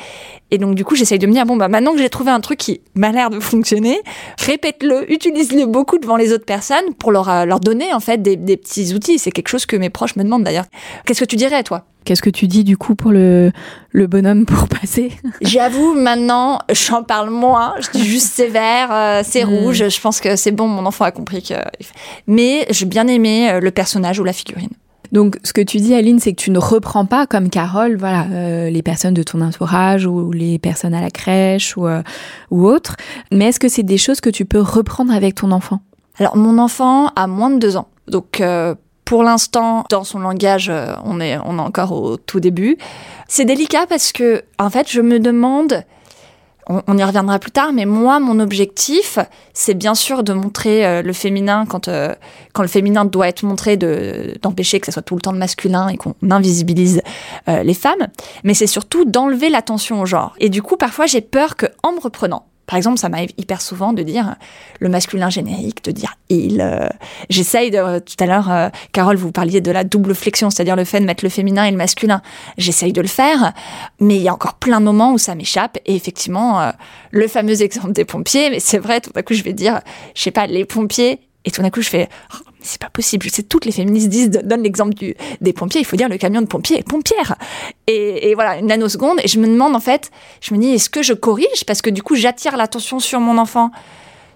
Et 0.51 0.57
donc, 0.57 0.75
du 0.75 0.85
coup, 0.85 0.95
j'essaye 0.95 1.19
de 1.19 1.27
me 1.27 1.31
dire, 1.31 1.45
bon, 1.45 1.55
bah, 1.55 1.69
maintenant 1.69 1.93
que 1.93 1.99
j'ai 1.99 2.09
trouvé 2.09 2.31
un 2.31 2.39
truc 2.39 2.59
qui 2.59 2.81
m'a 2.95 3.11
l'air 3.11 3.29
de 3.29 3.39
fonctionner, 3.39 3.99
répète-le, 4.39 5.11
utilise-le 5.11 5.65
beaucoup 5.65 5.97
devant 5.97 6.17
les 6.17 6.33
autres 6.33 6.45
personnes 6.45 6.93
pour 6.99 7.11
leur, 7.11 7.29
euh, 7.29 7.45
leur 7.45 7.59
donner, 7.59 7.93
en 7.93 7.99
fait, 7.99 8.21
des 8.21 8.57
petits 8.57 8.93
outils. 8.93 9.17
C'est 9.17 9.31
quelque 9.31 9.49
chose 9.49 9.65
que 9.65 9.75
mes 9.75 9.89
proches 9.89 10.15
me 10.15 10.23
demandent 10.23 10.43
d'ailleurs. 10.43 10.65
Qu'est-ce 11.05 11.21
que 11.21 11.25
tu 11.25 11.35
dirais, 11.35 11.63
toi? 11.63 11.85
Qu'est-ce 12.03 12.21
que 12.21 12.29
tu 12.29 12.47
dis 12.47 12.63
du 12.63 12.77
coup 12.77 12.95
pour 12.95 13.11
le, 13.11 13.51
le 13.91 14.07
bonhomme 14.07 14.45
pour 14.45 14.67
passer? 14.81 15.11
J'avoue, 15.41 15.93
maintenant, 15.93 16.59
j'en 16.71 17.03
parle 17.03 17.29
moins. 17.29 17.75
Je 17.79 17.89
dis 17.91 18.05
juste 18.05 18.31
c'est 18.33 18.47
vert, 18.47 18.89
euh, 18.91 19.21
c'est 19.23 19.45
hmm. 19.45 19.49
rouge. 19.49 19.89
Je 19.89 20.01
pense 20.01 20.19
que 20.19 20.35
c'est 20.35 20.51
bon, 20.51 20.67
mon 20.67 20.85
enfant 20.85 21.05
a 21.05 21.11
compris 21.11 21.43
que. 21.43 21.55
Mais 22.27 22.65
j'ai 22.69 22.85
bien 22.85 23.07
aimé 23.07 23.59
le 23.61 23.71
personnage 23.71 24.19
ou 24.19 24.23
la 24.23 24.33
figurine. 24.33 24.71
Donc, 25.11 25.37
ce 25.43 25.51
que 25.51 25.61
tu 25.61 25.77
dis, 25.77 25.93
Aline, 25.93 26.19
c'est 26.19 26.31
que 26.33 26.41
tu 26.41 26.51
ne 26.51 26.59
reprends 26.59 27.05
pas 27.05 27.27
comme 27.27 27.49
Carole, 27.49 27.97
voilà, 27.97 28.27
euh, 28.31 28.69
les 28.69 28.81
personnes 28.81 29.13
de 29.13 29.23
ton 29.23 29.41
entourage 29.41 30.05
ou 30.05 30.31
les 30.31 30.57
personnes 30.57 30.93
à 30.93 31.01
la 31.01 31.11
crèche 31.11 31.75
ou, 31.75 31.87
euh, 31.87 32.01
ou 32.49 32.65
autres. 32.65 32.95
Mais 33.31 33.49
est-ce 33.49 33.59
que 33.59 33.67
c'est 33.67 33.83
des 33.83 33.97
choses 33.97 34.21
que 34.21 34.29
tu 34.29 34.45
peux 34.45 34.61
reprendre 34.61 35.13
avec 35.13 35.35
ton 35.35 35.51
enfant? 35.51 35.81
Alors, 36.17 36.37
mon 36.37 36.57
enfant 36.57 37.07
a 37.15 37.27
moins 37.27 37.49
de 37.49 37.59
deux 37.59 37.75
ans. 37.75 37.89
Donc, 38.07 38.39
euh, 38.39 38.73
pour 39.11 39.23
l'instant, 39.23 39.83
dans 39.89 40.05
son 40.05 40.19
langage, 40.19 40.71
on 41.03 41.19
est, 41.19 41.37
on 41.43 41.57
est 41.57 41.61
encore 41.61 41.91
au 41.91 42.15
tout 42.15 42.39
début. 42.39 42.77
C'est 43.27 43.43
délicat 43.43 43.85
parce 43.85 44.13
que, 44.13 44.41
en 44.57 44.69
fait, 44.69 44.89
je 44.89 45.01
me 45.01 45.19
demande 45.19 45.83
on, 46.65 46.97
y 46.97 47.03
reviendra 47.03 47.37
plus 47.37 47.51
tard, 47.51 47.73
mais 47.73 47.83
moi, 47.83 48.21
mon 48.21 48.39
objectif, 48.39 49.19
c'est 49.53 49.73
bien 49.73 49.95
sûr 49.95 50.23
de 50.23 50.31
montrer 50.31 50.85
euh, 50.85 51.01
le 51.01 51.11
féminin 51.11 51.65
quand, 51.67 51.89
euh, 51.89 52.15
quand 52.53 52.61
le 52.61 52.69
féminin 52.69 53.03
doit 53.03 53.27
être 53.27 53.43
montré, 53.43 53.75
d'empêcher 53.75 54.79
que 54.79 54.85
ça 54.85 54.93
soit 54.93 55.01
tout 55.01 55.15
le 55.15 55.21
temps 55.21 55.33
le 55.33 55.39
masculin 55.39 55.89
et 55.89 55.97
qu'on 55.97 56.15
invisibilise 56.29 57.01
euh, 57.49 57.63
les 57.63 57.73
femmes, 57.73 58.07
mais 58.45 58.53
c'est 58.53 58.65
surtout 58.65 59.03
d'enlever 59.03 59.49
l'attention 59.49 59.99
au 59.99 60.05
genre. 60.05 60.35
Et 60.39 60.47
du 60.47 60.61
coup, 60.61 60.77
parfois, 60.77 61.05
j'ai 61.05 61.19
peur 61.19 61.57
que, 61.57 61.65
en 61.83 61.91
me 61.91 61.99
reprenant, 61.99 62.45
par 62.71 62.77
exemple, 62.77 62.99
ça 62.99 63.09
m'arrive 63.09 63.31
hyper 63.37 63.59
souvent 63.59 63.91
de 63.91 64.01
dire 64.01 64.37
le 64.79 64.87
masculin 64.87 65.29
générique, 65.29 65.83
de 65.83 65.91
dire 65.91 66.15
il. 66.29 66.61
Euh, 66.61 66.87
j'essaye 67.29 67.69
de. 67.69 67.99
Tout 67.99 68.15
à 68.21 68.25
l'heure, 68.25 68.49
euh, 68.49 68.69
Carole, 68.93 69.17
vous 69.17 69.33
parliez 69.33 69.59
de 69.59 69.71
la 69.71 69.83
double 69.83 70.15
flexion, 70.15 70.49
c'est-à-dire 70.49 70.77
le 70.77 70.85
fait 70.85 71.01
de 71.01 71.05
mettre 71.05 71.25
le 71.25 71.29
féminin 71.29 71.65
et 71.65 71.71
le 71.71 71.75
masculin. 71.75 72.21
J'essaye 72.57 72.93
de 72.93 73.01
le 73.01 73.09
faire, 73.09 73.51
mais 73.99 74.15
il 74.15 74.21
y 74.21 74.29
a 74.29 74.33
encore 74.33 74.53
plein 74.53 74.79
de 74.79 74.85
moments 74.85 75.11
où 75.11 75.17
ça 75.17 75.35
m'échappe. 75.35 75.79
Et 75.85 75.97
effectivement, 75.97 76.61
euh, 76.61 76.71
le 77.11 77.27
fameux 77.27 77.61
exemple 77.61 77.91
des 77.91 78.05
pompiers, 78.05 78.49
mais 78.49 78.61
c'est 78.61 78.79
vrai, 78.79 79.01
tout 79.01 79.11
d'un 79.11 79.21
coup, 79.21 79.33
je 79.33 79.43
vais 79.43 79.51
dire, 79.51 79.81
je 80.15 80.21
sais 80.21 80.31
pas, 80.31 80.47
les 80.47 80.63
pompiers. 80.63 81.19
Et 81.45 81.51
tout 81.51 81.61
d'un 81.61 81.69
coup, 81.69 81.81
je 81.81 81.89
fais, 81.89 82.07
oh, 82.33 82.37
c'est 82.61 82.79
pas 82.79 82.89
possible. 82.89 83.25
Je 83.25 83.29
sais, 83.29 83.43
toutes 83.43 83.65
les 83.65 83.71
féministes 83.71 84.09
disent, 84.09 84.29
donnent 84.29 84.63
l'exemple 84.63 84.93
des 85.41 85.53
pompiers. 85.53 85.81
Il 85.81 85.85
faut 85.85 85.95
dire 85.95 86.09
le 86.09 86.17
camion 86.17 86.41
de 86.41 86.47
pompiers 86.47 86.79
est 86.79 86.87
pompière. 86.87 87.35
Et, 87.87 88.29
et, 88.29 88.35
voilà, 88.35 88.57
une 88.57 88.67
nanoseconde. 88.67 89.19
Et 89.23 89.27
je 89.27 89.39
me 89.39 89.47
demande, 89.47 89.75
en 89.75 89.79
fait, 89.79 90.11
je 90.41 90.53
me 90.53 90.59
dis, 90.59 90.69
est-ce 90.69 90.89
que 90.89 91.01
je 91.01 91.13
corrige? 91.13 91.65
Parce 91.65 91.81
que 91.81 91.89
du 91.89 92.03
coup, 92.03 92.15
j'attire 92.15 92.57
l'attention 92.57 92.99
sur 92.99 93.19
mon 93.19 93.37
enfant, 93.37 93.71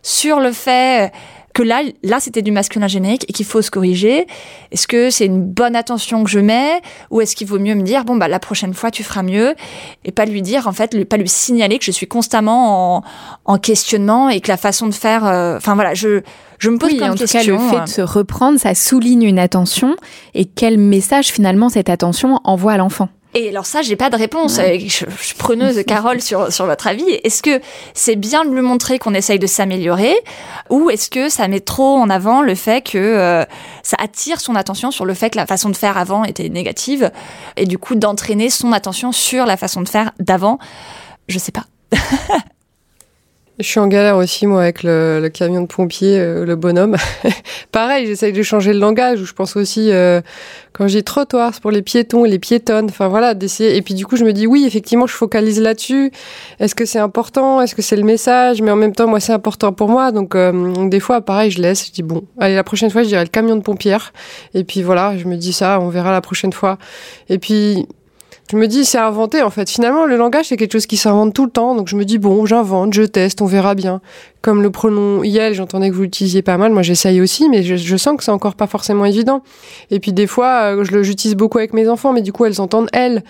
sur 0.02 0.40
le 0.40 0.52
fait 0.52 1.12
que 1.56 1.64
là, 1.64 1.82
là 2.04 2.20
c'était 2.20 2.44
du 2.44 2.52
masculin 2.52 2.88
générique 2.88 3.26
et 3.28 3.34
qu'il 3.34 3.46
faut 3.46 3.64
se 3.64 3.72
corriger. 3.72 4.28
Est-ce 4.72 4.88
que 4.88 5.10
c'est 5.10 5.26
une 5.26 5.42
bonne 5.42 5.76
attention 5.76 6.24
que 6.24 6.30
je 6.30 6.40
mets 6.40 6.82
ou 7.10 7.22
est-ce 7.22 7.36
qu'il 7.36 7.48
vaut 7.48 7.60
mieux 7.60 7.76
me 7.76 7.82
dire 7.82 8.04
bon 8.04 8.18
bah 8.18 8.28
la 8.28 8.40
prochaine 8.40 8.74
fois 8.74 8.92
tu 8.92 9.04
feras 9.04 9.24
mieux 9.24 9.56
et 10.04 10.12
pas 10.12 10.26
lui 10.26 10.42
dire 10.42 10.68
en 10.68 10.74
fait, 10.74 11.04
pas 11.06 11.18
lui 11.18 11.30
signaler 11.30 11.80
que 11.80 11.86
je 11.86 11.92
suis 11.92 12.08
constamment 12.08 12.98
en, 12.98 13.04
en 13.46 13.58
questionnement 13.58 14.30
et 14.30 14.42
que 14.42 14.50
la 14.50 14.58
façon 14.58 14.88
de 14.88 14.94
faire, 14.94 15.26
euh, 15.26 15.56
enfin 15.56 15.76
voilà, 15.76 15.94
je 15.94 16.22
je 16.60 16.70
me 16.70 16.78
pose 16.78 16.92
oui, 16.92 16.98
plein 16.98 17.12
en 17.12 17.16
de 17.16 17.20
questions. 17.20 17.58
Tout 17.58 17.64
cas, 17.64 17.72
le 17.72 17.78
fait 17.80 17.84
de 17.86 17.90
se 17.90 18.02
reprendre, 18.02 18.60
ça 18.60 18.76
souligne 18.76 19.24
une 19.24 19.40
attention 19.40 19.96
et 20.34 20.46
quel 20.46 20.78
message 20.78 21.28
finalement 21.28 21.70
cette 21.70 21.90
attention 21.90 22.40
envoie 22.44 22.74
à 22.74 22.78
l'enfant. 22.78 23.10
Et 23.38 23.50
alors 23.50 23.66
ça, 23.66 23.82
j'ai 23.82 23.98
pas 23.98 24.10
de 24.10 24.16
réponse. 24.16 24.56
Je, 24.62 24.88
je 24.88 25.24
suis 25.24 25.36
preneuse, 25.36 25.84
Carole, 25.86 26.22
sur, 26.22 26.52
sur 26.54 26.66
votre 26.66 26.88
avis. 26.88 27.04
Est-ce 27.24 27.44
que 27.44 27.60
c'est 27.94 28.16
bien 28.16 28.46
de 28.46 28.50
lui 28.50 28.62
montrer 28.62 28.98
qu'on 28.98 29.14
essaye 29.14 29.40
de 29.40 29.46
s'améliorer 29.46 30.16
ou 30.70 30.90
est-ce 30.90 31.10
que 31.10 31.28
ça 31.28 31.48
met 31.50 31.60
trop 31.60 31.98
en 31.98 32.10
avant 32.10 32.42
le 32.42 32.56
fait 32.56 32.82
que 32.82 32.98
euh, 32.98 33.44
ça 33.84 33.98
attire 34.00 34.40
son 34.40 34.56
attention 34.56 34.90
sur 34.90 35.04
le 35.04 35.14
fait 35.14 35.32
que 35.32 35.38
la 35.38 35.46
façon 35.46 35.70
de 35.70 35.76
faire 35.76 35.98
avant 35.98 36.24
était 36.24 36.48
négative 36.48 37.12
et 37.58 37.66
du 37.66 37.78
coup 37.78 37.96
d'entraîner 37.96 38.50
son 38.50 38.72
attention 38.72 39.12
sur 39.12 39.46
la 39.46 39.58
façon 39.58 39.82
de 39.82 39.90
faire 39.90 40.12
d'avant? 40.20 40.58
Je 41.28 41.38
sais 41.38 41.52
pas. 41.52 41.66
Je 43.58 43.64
suis 43.64 43.80
en 43.80 43.88
galère 43.88 44.18
aussi, 44.18 44.48
moi, 44.48 44.64
avec 44.64 44.84
le, 44.84 45.22
le 45.22 45.30
camion 45.30 45.62
de 45.62 45.68
pompier, 45.68 46.20
euh, 46.20 46.46
le 46.46 46.58
bonhomme. 46.58 46.98
Pareil, 47.72 48.06
j'essaye 48.06 48.34
de 48.34 48.44
changer 48.44 48.74
le 48.74 48.80
langage, 48.80 49.22
où 49.22 49.26
je 49.26 49.32
pense 49.32 49.56
aussi, 49.56 49.92
euh, 49.94 50.20
quand 50.74 50.90
j'ai 50.90 51.04
trottoir, 51.04 51.54
c'est 51.54 51.62
pour 51.62 51.72
les 51.72 51.82
piétons 51.82 52.26
et 52.26 52.30
les 52.30 52.38
piétonnes, 52.38 52.88
enfin 52.90 53.08
voilà, 53.08 53.34
d'essayer. 53.34 53.78
Et 53.78 53.82
puis 53.82 53.94
du 53.94 54.06
coup, 54.06 54.18
je 54.18 54.26
me 54.26 54.34
dis, 54.34 54.46
oui, 54.46 54.66
effectivement, 54.68 55.08
je 55.08 55.14
focalise 55.14 55.62
là-dessus. 55.62 56.12
Est-ce 56.60 56.76
que 56.76 56.84
c'est 56.84 57.00
important? 57.00 57.62
Est-ce 57.62 57.76
que 57.76 57.82
c'est 57.82 57.96
le 57.96 58.04
message? 58.04 58.62
Mais 58.62 58.72
en 58.72 58.76
même 58.76 58.94
temps, 58.94 59.08
moi, 59.08 59.22
c'est 59.22 59.32
important 59.32 59.72
pour 59.72 59.88
moi. 59.88 60.12
Donc, 60.12 60.36
euh, 60.36 60.90
des 60.90 61.00
fois, 61.00 61.22
pareil, 61.22 61.50
je 61.50 61.62
laisse, 61.62 61.88
je 61.88 61.92
dis, 61.94 62.04
bon, 62.04 62.24
allez, 62.38 62.56
la 62.56 62.64
prochaine 62.66 62.90
fois, 62.90 63.04
je 63.04 63.08
dirai 63.08 63.24
le 63.24 63.30
camion 63.30 63.56
de 63.56 63.62
pompière. 63.62 64.12
Et 64.54 64.66
puis 64.66 64.84
voilà, 64.84 65.18
je 65.18 65.28
me 65.28 65.38
dis 65.38 65.54
ça, 65.54 65.80
on 65.80 65.88
verra 65.88 66.12
la 66.12 66.22
prochaine 66.22 66.52
fois. 66.52 66.78
Et 67.30 67.40
puis, 67.40 67.88
je 68.52 68.58
me 68.58 68.68
dis, 68.68 68.86
c'est 68.86 69.00
inventé 69.00 69.42
en 69.42 69.50
fait. 69.50 69.70
Finalement, 69.70 70.06
le 70.06 70.18
langage, 70.18 70.46
c'est 70.46 70.58
quelque 70.58 70.74
chose 70.74 70.86
qui 70.86 70.98
s'invente 70.98 71.34
tout 71.34 71.46
le 71.46 71.52
temps. 71.52 71.74
Donc 71.76 71.88
je 71.88 71.96
me 71.96 72.06
dis, 72.06 72.20
bon, 72.20 72.46
j'invente, 72.46 72.94
je 72.94 73.02
teste, 73.02 73.42
on 73.42 73.48
verra 73.48 73.74
bien. 73.74 74.02
Comme 74.44 74.62
le 74.62 74.70
pronom 74.70 75.24
IEL, 75.24 75.56
j'entendais 75.56 75.90
que 75.90 75.96
vous 75.96 76.04
l'utilisiez 76.04 76.44
pas 76.44 76.58
mal. 76.58 76.72
Moi, 76.72 76.84
j'essaye 76.84 77.22
aussi, 77.22 77.50
mais 77.50 77.64
je, 77.64 77.76
je, 77.76 77.98
sens 77.98 78.16
que 78.16 78.24
c'est 78.24 78.32
encore 78.32 78.54
pas 78.54 78.68
forcément 78.68 79.06
évident. 79.06 79.42
Et 79.90 80.00
puis 80.00 80.14
des 80.14 80.28
fois, 80.28 80.76
euh, 80.76 80.84
je 80.84 80.96
l'utilise 80.96 81.36
beaucoup 81.36 81.58
avec 81.58 81.74
mes 81.74 81.90
enfants, 81.90 82.14
mais 82.14 82.22
du 82.22 82.32
coup, 82.32 82.46
elles 82.46 82.62
entendent 82.62 82.90
elle 82.94 83.24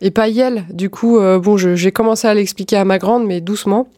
et 0.00 0.12
pas 0.12 0.28
IEL. 0.28 0.64
Du 0.70 0.88
coup, 0.88 1.18
euh, 1.18 1.40
bon, 1.40 1.56
j'ai 1.56 1.90
commencé 1.90 2.28
à 2.28 2.34
l'expliquer 2.34 2.76
à 2.76 2.84
ma 2.84 2.98
grande, 2.98 3.26
mais 3.26 3.40
doucement. 3.40 3.88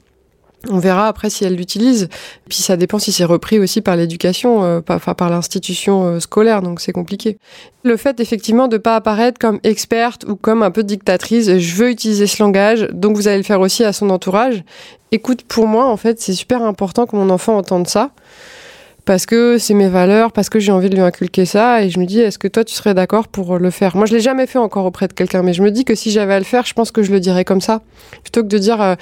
On 0.70 0.78
verra 0.78 1.08
après 1.08 1.28
si 1.28 1.44
elle 1.44 1.56
l'utilise. 1.56 2.08
Puis 2.48 2.58
ça 2.58 2.76
dépend 2.76 2.98
si 2.98 3.10
c'est 3.10 3.24
repris 3.24 3.58
aussi 3.58 3.80
par 3.80 3.96
l'éducation, 3.96 4.62
euh, 4.62 4.80
par, 4.80 5.30
l'institution 5.30 6.04
euh, 6.04 6.20
scolaire, 6.20 6.62
donc 6.62 6.80
c'est 6.80 6.92
compliqué. 6.92 7.38
Le 7.82 7.96
fait 7.96 8.20
effectivement 8.20 8.68
de 8.68 8.76
pas 8.76 8.94
apparaître 8.94 9.38
comme 9.40 9.58
experte 9.64 10.24
ou 10.24 10.36
comme 10.36 10.62
un 10.62 10.70
peu 10.70 10.84
dictatrice, 10.84 11.58
je 11.58 11.74
veux 11.74 11.90
utiliser 11.90 12.28
ce 12.28 12.40
langage, 12.42 12.88
donc 12.92 13.16
vous 13.16 13.26
allez 13.26 13.38
le 13.38 13.42
faire 13.42 13.60
aussi 13.60 13.82
à 13.82 13.92
son 13.92 14.10
entourage. 14.10 14.62
Écoute, 15.10 15.42
pour 15.42 15.66
moi 15.66 15.86
en 15.86 15.96
fait, 15.96 16.20
c'est 16.20 16.34
super 16.34 16.62
important 16.62 17.06
que 17.06 17.16
mon 17.16 17.28
enfant 17.30 17.56
entende 17.56 17.88
ça. 17.88 18.10
Parce 19.04 19.26
que 19.26 19.58
c'est 19.58 19.74
mes 19.74 19.88
valeurs, 19.88 20.30
parce 20.30 20.48
que 20.48 20.60
j'ai 20.60 20.70
envie 20.70 20.88
de 20.88 20.94
lui 20.94 21.02
inculquer 21.02 21.44
ça, 21.44 21.82
et 21.82 21.90
je 21.90 21.98
me 21.98 22.06
dis, 22.06 22.20
est-ce 22.20 22.38
que 22.38 22.46
toi 22.46 22.62
tu 22.62 22.72
serais 22.72 22.94
d'accord 22.94 23.26
pour 23.26 23.58
le 23.58 23.70
faire? 23.70 23.96
Moi, 23.96 24.06
je 24.06 24.14
l'ai 24.14 24.20
jamais 24.20 24.46
fait 24.46 24.60
encore 24.60 24.86
auprès 24.86 25.08
de 25.08 25.12
quelqu'un, 25.12 25.42
mais 25.42 25.52
je 25.54 25.62
me 25.62 25.72
dis 25.72 25.84
que 25.84 25.96
si 25.96 26.12
j'avais 26.12 26.34
à 26.34 26.38
le 26.38 26.44
faire, 26.44 26.64
je 26.66 26.72
pense 26.72 26.92
que 26.92 27.02
je 27.02 27.10
le 27.10 27.18
dirais 27.18 27.44
comme 27.44 27.60
ça, 27.60 27.82
plutôt 28.22 28.42
que 28.42 28.46
de 28.46 28.58
dire, 28.58 28.80
euh, 28.80 28.94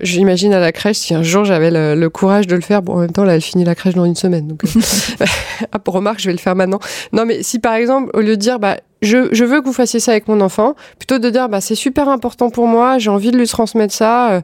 J'imagine 0.00 0.54
à 0.54 0.60
la 0.60 0.72
crèche, 0.72 0.96
si 0.96 1.14
un 1.14 1.22
jour 1.22 1.44
j'avais 1.44 1.70
le, 1.70 1.94
le, 1.94 2.10
courage 2.10 2.46
de 2.46 2.54
le 2.54 2.62
faire, 2.62 2.82
bon, 2.82 2.94
en 2.94 3.00
même 3.00 3.12
temps, 3.12 3.24
là, 3.24 3.34
elle 3.34 3.42
finit 3.42 3.64
la 3.64 3.74
crèche 3.74 3.94
dans 3.94 4.04
une 4.04 4.16
semaine. 4.16 4.48
Donc, 4.48 4.64
euh, 4.64 4.80
ah, 5.72 5.78
pour 5.78 5.94
remarque, 5.94 6.20
je 6.20 6.26
vais 6.26 6.32
le 6.32 6.38
faire 6.38 6.56
maintenant. 6.56 6.80
Non, 7.12 7.26
mais 7.26 7.42
si 7.42 7.58
par 7.58 7.74
exemple, 7.74 8.10
au 8.14 8.20
lieu 8.20 8.36
de 8.36 8.40
dire, 8.40 8.58
bah, 8.58 8.78
je, 9.02 9.28
je, 9.32 9.44
veux 9.44 9.60
que 9.60 9.66
vous 9.66 9.72
fassiez 9.72 10.00
ça 10.00 10.12
avec 10.12 10.28
mon 10.28 10.40
enfant, 10.40 10.74
plutôt 10.98 11.18
de 11.18 11.28
dire 11.28 11.48
bah 11.48 11.60
c'est 11.60 11.74
super 11.74 12.08
important 12.08 12.50
pour 12.50 12.66
moi, 12.66 12.98
j'ai 12.98 13.10
envie 13.10 13.32
de 13.32 13.36
lui 13.36 13.48
transmettre 13.48 13.92
ça. 13.92 14.30
Euh, 14.30 14.40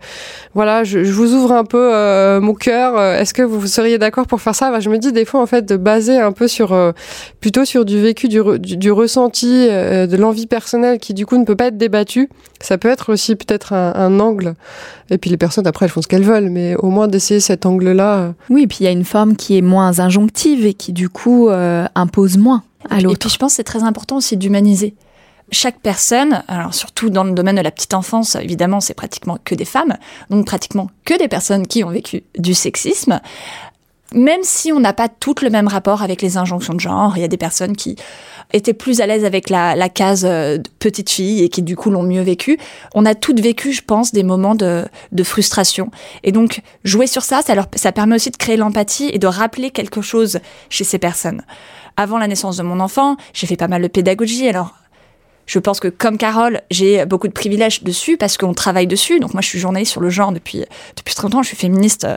voilà, 0.55 0.85
je, 0.85 1.05
je, 1.05 1.13
vous 1.13 1.35
ouvre 1.35 1.53
un 1.53 1.65
peu 1.65 1.95
euh, 1.95 2.41
mon 2.41 2.55
cœur. 2.55 2.99
Euh, 2.99 3.19
est-ce 3.19 3.33
que 3.33 3.43
vous 3.43 3.67
seriez 3.67 3.99
d'accord 3.99 4.27
pour 4.27 4.41
faire 4.41 4.55
ça? 4.55 4.71
Bah, 4.71 4.81
Je 4.81 4.91
me 4.91 4.99
dis 4.99 5.13
des 5.13 5.25
fois 5.25 5.41
en 5.41 5.47
fait 5.47 5.65
de 5.65 5.77
baser 5.77 6.19
un 6.19 6.33
peu 6.33 6.49
sur 6.49 6.73
euh, 6.73 6.93
plutôt 7.41 7.65
sur 7.65 7.85
du 7.85 8.01
vécu, 8.01 8.29
du, 8.29 8.43
du, 8.59 8.91
ressenti, 8.91 9.69
de 9.69 10.17
l'envie 10.17 10.47
personnelle 10.47 10.99
qui 10.99 11.15
du 11.15 11.25
coup 11.25 11.37
ne 11.37 11.45
peut 11.45 11.57
pas 11.57 11.67
être 11.67 11.79
débattu. 11.79 12.29
Ça 12.61 12.79
peut 12.79 12.89
être 12.89 13.13
aussi 13.13 13.37
peut-être 13.37 13.73
un, 13.73 13.93
un, 13.95 14.19
angle. 14.19 14.55
Et 15.11 15.19
puis 15.19 15.31
les 15.31 15.37
personnes 15.37 15.67
après 15.67 15.87
elles 15.87 15.93
font 15.93 16.03
ce 16.03 16.09
qu'elles 16.09 16.25
veulent, 16.25 16.51
mais 16.51 16.75
au 16.77 16.91
moins 16.91 17.07
d'essayer 17.07 17.41
cet 17.41 17.65
angle-là. 17.65 18.35
Oui, 18.51 18.65
et 18.65 18.67
puis 18.67 18.79
il 18.81 18.85
y 18.85 18.89
a 18.89 18.91
une 18.93 19.05
forme 19.05 19.37
qui 19.37 19.57
est 19.57 19.63
moins 19.63 20.01
injonctive 20.01 20.67
et 20.67 20.75
qui 20.75 20.93
du 20.93 21.09
coup 21.09 21.49
impose 21.95 22.37
moins. 22.37 22.65
Et 22.91 23.17
puis 23.17 23.29
je 23.29 23.37
pense 23.37 23.53
que 23.53 23.57
c'est 23.57 23.65
très 23.65 23.83
important 23.83 24.17
aussi 24.17 24.37
d'humaniser. 24.37 24.95
Chaque 25.51 25.81
personne, 25.81 26.43
alors 26.47 26.75
surtout 26.75 27.09
dans 27.09 27.25
le 27.25 27.33
domaine 27.33 27.57
de 27.57 27.63
la 27.63 27.71
petite 27.71 27.95
enfance, 27.95 28.35
évidemment, 28.35 28.81
c'est 28.81 28.95
pratiquement 28.95 29.39
que 29.45 29.55
des 29.55 29.65
femmes, 29.65 29.97
donc 30.29 30.47
pratiquement 30.47 30.91
que 31.07 31.17
des 31.17 31.29
personnes 31.29 31.67
qui 31.67 31.83
ont 31.85 31.91
vécu 31.91 32.25
du 32.39 32.53
sexisme. 32.53 33.21
Même 34.15 34.41
si 34.43 34.73
on 34.73 34.81
n'a 34.81 34.95
pas 34.95 35.09
toutes 35.09 35.43
le 35.43 35.51
même 35.51 35.69
rapport 35.69 36.03
avec 36.03 36.23
les 36.23 36.37
injonctions 36.39 36.75
de 36.75 36.81
genre, 36.81 37.17
il 37.17 37.21
y 37.21 37.25
a 37.25 37.29
des 37.29 37.37
personnes 37.37 37.77
qui 37.77 37.97
étaient 38.55 38.73
plus 38.73 39.03
à 39.03 39.07
l'aise 39.07 39.27
avec 39.27 39.51
la, 39.51 39.75
la 39.75 39.91
case 39.91 40.23
de 40.23 40.63
petite 40.79 41.11
fille 41.11 41.43
et 41.45 41.51
qui 41.51 41.63
du 41.63 41.77
coup 41.77 41.91
l'ont 41.91 42.03
mieux 42.03 42.23
vécu. 42.23 42.59
On 42.95 43.05
a 43.05 43.15
toutes 43.15 43.41
vécu, 43.41 43.73
je 43.73 43.83
pense, 43.83 44.13
des 44.13 44.23
moments 44.23 44.55
de, 44.55 44.87
de 45.13 45.23
frustration. 45.23 45.91
Et 46.25 46.33
donc 46.33 46.63
jouer 46.85 47.07
sur 47.07 47.23
ça, 47.23 47.43
ça, 47.43 47.55
leur, 47.55 47.67
ça 47.75 47.93
permet 47.93 48.17
aussi 48.17 48.31
de 48.31 48.37
créer 48.39 48.57
l'empathie 48.57 49.11
et 49.13 49.19
de 49.19 49.27
rappeler 49.27 49.71
quelque 49.71 50.01
chose 50.01 50.41
chez 50.71 50.85
ces 50.85 50.99
personnes 50.99 51.43
avant 51.99 52.17
la 52.17 52.29
naissance 52.29 52.57
de 52.57 52.63
mon 52.63 52.81
enfant, 52.81 53.17
j'ai 53.35 53.47
fait 53.47 53.57
pas 53.57 53.69
mal 53.69 53.83
de 53.83 53.89
pédagogie. 53.89 54.49
Alors, 54.49 54.73
je 55.47 55.59
pense 55.59 55.81
que 55.81 55.89
comme 55.89 56.17
Carole, 56.17 56.61
j'ai 56.71 57.05
beaucoup 57.07 57.27
de 57.27 57.33
privilèges 57.33 57.83
dessus 57.83 58.17
parce 58.17 58.37
qu'on 58.39 58.55
travaille 58.55 58.87
dessus. 58.87 59.19
Donc 59.19 59.35
moi, 59.35 59.43
je 59.43 59.49
suis 59.49 59.59
journaliste 59.59 59.93
sur 59.93 60.01
le 60.01 60.09
genre 60.09 60.31
depuis 60.31 60.65
depuis 60.97 61.15
30 61.15 61.35
ans. 61.35 61.43
Je 61.43 61.49
suis 61.49 61.57
féministe 61.57 62.05
euh, 62.05 62.17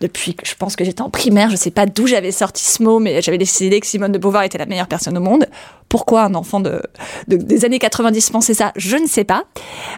depuis 0.00 0.34
que 0.34 0.46
je 0.46 0.54
pense 0.54 0.76
que 0.76 0.84
j'étais 0.84 1.02
en 1.02 1.10
primaire. 1.10 1.50
Je 1.50 1.56
sais 1.56 1.70
pas 1.70 1.86
d'où 1.86 2.06
j'avais 2.06 2.32
sorti 2.32 2.64
ce 2.64 2.82
mot, 2.82 2.98
mais 2.98 3.22
j'avais 3.22 3.38
décidé 3.38 3.80
que 3.80 3.86
Simone 3.86 4.12
de 4.12 4.18
Beauvoir 4.18 4.44
était 4.44 4.58
la 4.58 4.66
meilleure 4.66 4.88
personne 4.88 5.16
au 5.16 5.20
monde. 5.20 5.46
Pourquoi 5.88 6.24
un 6.24 6.34
enfant 6.34 6.58
de, 6.58 6.82
de, 7.28 7.36
des 7.36 7.64
années 7.64 7.78
90 7.78 8.30
pensait 8.30 8.54
ça? 8.54 8.72
Je 8.74 8.96
ne 8.96 9.06
sais 9.06 9.22
pas. 9.22 9.44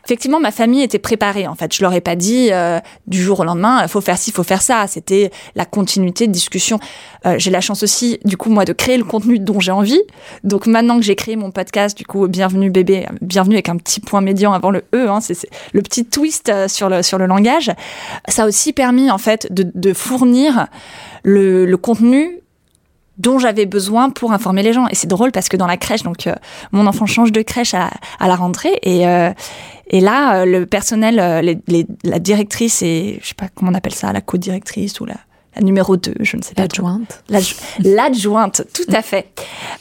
Effectivement, 0.05 0.41
ma 0.41 0.51
famille 0.51 0.83
était 0.83 0.99
préparée. 0.99 1.47
En 1.47 1.55
fait, 1.55 1.75
je 1.75 1.81
leur 1.83 1.95
ai 1.95 2.03
pas 2.03 2.17
dit 2.17 2.49
euh, 2.53 2.81
du 3.07 3.23
jour 3.23 3.41
au 3.41 3.45
lendemain, 3.45 3.87
faut 3.89 4.03
faire 4.03 4.19
ci, 4.19 4.31
faut 4.31 4.43
faire 4.43 4.61
ça. 4.61 4.87
C'était 4.89 5.31
la 5.55 5.65
continuité 5.65 6.27
de 6.27 6.33
discussion. 6.33 6.79
Euh, 7.25 7.37
j'ai 7.39 7.51
la 7.51 7.61
chance 7.61 7.83
aussi, 7.83 8.19
du 8.25 8.37
coup, 8.37 8.51
moi, 8.51 8.65
de 8.65 8.73
créer 8.73 8.99
le 8.99 9.05
contenu 9.05 9.39
dont 9.39 9.59
j'ai 9.59 9.73
envie. 9.73 10.01
Donc 10.45 10.67
maintenant 10.67 10.97
que 10.97 11.03
j'ai 11.03 11.17
créé 11.17 11.37
mon 11.37 11.51
podcast, 11.51 11.97
du 11.97 12.05
coup, 12.05 12.29
bienvenue 12.29 12.71
bébé, 12.71 13.07
bienvenue 13.23 13.55
avec 13.55 13.69
un 13.69 13.77
petit 13.77 14.01
point 14.01 14.21
médian 14.21 14.53
avant 14.53 14.71
le 14.71 14.85
e, 14.95 15.09
hein, 15.09 15.21
c'est 15.21 15.37
le 15.73 15.83
petit 15.83 16.05
twist 16.05 16.49
euh, 16.49 16.69
sur 16.69 16.89
le 16.89 17.03
sur 17.03 17.19
le 17.19 17.27
langage. 17.27 17.73
Ça 18.29 18.45
a 18.45 18.47
aussi 18.47 18.73
permis 18.73 19.11
en 19.11 19.19
fait 19.19 19.53
de, 19.53 19.71
de 19.77 19.93
fournir 19.93 20.67
le, 21.23 21.75
contenu 21.77 22.41
dont 23.19 23.39
j'avais 23.39 23.67
besoin 23.67 24.11
pour 24.11 24.33
informer 24.33 24.63
les 24.63 24.73
gens. 24.73 24.89
Et 24.89 24.95
c'est 24.95 25.07
drôle 25.07 25.33
parce 25.33 25.49
que 25.49 25.57
dans 25.57 25.67
la 25.67 25.77
crèche, 25.77 26.03
donc 26.03 26.27
euh, 26.27 26.35
mon 26.73 26.87
enfant 26.87 27.07
change 27.07 27.33
de 27.33 27.43
crèche 27.43 27.75
à, 27.75 27.91
la 28.21 28.37
rentrée 28.37 28.79
et 28.83 29.07
euh, 29.07 29.33
et 29.89 30.01
là 30.01 30.41
euh, 30.41 30.45
le 30.45 30.67
personnel, 30.67 31.17
la 32.05 32.19
directrice 32.19 32.83
et 32.83 33.19
je 33.23 33.29
sais 33.29 33.35
pas 33.35 33.47
comment 33.55 33.71
on 33.71 33.75
appelle 33.75 33.95
ça, 33.95 34.13
la 34.13 34.21
co-directrice 34.21 35.01
ou 35.01 35.07
la, 35.07 35.17
la 35.57 35.63
numéro 35.63 35.97
2, 35.97 36.15
je 36.21 36.37
ne 36.37 36.43
sais 36.43 36.55
pas. 36.55 36.63
L'adjointe. 36.63 37.23
L'adjointe, 37.83 38.63
tout 38.75 38.93
à 38.93 39.03
fait. 39.03 39.33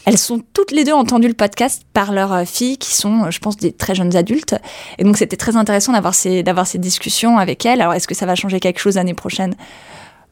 Elles 0.06 0.18
sont 0.18 0.42
toutes 0.54 0.72
les 0.72 0.84
deux 0.84 0.94
entendues 0.94 1.28
le 1.28 1.34
podcast 1.34 1.84
par 1.94 2.14
leurs 2.14 2.48
filles 2.48 2.78
qui 2.78 2.94
sont, 2.94 3.30
je 3.30 3.40
pense, 3.40 3.58
des 3.58 3.72
très 3.72 3.94
jeunes 3.94 4.16
adultes. 4.16 4.56
Et 4.98 5.04
donc 5.04 5.18
c'était 5.18 5.38
très 5.38 5.58
intéressant 5.58 5.92
d'avoir 5.92 6.16
ces, 6.16 6.44
d'avoir 6.44 6.66
ces 6.66 6.78
discussions 6.78 7.38
avec 7.38 7.66
elles. 7.66 7.82
Alors 7.82 7.94
est-ce 7.94 8.08
que 8.08 8.16
ça 8.16 8.26
va 8.26 8.36
changer 8.36 8.60
quelque 8.60 8.80
chose 8.80 8.96
l'année 8.96 9.14
prochaine? 9.14 9.56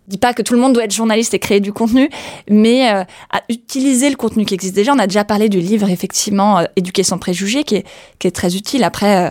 Je 0.07 0.11
dis 0.11 0.17
pas 0.17 0.33
que 0.33 0.41
tout 0.41 0.53
le 0.53 0.59
monde 0.59 0.73
doit 0.73 0.83
être 0.83 0.93
journaliste 0.93 1.33
et 1.33 1.39
créer 1.39 1.61
du 1.61 1.71
contenu, 1.71 2.09
mais 2.49 2.91
euh, 2.91 3.03
à 3.31 3.41
utiliser 3.47 4.09
le 4.09 4.17
contenu 4.17 4.43
qui 4.43 4.53
existe 4.53 4.75
déjà. 4.75 4.93
On 4.93 4.99
a 4.99 5.07
déjà 5.07 5.23
parlé 5.23 5.47
du 5.47 5.59
livre, 5.59 5.89
effectivement, 5.89 6.59
euh, 6.59 6.65
Éduquer 6.75 7.03
sans 7.03 7.17
préjugés, 7.17 7.63
qui 7.63 7.75
est, 7.75 7.85
qui 8.19 8.27
est 8.27 8.31
très 8.31 8.57
utile. 8.57 8.83
Après, 8.83 9.27
euh, 9.27 9.29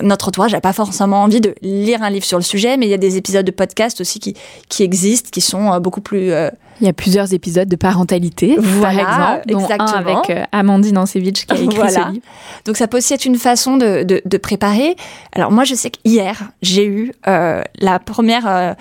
notre 0.00 0.28
entourage 0.28 0.52
n'a 0.52 0.60
pas 0.60 0.72
forcément 0.72 1.22
envie 1.22 1.40
de 1.40 1.54
lire 1.62 2.02
un 2.02 2.10
livre 2.10 2.24
sur 2.24 2.38
le 2.38 2.44
sujet, 2.44 2.76
mais 2.76 2.86
il 2.86 2.90
y 2.90 2.94
a 2.94 2.98
des 2.98 3.16
épisodes 3.16 3.44
de 3.44 3.50
podcast 3.50 4.00
aussi 4.00 4.20
qui, 4.20 4.34
qui 4.68 4.82
existent, 4.82 5.30
qui 5.30 5.40
sont 5.40 5.78
beaucoup 5.80 6.00
plus... 6.00 6.32
Euh... 6.32 6.50
Il 6.82 6.86
y 6.86 6.88
a 6.88 6.92
plusieurs 6.92 7.32
épisodes 7.32 7.68
de 7.68 7.76
parentalité, 7.76 8.56
voilà, 8.58 9.04
par 9.04 9.14
exemple, 9.14 9.48
dont 9.52 9.60
exactement. 9.60 9.88
un 9.88 10.00
avec 10.00 10.30
euh, 10.30 10.42
Amandine 10.50 10.98
Ancevich 10.98 11.46
qui 11.46 11.52
a 11.52 11.56
écrit 11.56 11.76
voilà. 11.76 12.06
ce 12.08 12.12
livre. 12.12 12.26
Donc 12.64 12.76
ça 12.76 12.88
peut 12.88 12.96
aussi 12.96 13.14
être 13.14 13.24
une 13.24 13.38
façon 13.38 13.76
de, 13.76 14.02
de, 14.02 14.20
de 14.24 14.36
préparer. 14.36 14.96
Alors 15.32 15.52
moi, 15.52 15.62
je 15.62 15.76
sais 15.76 15.90
qu'hier, 15.90 16.50
j'ai 16.60 16.84
eu 16.84 17.12
euh, 17.28 17.62
la 17.78 18.00
première 18.00 18.48
euh, 18.48 18.74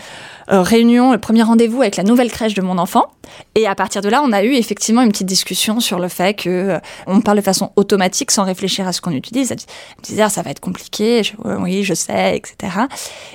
réunion, 0.48 1.12
le 1.12 1.20
premier 1.20 1.44
rendez-vous 1.44 1.80
avec 1.82 1.96
la 1.96 2.04
nouvelle 2.04 2.32
crèche 2.32 2.56
de 2.56 2.64
mon 2.64 2.80
enfant. 2.80 3.06
Et 3.54 3.68
à 3.68 3.76
partir 3.76 4.02
de 4.02 4.10
là, 4.10 4.22
on 4.26 4.34
a 4.34 4.44
eu 4.44 4.56
effectivement 4.56 5.04
une 5.04 5.12
petite 5.12 5.28
discussion 5.28 5.80
sur 5.80 6.00
le 6.00 6.08
fait 6.08 6.34
que 6.34 6.50
euh, 6.50 6.80
on 7.06 7.22
parle 7.22 7.38
de 7.38 7.44
façon 7.44 7.72
automatique 7.76 8.32
sans 8.32 8.46
réfléchir 8.46 8.88
à 8.88 8.94
ce 8.94 9.00
qu'on 9.00 9.12
utilise. 9.12 9.52
Elle 9.52 9.58
me 10.00 10.04
disait, 10.04 10.24
ah, 10.24 10.30
ça 10.30 10.42
va 10.42 10.50
être 10.50 10.60
compliqué. 10.60 11.22
Je, 11.24 11.34
oui, 11.60 11.84
je 11.84 11.94
sais, 11.94 12.36
etc. 12.36 12.74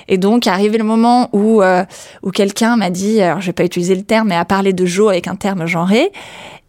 Et 0.09 0.17
donc, 0.17 0.45
arrivé 0.45 0.77
le 0.77 0.83
moment 0.83 1.29
où, 1.31 1.63
où 2.23 2.31
quelqu'un 2.31 2.75
m'a 2.75 2.89
dit, 2.89 3.21
alors 3.21 3.39
je 3.39 3.47
vais 3.47 3.53
pas 3.53 3.63
utiliser 3.63 3.95
le 3.95 4.03
terme, 4.03 4.27
mais 4.27 4.35
à 4.35 4.45
parler 4.57 4.73
de 4.73 4.87
Jo 4.87 5.09
avec 5.09 5.27
un 5.27 5.35
terme 5.35 5.67
genré. 5.67 6.11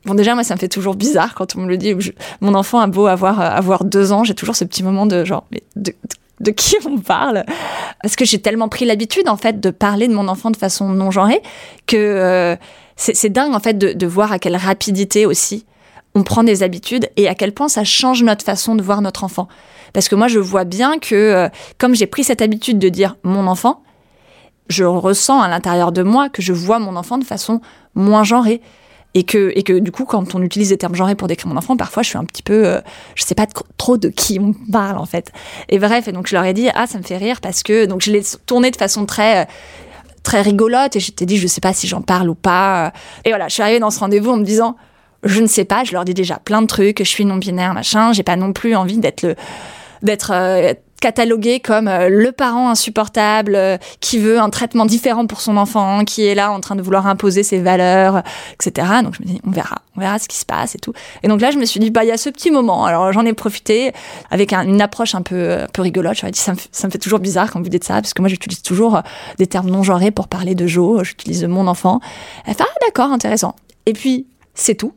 Bon, 0.05 0.15
déjà, 0.15 0.35
moi, 0.35 0.45
ça 0.45 0.55
me 0.55 0.61
fait 0.61 0.69
toujours 0.69 0.95
bizarre 0.95 1.35
quand 1.35 1.57
on 1.57 1.61
me 1.61 1.69
le 1.69 1.79
dit. 1.79 1.95
Mon 2.43 2.53
enfant 2.53 2.81
a 2.81 2.87
beau 2.87 3.07
avoir, 3.07 3.41
avoir 3.41 3.85
deux 3.85 4.13
ans, 4.13 4.25
j'ai 4.25 4.35
toujours 4.35 4.57
ce 4.57 4.65
petit 4.65 4.83
moment 4.83 5.07
de 5.07 5.25
genre, 5.25 5.45
mais 5.51 5.63
de, 5.75 5.93
de 5.93 5.97
de 6.41 6.51
qui 6.53 6.77
on 6.87 6.99
parle? 6.99 7.45
Parce 8.03 8.15
que 8.15 8.25
j'ai 8.25 8.39
tellement 8.39 8.69
pris 8.69 8.85
l'habitude 8.85 9.29
en 9.29 9.37
fait 9.37 9.59
de 9.59 9.71
parler 9.71 10.07
de 10.07 10.15
mon 10.15 10.29
enfant 10.29 10.53
de 10.53 10.57
façon 10.57 10.89
non 10.91 11.11
genrée 11.11 11.43
que 11.87 11.97
euh, 11.97 12.55
c'est 12.95 13.29
dingue 13.29 13.55
en 13.55 13.59
fait 13.59 13.77
de, 13.77 13.93
de, 13.93 14.07
voir 14.07 14.31
à 14.31 14.39
quelle 14.39 14.55
rapidité 14.55 15.27
aussi 15.27 15.67
on 16.15 16.23
prend 16.23 16.45
des 16.45 16.63
habitudes 16.63 17.09
et 17.17 17.27
à 17.27 17.35
quel 17.35 17.53
point 17.53 17.69
ça 17.69 17.83
change 17.83 18.23
notre 18.23 18.45
façon 18.45 18.77
de 18.77 18.83
voir 18.83 19.03
notre 19.03 19.25
enfant 19.25 19.49
parce 19.93 20.09
que 20.09 20.15
moi 20.15 20.29
je 20.29 20.39
vois 20.39 20.63
bien 20.63 21.01
que 21.01 21.17
euh, 21.17 21.49
comme 21.77 21.97
j'ai 21.97 22.07
pris 22.07 22.23
cette 22.23 22.41
habitude 22.41 22.79
de 22.79 22.89
dire 22.89 23.17
mon 23.25 23.49
enfant 23.49 23.83
je 24.69 24.85
ressens 24.85 25.41
à 25.41 25.49
l'intérieur 25.49 25.93
de 25.93 26.03
moi 26.03 26.29
que 26.29 26.43
je 26.43 26.53
vois 26.53 26.79
mon 26.79 26.97
enfant 26.97 27.19
de 27.19 27.25
façon 27.25 27.61
moins 27.95 28.25
genrée. 28.25 28.61
Et 29.15 29.25
que 29.25 29.53
et 29.57 29.63
que 29.63 29.73
du 29.73 29.91
coup 29.91 30.05
quand 30.05 30.35
on 30.35 30.43
utilise 30.43 30.69
des 30.69 30.77
termes 30.77 30.95
genrés 30.95 31.15
pour 31.15 31.29
décrire 31.29 31.49
mon 31.49 31.57
enfant 31.57 31.79
parfois 31.79 32.03
je 32.03 32.11
suis 32.11 32.19
un 32.19 32.25
petit 32.25 32.43
peu 32.43 32.67
euh, 32.67 32.81
je 33.15 33.25
sais 33.25 33.35
pas 33.35 33.47
trop 33.79 33.97
de 33.97 34.11
qui 34.11 34.39
on 34.39 34.53
parle 34.71 34.99
en 34.99 35.07
fait. 35.07 35.33
Et 35.71 35.79
bref 35.79 36.09
et 36.09 36.13
donc 36.13 36.27
je 36.27 36.37
leur 36.37 36.45
ai 36.45 36.53
dit 36.53 36.69
ah 36.75 36.87
ça 36.87 36.99
me 36.99 37.03
fait 37.03 37.17
rire 37.17 37.41
parce 37.41 37.63
que 37.63 37.87
donc 37.87 38.03
je 38.03 38.11
l'ai 38.11 38.21
tourné 38.45 38.71
de 38.71 38.77
façon 38.77 39.07
très 39.07 39.49
très 40.23 40.43
rigolote 40.43 40.95
et 40.95 41.01
je 41.01 41.11
t'ai 41.11 41.25
dit 41.25 41.39
je 41.39 41.47
sais 41.47 41.63
pas 41.63 41.73
si 41.73 41.87
j'en 41.87 42.03
parle 42.03 42.29
ou 42.29 42.35
pas 42.35 42.93
et 43.25 43.31
voilà 43.31 43.49
je 43.49 43.55
suis 43.55 43.63
arrivée 43.63 43.81
dans 43.81 43.91
ce 43.91 43.99
rendez-vous 43.99 44.31
en 44.31 44.37
me 44.37 44.45
disant 44.45 44.77
je 45.23 45.41
ne 45.41 45.47
sais 45.47 45.65
pas 45.65 45.85
je 45.85 45.93
leur 45.93 46.05
dis 46.05 46.13
déjà 46.13 46.37
plein 46.37 46.61
de 46.61 46.67
trucs 46.67 46.99
je 46.99 47.09
suis 47.09 47.25
non 47.25 47.37
binaire 47.37 47.73
machin 47.73 48.13
j'ai 48.13 48.23
pas 48.23 48.37
non 48.37 48.53
plus 48.53 48.77
envie 48.77 48.99
d'être 48.99 49.23
le 49.23 49.37
d'être 50.03 50.33
euh, 50.35 50.75
catalogué 51.01 51.61
comme 51.61 51.89
euh, 51.89 52.09
le 52.09 52.33
parent 52.33 52.71
insupportable 52.71 53.55
euh, 53.55 53.79
qui 54.01 54.19
veut 54.19 54.39
un 54.39 54.51
traitement 54.51 54.87
différent 54.87 55.27
pour 55.27 55.41
son 55.41 55.57
enfant, 55.57 56.05
qui 56.05 56.27
est 56.27 56.35
là 56.35 56.51
en 56.51 56.61
train 56.61 56.77
de 56.77 56.83
vouloir 56.83 57.07
imposer 57.07 57.43
ses 57.43 57.59
valeurs, 57.59 58.23
etc. 58.55 58.89
Donc 59.03 59.15
je 59.15 59.23
me 59.23 59.29
dis, 59.29 59.41
on 59.47 59.51
verra, 59.51 59.77
on 59.97 60.01
verra 60.01 60.19
ce 60.19 60.29
qui 60.29 60.37
se 60.37 60.45
passe 60.45 60.75
et 60.75 60.79
tout. 60.79 60.93
Et 61.23 61.29
donc 61.29 61.41
là, 61.41 61.51
je 61.51 61.59
me 61.59 61.65
suis 61.65 61.81
dit, 61.81 61.91
bah 61.91 62.05
il 62.05 62.09
y 62.09 62.13
a 62.13 62.17
ce 62.17 62.31
petit 62.31 62.51
moment. 62.51 62.85
Alors 62.85 63.13
j'en 63.13 63.25
ai 63.25 63.33
profité 63.33 63.93
avec 64.31 64.53
une 64.53 64.81
approche 64.83 65.15
un 65.15 65.23
peu, 65.23 65.53
un 65.63 65.67
peu 65.73 65.83
rigolote. 65.83 66.17
Je 66.19 66.27
me 66.27 66.31
dit, 66.31 66.39
ça 66.39 66.53
me, 66.53 66.59
ça 66.73 66.87
me 66.87 66.93
fait 66.93 66.99
toujours 66.99 67.21
bizarre 67.21 67.51
quand 67.51 67.63
vous 67.63 67.69
dites 67.69 67.85
ça, 67.85 67.95
parce 67.95 68.15
que 68.15 68.23
moi 68.23 68.29
j'utilise 68.29 68.63
toujours 68.63 69.03
des 69.39 69.47
termes 69.47 69.71
non 69.71 69.83
genrés 69.83 70.11
pour 70.11 70.29
parler 70.29 70.55
de 70.55 70.67
Jo. 70.67 71.05
J'utilise 71.05 71.45
mon 71.45 71.67
enfant. 71.67 72.01
Elle 72.47 72.55
fait, 72.55 72.65
ah 72.65 72.79
d'accord, 72.87 73.13
intéressant. 73.13 73.55
Et 73.87 73.93
puis 73.93 74.27
c'est 74.55 74.75
tout. 74.75 74.93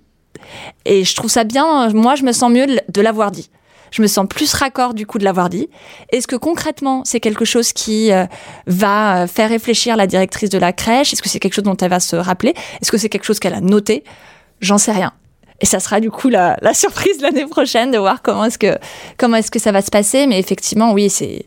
Et 0.85 1.03
je 1.03 1.15
trouve 1.15 1.29
ça 1.29 1.43
bien. 1.43 1.89
Moi, 1.89 2.15
je 2.15 2.23
me 2.23 2.31
sens 2.31 2.51
mieux 2.51 2.65
de 2.65 3.01
l'avoir 3.01 3.31
dit 3.31 3.49
je 3.91 4.01
me 4.01 4.07
sens 4.07 4.25
plus 4.27 4.53
raccord 4.53 4.93
du 4.93 5.05
coup 5.05 5.17
de 5.17 5.23
l'avoir 5.23 5.49
dit. 5.49 5.69
Est-ce 6.11 6.27
que 6.27 6.35
concrètement, 6.35 7.03
c'est 7.05 7.19
quelque 7.19 7.45
chose 7.45 7.73
qui 7.73 8.11
euh, 8.11 8.25
va 8.65 9.23
euh, 9.23 9.27
faire 9.27 9.49
réfléchir 9.49 9.97
la 9.97 10.07
directrice 10.07 10.49
de 10.49 10.57
la 10.57 10.73
crèche? 10.73 11.13
Est-ce 11.13 11.21
que 11.21 11.29
c'est 11.29 11.39
quelque 11.39 11.53
chose 11.53 11.65
dont 11.65 11.77
elle 11.77 11.89
va 11.89 11.99
se 11.99 12.15
rappeler? 12.15 12.53
Est-ce 12.81 12.91
que 12.91 12.97
c'est 12.97 13.09
quelque 13.09 13.25
chose 13.25 13.39
qu'elle 13.39 13.53
a 13.53 13.61
noté? 13.61 14.03
J'en 14.61 14.77
sais 14.77 14.93
rien. 14.93 15.13
Et 15.59 15.65
ça 15.65 15.79
sera 15.79 15.99
du 15.99 16.09
coup 16.09 16.29
la, 16.29 16.57
la 16.61 16.73
surprise 16.73 17.21
l'année 17.21 17.45
prochaine 17.45 17.91
de 17.91 17.97
voir 17.97 18.21
comment 18.23 18.45
est-ce 18.45 18.57
que 18.57 18.79
comment 19.17 19.37
est-ce 19.37 19.51
que 19.51 19.59
ça 19.59 19.71
va 19.71 19.81
se 19.81 19.91
passer. 19.91 20.25
Mais 20.25 20.39
effectivement, 20.39 20.93
oui, 20.93 21.09
c'est 21.09 21.45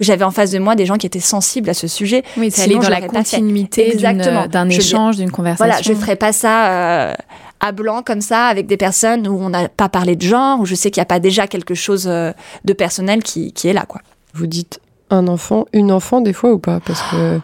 j'avais 0.00 0.24
en 0.24 0.30
face 0.30 0.50
de 0.50 0.58
moi 0.58 0.74
des 0.74 0.86
gens 0.86 0.96
qui 0.96 1.06
étaient 1.06 1.20
sensibles 1.20 1.68
à 1.68 1.74
ce 1.74 1.86
sujet. 1.86 2.22
Oui, 2.36 2.50
c'est 2.50 2.62
aller 2.62 2.76
dans 2.76 2.88
la 2.88 3.02
continuité 3.02 3.94
d'un 3.94 4.68
échange, 4.68 5.16
d'une 5.16 5.30
conversation. 5.30 5.66
Voilà, 5.66 5.82
je 5.82 5.92
ferais 5.94 6.16
pas 6.16 6.32
ça 6.32 6.72
euh, 6.72 7.14
à 7.60 7.72
blanc 7.72 8.02
comme 8.02 8.20
ça 8.20 8.46
avec 8.46 8.66
des 8.66 8.76
personnes 8.76 9.28
où 9.28 9.38
on 9.40 9.50
n'a 9.50 9.68
pas 9.68 9.88
parlé 9.88 10.16
de 10.16 10.22
genre, 10.22 10.60
où 10.60 10.66
je 10.66 10.74
sais 10.74 10.90
qu'il 10.90 11.00
n'y 11.00 11.04
a 11.04 11.06
pas 11.06 11.20
déjà 11.20 11.46
quelque 11.46 11.74
chose 11.74 12.06
euh, 12.08 12.32
de 12.64 12.72
personnel 12.72 13.22
qui, 13.22 13.52
qui 13.52 13.68
est 13.68 13.72
là, 13.72 13.84
quoi. 13.86 14.00
Vous 14.34 14.46
dites 14.46 14.80
un 15.10 15.26
enfant, 15.28 15.66
une 15.72 15.92
enfant 15.92 16.20
des 16.20 16.32
fois 16.32 16.52
ou 16.52 16.58
pas? 16.58 16.80
Parce 16.80 17.02
que 17.10 17.40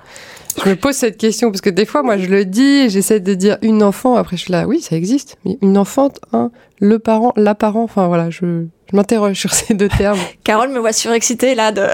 je 0.65 0.71
me 0.71 0.77
pose 0.77 0.95
cette 0.95 1.19
question 1.19 1.51
parce 1.51 1.61
que 1.61 1.71
des 1.71 1.85
fois, 1.85 2.03
moi, 2.03 2.17
je 2.17 2.27
le 2.27 2.45
dis, 2.45 2.89
j'essaie 2.89 3.21
de 3.21 3.35
dire 3.35 3.59
une 3.63 3.83
enfant. 3.83 4.17
Après, 4.17 4.37
je 4.37 4.43
suis 4.43 4.53
là, 4.53 4.67
oui, 4.67 4.81
ça 4.81 4.97
existe. 4.97 5.37
Mais 5.45 5.59
une 5.61 5.77
enfant, 5.77 6.11
un, 6.33 6.51
le 6.79 6.99
parent, 6.99 7.33
la 7.37 7.55
parent. 7.55 7.83
Enfin, 7.83 8.07
voilà, 8.07 8.31
je, 8.31 8.65
je 8.91 8.97
m'interroge 8.97 9.39
sur 9.39 9.53
ces 9.53 9.75
deux 9.75 9.89
termes. 9.89 10.19
Carole 10.45 10.71
me 10.71 10.79
voit 10.79 10.93
surexcitée 10.93 11.55
là. 11.55 11.73
De... 11.73 11.87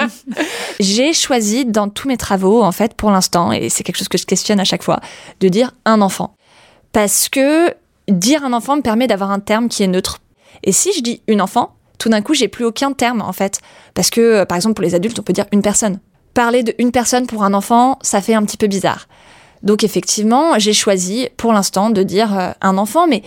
J'ai 0.80 1.12
choisi 1.12 1.66
dans 1.66 1.88
tous 1.88 2.08
mes 2.08 2.16
travaux, 2.16 2.62
en 2.62 2.72
fait, 2.72 2.94
pour 2.94 3.10
l'instant, 3.10 3.52
et 3.52 3.68
c'est 3.68 3.82
quelque 3.82 3.98
chose 3.98 4.08
que 4.08 4.18
je 4.18 4.26
questionne 4.26 4.60
à 4.60 4.64
chaque 4.64 4.82
fois, 4.82 5.00
de 5.40 5.48
dire 5.48 5.72
un 5.84 6.00
enfant 6.00 6.34
parce 6.92 7.28
que 7.28 7.74
dire 8.08 8.44
un 8.44 8.52
enfant 8.52 8.76
me 8.76 8.82
permet 8.82 9.06
d'avoir 9.06 9.30
un 9.30 9.40
terme 9.40 9.68
qui 9.68 9.82
est 9.82 9.86
neutre. 9.86 10.18
Et 10.62 10.72
si 10.72 10.92
je 10.92 11.00
dis 11.02 11.22
une 11.26 11.40
enfant, 11.40 11.74
tout 11.98 12.08
d'un 12.08 12.22
coup, 12.22 12.34
j'ai 12.34 12.48
plus 12.48 12.64
aucun 12.64 12.92
terme 12.92 13.22
en 13.22 13.32
fait, 13.32 13.60
parce 13.94 14.10
que 14.10 14.20
euh, 14.20 14.44
par 14.44 14.56
exemple 14.56 14.74
pour 14.74 14.84
les 14.84 14.94
adultes, 14.94 15.18
on 15.18 15.22
peut 15.22 15.32
dire 15.32 15.46
une 15.52 15.62
personne. 15.62 16.00
Parler 16.34 16.62
de 16.62 16.74
une 16.78 16.92
personne 16.92 17.26
pour 17.26 17.44
un 17.44 17.54
enfant, 17.54 17.98
ça 18.02 18.20
fait 18.20 18.34
un 18.34 18.44
petit 18.44 18.56
peu 18.56 18.66
bizarre. 18.66 19.08
Donc 19.62 19.84
effectivement, 19.84 20.58
j'ai 20.58 20.72
choisi 20.72 21.28
pour 21.36 21.52
l'instant 21.52 21.90
de 21.90 22.02
dire 22.02 22.38
euh, 22.38 22.50
un 22.60 22.78
enfant, 22.78 23.06
mais 23.06 23.22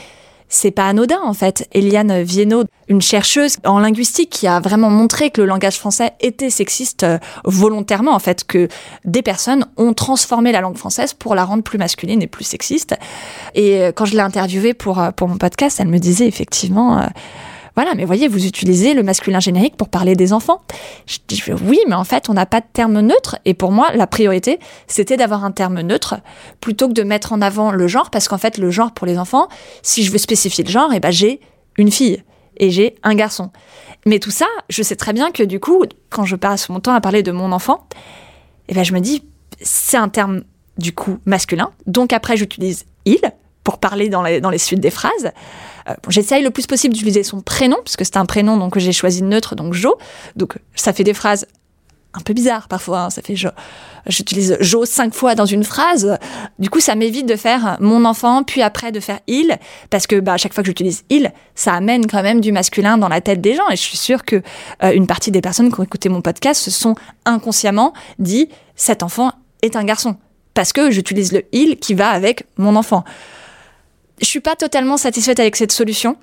c'est 0.54 0.72
pas 0.72 0.88
anodin 0.88 1.20
en 1.24 1.34
fait. 1.34 1.68
Eliane 1.74 2.22
Viennot, 2.22 2.66
une 2.88 3.01
chercheuse 3.01 3.58
en 3.66 3.80
linguistique 3.80 4.30
qui 4.30 4.47
a 4.47 4.60
vraiment 4.60 4.89
montré 4.89 5.32
que 5.32 5.41
le 5.41 5.47
langage 5.47 5.78
français 5.78 6.14
était 6.20 6.49
sexiste 6.49 7.04
euh, 7.04 7.18
volontairement 7.43 8.14
en 8.14 8.20
fait, 8.20 8.43
que 8.43 8.68
des 9.04 9.24
personnes 9.24 9.66
ont 9.78 9.93
transformé 9.93 10.51
la 10.51 10.62
langue 10.62 10.78
française 10.78 11.14
pour 11.14 11.34
la 11.34 11.43
rendre 11.43 11.64
plus 11.64 11.80
masculine 11.80 12.22
et 12.22 12.28
plus 12.28 12.43
sexiste. 12.43 12.95
Et 13.56 13.82
euh, 13.82 13.91
quand 13.91 14.06
je 14.06 14.14
l'ai 14.14 14.22
interviewée 14.22 14.74
pour, 14.74 14.99
euh, 14.99 15.12
pour 15.12 15.28
mon 15.28 15.38
podcast, 15.38 15.80
elle 15.80 15.88
me 15.88 15.99
disait 15.99 16.28
effectivement 16.28 17.08
voilà, 17.76 17.95
mais 17.95 18.05
voyez, 18.05 18.28
vous 18.28 18.45
utilisez 18.45 18.93
le 18.93 19.01
masculin 19.01 19.39
générique 19.39 19.76
pour 19.76 19.89
parler 19.89 20.15
des 20.15 20.32
enfants. 20.32 20.61
Je 21.07 21.17
dis 21.28 21.41
oui, 21.65 21.80
mais 21.88 21.95
en 21.95 22.03
fait, 22.03 22.30
on 22.30 22.34
n'a 22.34 22.45
pas 22.45 22.61
de 22.61 22.65
terme 22.71 22.99
neutre. 22.99 23.38
Et 23.45 23.53
pour 23.53 23.71
moi, 23.71 23.91
la 23.95 24.05
priorité, 24.05 24.59
c'était 24.88 25.17
d'avoir 25.17 25.43
un 25.43 25.51
terme 25.51 25.82
neutre 25.82 26.15
plutôt 26.61 26.88
que 26.88 26.93
de 26.93 27.03
mettre 27.03 27.34
en 27.34 27.41
avant 27.41 27.71
le 27.71 27.88
genre, 27.88 28.11
parce 28.11 28.28
qu'en 28.28 28.38
fait, 28.38 28.57
le 28.57 28.69
genre 28.69 28.91
pour 28.91 29.07
les 29.07 29.17
enfants, 29.17 29.47
si 29.82 30.03
je 30.03 30.11
veux 30.11 30.19
spécifier 30.19 30.63
le 30.63 30.69
genre, 30.69 30.91
eh 30.93 30.99
ben, 30.99 31.11
j'ai 31.11 31.39
une 31.78 31.91
fille 31.91 32.24
et 32.57 32.69
j'ai 32.69 32.95
un 33.01 33.15
garçon. 33.15 33.49
Mais 34.05 34.19
tout 34.19 34.32
ça, 34.32 34.45
je 34.69 34.84
sais 34.84 34.95
très 34.95 35.13
bien 35.13 35.32
que 35.32 35.43
du 35.43 35.59
coup, 35.59 35.84
quand 36.09 36.26
je 36.26 36.36
passe 36.36 36.69
mon 36.69 36.80
temps 36.80 36.93
à 36.93 37.01
parler 37.01 37.24
de 37.24 37.32
mon 37.32 37.51
enfant, 37.51 37.88
eh 38.67 38.76
ben, 38.76 38.84
je 38.84 38.93
me 38.93 38.99
dis, 38.99 39.24
c'est 39.61 39.97
un 39.97 40.09
terme 40.09 40.43
du 40.78 40.93
coup 40.93 41.17
masculin. 41.26 41.71
Donc 41.88 42.13
après, 42.13 42.38
j'utilise 42.38 42.86
il 43.05 43.19
pour 43.64 43.78
parler 43.78 44.09
dans 44.09 44.22
les, 44.22 44.41
dans 44.41 44.49
les 44.49 44.57
suites 44.57 44.80
des 44.80 44.91
phrases. 44.91 45.32
Euh, 45.89 45.93
J'essaye 46.09 46.43
le 46.43 46.51
plus 46.51 46.68
possible 46.68 46.93
d'utiliser 46.93 47.24
son 47.24 47.41
prénom, 47.41 47.78
puisque 47.84 48.05
c'est 48.05 48.18
un 48.18 48.26
prénom 48.26 48.57
donc 48.57 48.78
j'ai 48.78 48.91
choisi 48.91 49.24
neutre, 49.24 49.55
donc 49.55 49.74
Jo. 49.74 49.97
Donc 50.36 50.57
ça 50.76 50.93
fait 50.93 51.03
des 51.03 51.14
phrases 51.14 51.45
un 52.14 52.22
peu 52.22 52.34
bizarres 52.34 52.68
parfois. 52.68 52.99
Hein. 53.01 53.09
Ça 53.09 53.22
fait 53.22 53.36
Jo. 53.36 53.49
J'utilise 54.05 54.57
Jo 54.59 54.86
cinq 54.86 55.14
fois 55.14 55.34
dans 55.34 55.45
une 55.45 55.64
phrase. 55.64 56.18
Du 56.59 56.70
coup, 56.70 56.80
ça 56.80 56.93
m'évite 56.95 57.26
de 57.26 57.36
faire 57.36 57.78
mon 57.80 58.05
enfant, 58.05 58.43
puis 58.43 58.61
après 58.61 58.91
de 58.91 58.99
faire 58.99 59.20
il, 59.28 59.57
parce 59.89 60.07
que 60.07 60.20
bah, 60.20 60.34
à 60.34 60.38
chaque 60.38 60.53
fois 60.53 60.61
que 60.61 60.68
j'utilise 60.68 61.05
il, 61.09 61.32
ça 61.55 61.74
amène 61.74 62.05
quand 62.05 62.22
même 62.22 62.41
du 62.41 62.51
masculin 62.51 62.97
dans 62.97 63.07
la 63.07 63.22
tête 63.22 63.41
des 63.41 63.55
gens. 63.55 63.68
Et 63.70 63.76
je 63.76 63.82
suis 63.82 63.97
sûre 63.97 64.26
que 64.26 64.41
euh, 64.84 64.91
une 64.93 65.07
partie 65.07 65.32
des 65.32 65.41
personnes 65.41 65.72
qui 65.74 65.80
ont 65.80 65.84
écouté 65.84 66.09
mon 66.09 66.22
podcast 66.22 66.61
se 66.61 66.72
sont 66.72 66.95
inconsciemment 67.26 67.93
dit 68.20 68.49
cet 68.76 69.03
enfant 69.03 69.32
est 69.61 69.76
un 69.76 69.84
garçon, 69.86 70.18
parce 70.53 70.74
que 70.74 70.91
j'utilise 70.91 71.32
le 71.32 71.43
il 71.51 71.78
qui 71.78 71.93
va 71.93 72.09
avec 72.09 72.45
mon 72.57 72.76
enfant. 72.76 73.05
Je 74.24 74.30
suis 74.30 74.39
pas 74.39 74.55
totalement 74.55 74.95
satisfaite 74.95 75.39
avec 75.39 75.57
cette 75.57 75.74
solution 75.74 76.15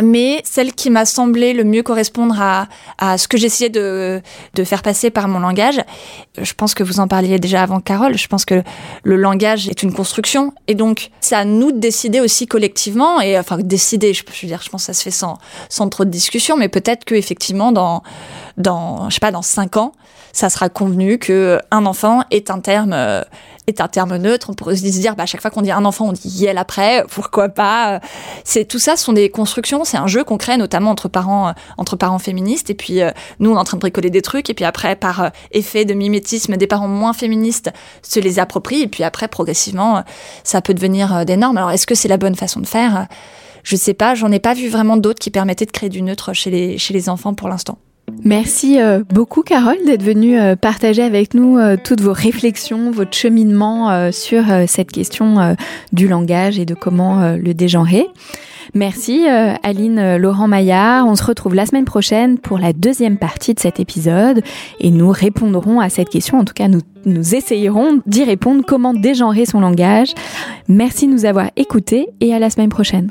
mais 0.00 0.40
celle 0.44 0.72
qui 0.72 0.88
m'a 0.88 1.04
semblé 1.04 1.52
le 1.52 1.64
mieux 1.64 1.82
correspondre 1.82 2.40
à, 2.40 2.68
à 2.98 3.18
ce 3.18 3.26
que 3.26 3.36
j'essayais 3.36 3.70
de, 3.70 4.22
de 4.54 4.64
faire 4.64 4.82
passer 4.82 5.10
par 5.10 5.26
mon 5.26 5.40
langage. 5.40 5.80
Je 6.40 6.52
pense 6.54 6.74
que 6.74 6.84
vous 6.84 7.00
en 7.00 7.08
parliez 7.08 7.40
déjà 7.40 7.64
avant 7.64 7.80
Carole, 7.80 8.16
je 8.16 8.28
pense 8.28 8.44
que 8.44 8.62
le 9.02 9.16
langage 9.16 9.68
est 9.68 9.82
une 9.82 9.92
construction, 9.92 10.52
et 10.68 10.76
donc 10.76 11.10
c'est 11.20 11.34
à 11.34 11.44
nous 11.44 11.72
de 11.72 11.78
décider 11.78 12.20
aussi 12.20 12.46
collectivement, 12.46 13.20
et 13.20 13.36
enfin 13.36 13.58
décider, 13.58 14.14
je, 14.14 14.22
veux 14.24 14.48
dire, 14.48 14.62
je 14.62 14.68
pense 14.68 14.82
que 14.82 14.86
ça 14.86 14.94
se 14.94 15.02
fait 15.02 15.10
sans, 15.10 15.38
sans 15.68 15.88
trop 15.88 16.04
de 16.04 16.10
discussion, 16.10 16.56
mais 16.56 16.68
peut-être 16.68 17.04
que 17.04 17.16
effectivement 17.16 17.72
dans, 17.72 18.04
dans, 18.58 19.10
je 19.10 19.14
sais 19.14 19.20
pas, 19.20 19.32
dans 19.32 19.42
cinq 19.42 19.76
ans, 19.76 19.92
ça 20.32 20.48
sera 20.50 20.68
convenu 20.68 21.18
que 21.18 21.58
un 21.72 21.84
enfant 21.84 22.22
est 22.30 22.50
un 22.50 22.60
terme 22.60 22.92
euh, 22.92 23.22
est 23.70 23.80
un 23.80 23.88
terme 23.88 24.16
neutre. 24.16 24.50
On 24.50 24.54
pourrait 24.54 24.76
se 24.76 24.82
dire, 24.82 25.16
bah, 25.16 25.22
à 25.22 25.26
chaque 25.26 25.40
fois 25.40 25.50
qu'on 25.50 25.62
dit 25.62 25.70
un 25.70 25.84
enfant, 25.84 26.08
on 26.08 26.12
dit 26.12 26.28
yel 26.28 26.58
après. 26.58 27.04
Pourquoi 27.08 27.48
pas 27.48 28.00
C'est 28.44 28.66
tout 28.66 28.78
ça 28.78 28.96
sont 28.96 29.12
des 29.12 29.30
constructions. 29.30 29.84
C'est 29.84 29.96
un 29.96 30.06
jeu 30.06 30.24
qu'on 30.24 30.36
crée 30.36 30.56
notamment 30.56 30.90
entre 30.90 31.08
parents 31.08 31.48
euh, 31.48 31.52
entre 31.78 31.96
parents 31.96 32.18
féministes. 32.18 32.70
Et 32.70 32.74
puis 32.74 33.00
euh, 33.00 33.10
nous, 33.38 33.50
on 33.50 33.56
est 33.56 33.58
en 33.58 33.64
train 33.64 33.76
de 33.76 33.80
bricoler 33.80 34.10
des 34.10 34.22
trucs. 34.22 34.50
Et 34.50 34.54
puis 34.54 34.64
après, 34.64 34.96
par 34.96 35.30
effet 35.52 35.84
de 35.84 35.94
mimétisme, 35.94 36.56
des 36.56 36.66
parents 36.66 36.88
moins 36.88 37.12
féministes 37.12 37.70
se 38.02 38.20
les 38.20 38.38
approprient. 38.38 38.82
Et 38.82 38.88
puis 38.88 39.04
après, 39.04 39.28
progressivement, 39.28 40.04
ça 40.44 40.60
peut 40.60 40.74
devenir 40.74 41.24
des 41.24 41.36
normes. 41.36 41.56
Alors, 41.56 41.70
est-ce 41.70 41.86
que 41.86 41.94
c'est 41.94 42.08
la 42.08 42.18
bonne 42.18 42.34
façon 42.36 42.60
de 42.60 42.66
faire? 42.66 43.06
Je 43.62 43.76
sais 43.76 43.94
pas. 43.94 44.14
J'en 44.14 44.30
ai 44.32 44.40
pas 44.40 44.54
vu 44.54 44.68
vraiment 44.68 44.96
d'autres 44.96 45.18
qui 45.18 45.30
permettaient 45.30 45.66
de 45.66 45.70
créer 45.70 45.88
du 45.88 46.02
neutre 46.02 46.32
chez 46.32 46.50
les 46.50 46.78
chez 46.78 46.94
les 46.94 47.08
enfants 47.08 47.34
pour 47.34 47.48
l'instant. 47.48 47.78
Merci 48.24 48.80
euh, 48.80 49.02
beaucoup 49.08 49.42
Carole 49.42 49.78
d'être 49.86 50.02
venue 50.02 50.38
euh, 50.38 50.56
partager 50.56 51.02
avec 51.02 51.34
nous 51.34 51.58
euh, 51.58 51.76
toutes 51.82 52.00
vos 52.00 52.12
réflexions, 52.12 52.90
votre 52.90 53.14
cheminement 53.14 54.10
sur 54.12 54.44
cette 54.66 54.90
question 54.90 55.56
du 55.92 56.08
langage 56.08 56.58
et 56.58 56.64
de 56.64 56.74
comment 56.74 57.36
le 57.36 57.54
dégenrer. 57.54 58.06
Merci 58.74 59.26
Aline 59.26 60.16
Laurent 60.16 60.48
Maillard. 60.48 61.06
On 61.06 61.14
se 61.14 61.24
retrouve 61.24 61.54
la 61.54 61.66
semaine 61.66 61.84
prochaine 61.84 62.38
pour 62.38 62.58
la 62.58 62.72
deuxième 62.72 63.18
partie 63.18 63.54
de 63.54 63.60
cet 63.60 63.80
épisode 63.80 64.42
et 64.80 64.90
nous 64.90 65.10
répondrons 65.10 65.80
à 65.80 65.88
cette 65.88 66.08
question. 66.08 66.38
En 66.38 66.44
tout 66.44 66.54
cas, 66.54 66.68
nous, 66.68 66.80
nous 67.04 67.34
essayerons 67.34 68.00
d'y 68.06 68.24
répondre 68.24 68.64
comment 68.66 68.94
dégenrer 68.94 69.46
son 69.46 69.60
langage. 69.60 70.12
Merci 70.68 71.06
de 71.06 71.12
nous 71.12 71.24
avoir 71.24 71.50
écoutés 71.56 72.08
et 72.20 72.34
à 72.34 72.38
la 72.38 72.50
semaine 72.50 72.70
prochaine. 72.70 73.10